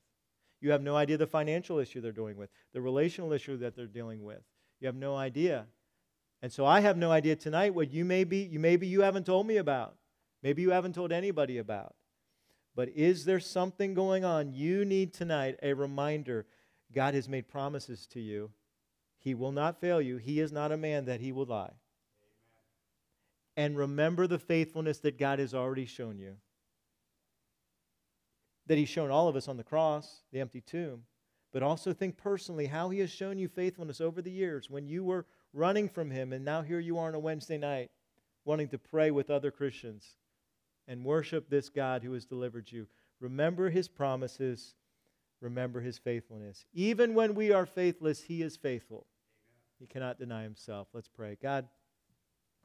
You 0.61 0.71
have 0.73 0.83
no 0.83 0.97
idea 0.97 1.17
the 1.19 1.27
financial 1.27 1.79
issue 1.79 2.01
they're 2.01 2.13
dealing 2.13 2.37
with, 2.37 2.51
the 2.73 2.81
relational 2.81 3.33
issue 3.33 3.57
that 3.59 3.77
they're 3.77 3.87
dealing 3.87 4.23
with. 4.23 4.43
You 4.81 4.87
have 4.87 4.97
no 4.97 5.17
idea. 5.17 5.67
And 6.41 6.53
so 6.53 6.67
I 6.67 6.81
have 6.81 6.97
no 6.97 7.13
idea 7.13 7.37
tonight 7.37 7.75
what 7.75 7.93
you 7.93 8.05
may 8.05 8.25
be, 8.25 8.39
you 8.39 8.59
maybe 8.59 8.87
you 8.87 9.03
haven't 9.03 9.27
told 9.27 9.47
me 9.47 9.59
about. 9.59 9.97
Maybe 10.43 10.63
you 10.63 10.71
haven't 10.71 10.95
told 10.95 11.13
anybody 11.13 11.59
about. 11.59 11.95
But 12.75 12.89
is 12.91 13.25
there 13.25 13.41
something 13.41 13.95
going 13.95 14.25
on? 14.25 14.53
You 14.53 14.85
need 14.85 15.13
tonight 15.13 15.57
a 15.63 15.75
reminder. 15.75 16.47
God 16.93 17.15
has 17.15 17.29
made 17.29 17.49
promises 17.49 18.07
to 18.09 18.21
you. 18.21 18.51
He 19.19 19.35
will 19.35 19.53
not 19.53 19.81
fail 19.81 20.01
you. 20.01 20.17
He 20.17 20.41
is 20.41 20.53
not 20.53 20.73
a 20.73 20.77
man 20.77 21.05
that 21.07 21.21
he 21.21 21.33
will 21.33 21.47
lie. 21.47 21.73
Amen. 21.73 21.77
And 23.57 23.77
remember 23.77 24.27
the 24.27 24.39
faithfulness 24.39 24.99
that 24.99 25.19
God 25.19 25.39
has 25.39 25.55
already 25.55 25.87
shown 25.87 26.19
you. 26.19 26.37
that 28.67 28.79
He's 28.79 28.89
shown 28.89 29.11
all 29.11 29.29
of 29.29 29.37
us 29.37 29.49
on 29.49 29.57
the 29.57 29.65
cross, 29.65 30.23
the 30.33 30.41
empty 30.41 30.61
tomb, 30.61 31.03
but 31.53 31.63
also 31.63 31.93
think 31.93 32.17
personally 32.17 32.67
how 32.67 32.91
He 32.91 33.01
has 33.01 33.11
shown 33.11 33.39
you 33.39 33.49
faithfulness 33.49 34.01
over 34.01 34.23
the 34.23 34.31
years 34.31 34.71
when 34.71 34.87
you 34.87 35.05
were 35.05 35.27
running 35.53 35.89
from 35.89 36.11
Him, 36.11 36.33
and 36.33 36.45
now 36.45 36.63
here 36.63 36.81
you 36.81 36.99
are 36.99 37.09
on 37.09 37.15
a 37.15 37.19
Wednesday 37.19 37.59
night 37.59 37.91
wanting 38.45 38.69
to 38.69 38.79
pray 38.79 39.11
with 39.11 39.31
other 39.31 39.51
Christians 39.51 40.17
and 40.89 41.05
worship 41.05 41.49
this 41.49 41.69
God 41.69 42.03
who 42.03 42.13
has 42.13 42.25
delivered 42.25 42.71
you. 42.71 42.87
Remember 43.21 43.69
His 43.69 43.89
promises, 43.89 44.75
remember 45.43 45.81
His 45.81 45.99
faithfulness. 45.99 46.65
Even 46.73 47.15
when 47.15 47.35
we 47.35 47.53
are 47.53 47.67
faithless, 47.67 48.23
He 48.23 48.43
is 48.43 48.57
faithful. 48.57 49.07
He 49.79 49.87
cannot 49.87 50.19
deny 50.19 50.43
Himself. 50.45 50.89
Let's 50.95 51.09
pray. 51.09 51.37
God, 51.43 51.67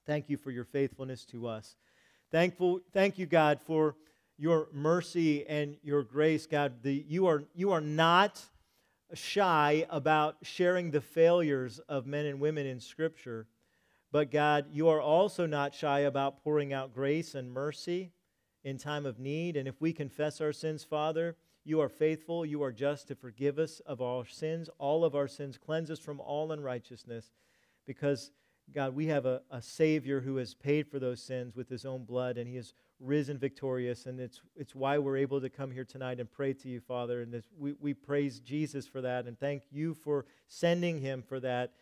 thank 0.05 0.29
you 0.29 0.37
for 0.37 0.51
your 0.51 0.63
faithfulness 0.63 1.25
to 1.25 1.47
us. 1.47 1.75
Thankful, 2.31 2.81
thank 2.93 3.17
you, 3.17 3.25
God, 3.25 3.59
for 3.65 3.95
your 4.37 4.67
mercy 4.71 5.45
and 5.47 5.77
your 5.81 6.03
grace, 6.03 6.45
God. 6.45 6.83
The, 6.83 7.05
you, 7.07 7.25
are, 7.27 7.43
you 7.55 7.71
are 7.71 7.81
not 7.81 8.41
shy 9.13 9.85
about 9.89 10.37
sharing 10.43 10.91
the 10.91 11.01
failures 11.01 11.79
of 11.89 12.05
men 12.05 12.25
and 12.25 12.39
women 12.39 12.67
in 12.67 12.79
Scripture, 12.79 13.47
but 14.11 14.31
God, 14.31 14.65
you 14.71 14.89
are 14.89 15.01
also 15.01 15.45
not 15.45 15.73
shy 15.73 15.99
about 16.01 16.43
pouring 16.43 16.73
out 16.73 16.93
grace 16.93 17.33
and 17.33 17.51
mercy 17.51 18.11
in 18.63 18.77
time 18.77 19.05
of 19.05 19.19
need. 19.19 19.55
And 19.55 19.67
if 19.67 19.79
we 19.81 19.93
confess 19.93 20.41
our 20.41 20.53
sins, 20.53 20.83
Father, 20.83 21.35
you 21.67 21.81
are 21.81 21.89
faithful, 21.89 22.45
you 22.45 22.63
are 22.63 22.71
just 22.71 23.07
to 23.09 23.15
forgive 23.15 23.59
us 23.59 23.81
of 23.81 23.99
all 24.01 24.23
sins, 24.23 24.69
all 24.79 25.03
of 25.03 25.15
our 25.15 25.27
sins, 25.27 25.57
cleanse 25.57 25.91
us 25.91 25.99
from 25.99 26.19
all 26.21 26.51
unrighteousness, 26.51 27.31
because 27.85 28.31
God, 28.73 28.95
we 28.95 29.07
have 29.07 29.25
a, 29.25 29.41
a 29.49 29.61
Savior 29.61 30.21
who 30.21 30.37
has 30.37 30.53
paid 30.53 30.87
for 30.87 30.99
those 30.99 31.21
sins 31.21 31.55
with 31.55 31.69
his 31.69 31.85
own 31.85 32.03
blood, 32.03 32.37
and 32.37 32.47
he 32.47 32.55
has 32.55 32.73
risen 32.99 33.37
victorious. 33.37 34.05
And 34.05 34.19
it's, 34.19 34.41
it's 34.55 34.75
why 34.75 34.97
we're 34.97 35.17
able 35.17 35.39
to 35.41 35.49
come 35.49 35.71
here 35.71 35.85
tonight 35.85 36.19
and 36.19 36.29
pray 36.29 36.53
to 36.53 36.69
you, 36.69 36.79
Father. 36.79 37.21
And 37.21 37.33
this, 37.33 37.45
we, 37.57 37.73
we 37.79 37.93
praise 37.93 38.39
Jesus 38.39 38.87
for 38.87 39.01
that 39.01 39.25
and 39.25 39.39
thank 39.39 39.63
you 39.71 39.93
for 39.93 40.25
sending 40.47 40.99
him 40.99 41.21
for 41.21 41.39
that. 41.39 41.73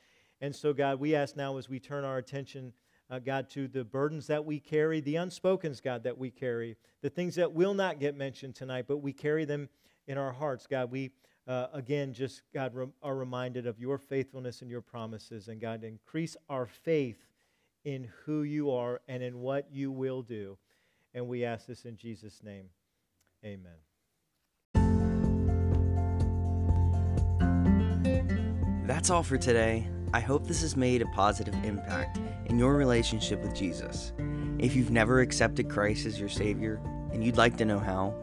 And 0.41 0.55
so, 0.55 0.73
God, 0.73 0.99
we 0.99 1.15
ask 1.15 1.35
now 1.35 1.57
as 1.57 1.69
we 1.69 1.79
turn 1.79 2.03
our 2.03 2.17
attention, 2.17 2.73
uh, 3.09 3.19
God, 3.19 3.49
to 3.51 3.67
the 3.67 3.83
burdens 3.83 4.27
that 4.27 4.45
we 4.45 4.59
carry, 4.59 4.99
the 4.99 5.15
unspokens, 5.15 5.81
God, 5.81 6.03
that 6.03 6.17
we 6.17 6.31
carry, 6.31 6.75
the 7.01 7.09
things 7.09 7.35
that 7.35 7.53
will 7.53 7.73
not 7.73 7.99
get 7.99 8.15
mentioned 8.15 8.55
tonight, 8.55 8.85
but 8.87 8.97
we 8.97 9.13
carry 9.13 9.45
them 9.45 9.69
in 10.07 10.17
our 10.17 10.31
hearts, 10.31 10.67
God. 10.67 10.91
We 10.91 11.11
uh, 11.47 11.67
again, 11.73 12.13
just 12.13 12.41
God, 12.53 12.73
re- 12.73 12.87
are 13.03 13.15
reminded 13.15 13.67
of 13.67 13.79
your 13.79 13.97
faithfulness 13.97 14.61
and 14.61 14.69
your 14.69 14.81
promises. 14.81 15.47
And 15.47 15.61
God, 15.61 15.83
increase 15.83 16.35
our 16.49 16.65
faith 16.65 17.19
in 17.83 18.09
who 18.25 18.43
you 18.43 18.71
are 18.71 19.01
and 19.07 19.21
in 19.21 19.39
what 19.39 19.67
you 19.71 19.91
will 19.91 20.21
do. 20.21 20.57
And 21.13 21.27
we 21.27 21.45
ask 21.45 21.67
this 21.67 21.85
in 21.85 21.97
Jesus' 21.97 22.41
name. 22.43 22.65
Amen. 23.43 23.75
That's 28.87 29.09
all 29.09 29.23
for 29.23 29.37
today. 29.37 29.87
I 30.15 30.21
hope 30.21 30.47
this 30.47 30.61
has 30.61 30.77
made 30.77 31.01
a 31.01 31.07
positive 31.07 31.53
impact 31.65 32.21
in 32.45 32.57
your 32.57 32.75
relationship 32.75 33.41
with 33.41 33.53
Jesus. 33.53 34.13
If 34.59 34.73
you've 34.73 34.89
never 34.89 35.19
accepted 35.19 35.69
Christ 35.69 36.05
as 36.05 36.17
your 36.17 36.29
Savior 36.29 36.79
and 37.11 37.21
you'd 37.21 37.35
like 37.35 37.57
to 37.57 37.65
know 37.65 37.79
how, 37.79 38.15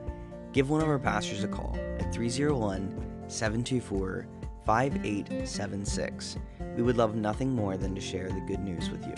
give 0.54 0.70
one 0.70 0.80
of 0.80 0.88
our 0.88 0.98
pastors 0.98 1.44
a 1.44 1.48
call 1.48 1.76
at 1.98 2.10
301 2.10 3.28
724 3.28 4.26
5876. 4.64 6.38
We 6.78 6.82
would 6.82 6.96
love 6.96 7.14
nothing 7.14 7.50
more 7.50 7.76
than 7.76 7.94
to 7.94 8.00
share 8.00 8.30
the 8.30 8.40
good 8.40 8.60
news 8.60 8.88
with 8.88 9.06
you. 9.06 9.12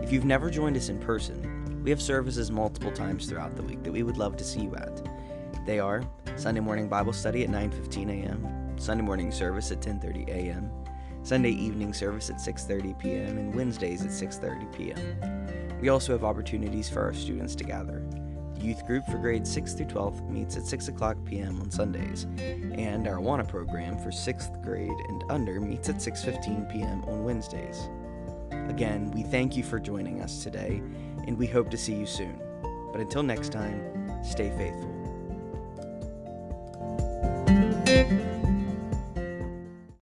If 0.00 0.12
you've 0.12 0.24
never 0.24 0.48
joined 0.48 0.76
us 0.76 0.90
in 0.90 1.00
person, 1.00 1.82
we 1.82 1.90
have 1.90 2.00
services 2.00 2.52
multiple 2.52 2.92
times 2.92 3.26
throughout 3.26 3.56
the 3.56 3.64
week 3.64 3.82
that 3.82 3.92
we 3.92 4.04
would 4.04 4.16
love 4.16 4.36
to 4.36 4.44
see 4.44 4.60
you 4.60 4.76
at. 4.76 5.66
They 5.66 5.80
are 5.80 6.04
Sunday 6.36 6.60
morning 6.60 6.88
Bible 6.88 7.12
study 7.12 7.42
at 7.42 7.50
9:15 7.50 8.10
a.m., 8.10 8.78
Sunday 8.78 9.02
morning 9.02 9.32
service 9.32 9.72
at 9.72 9.80
10:30 9.80 10.28
a.m., 10.28 10.70
Sunday 11.22 11.50
evening 11.50 11.92
service 11.92 12.30
at 12.30 12.36
6:30 12.36 12.98
p.m., 12.98 13.38
and 13.38 13.54
Wednesdays 13.54 14.02
at 14.02 14.10
6:30 14.10 14.72
p.m. 14.76 15.80
We 15.80 15.88
also 15.88 16.12
have 16.12 16.24
opportunities 16.24 16.88
for 16.88 17.02
our 17.02 17.14
students 17.14 17.54
to 17.56 17.64
gather 17.64 18.02
The 18.54 18.60
youth 18.60 18.86
group 18.86 19.04
for 19.06 19.18
grades 19.18 19.50
6 19.50 19.74
through 19.74 19.86
12 19.86 20.30
meets 20.30 20.56
at 20.56 20.66
6 20.66 20.88
o'clock 20.88 21.16
p.m. 21.24 21.60
on 21.60 21.70
Sundays, 21.70 22.26
and 22.38 23.06
our 23.06 23.16
AWANA 23.16 23.48
program 23.48 23.98
for 23.98 24.10
6th 24.10 24.62
grade 24.62 24.90
and 25.08 25.24
under 25.30 25.60
meets 25.60 25.88
at 25.88 25.96
6:15 25.96 26.70
p.m. 26.70 27.04
on 27.04 27.24
Wednesdays. 27.24 27.88
Again, 28.68 29.10
we 29.12 29.22
thank 29.22 29.56
you 29.56 29.62
for 29.62 29.78
joining 29.78 30.20
us 30.22 30.42
today, 30.42 30.82
and 31.26 31.36
we 31.36 31.46
hope 31.46 31.70
to 31.70 31.76
see 31.76 31.94
you 31.94 32.06
soon. 32.06 32.40
But 32.92 33.00
until 33.00 33.22
next 33.22 33.52
time, 33.52 34.24
stay 34.24 34.50
faithful. 34.50 34.90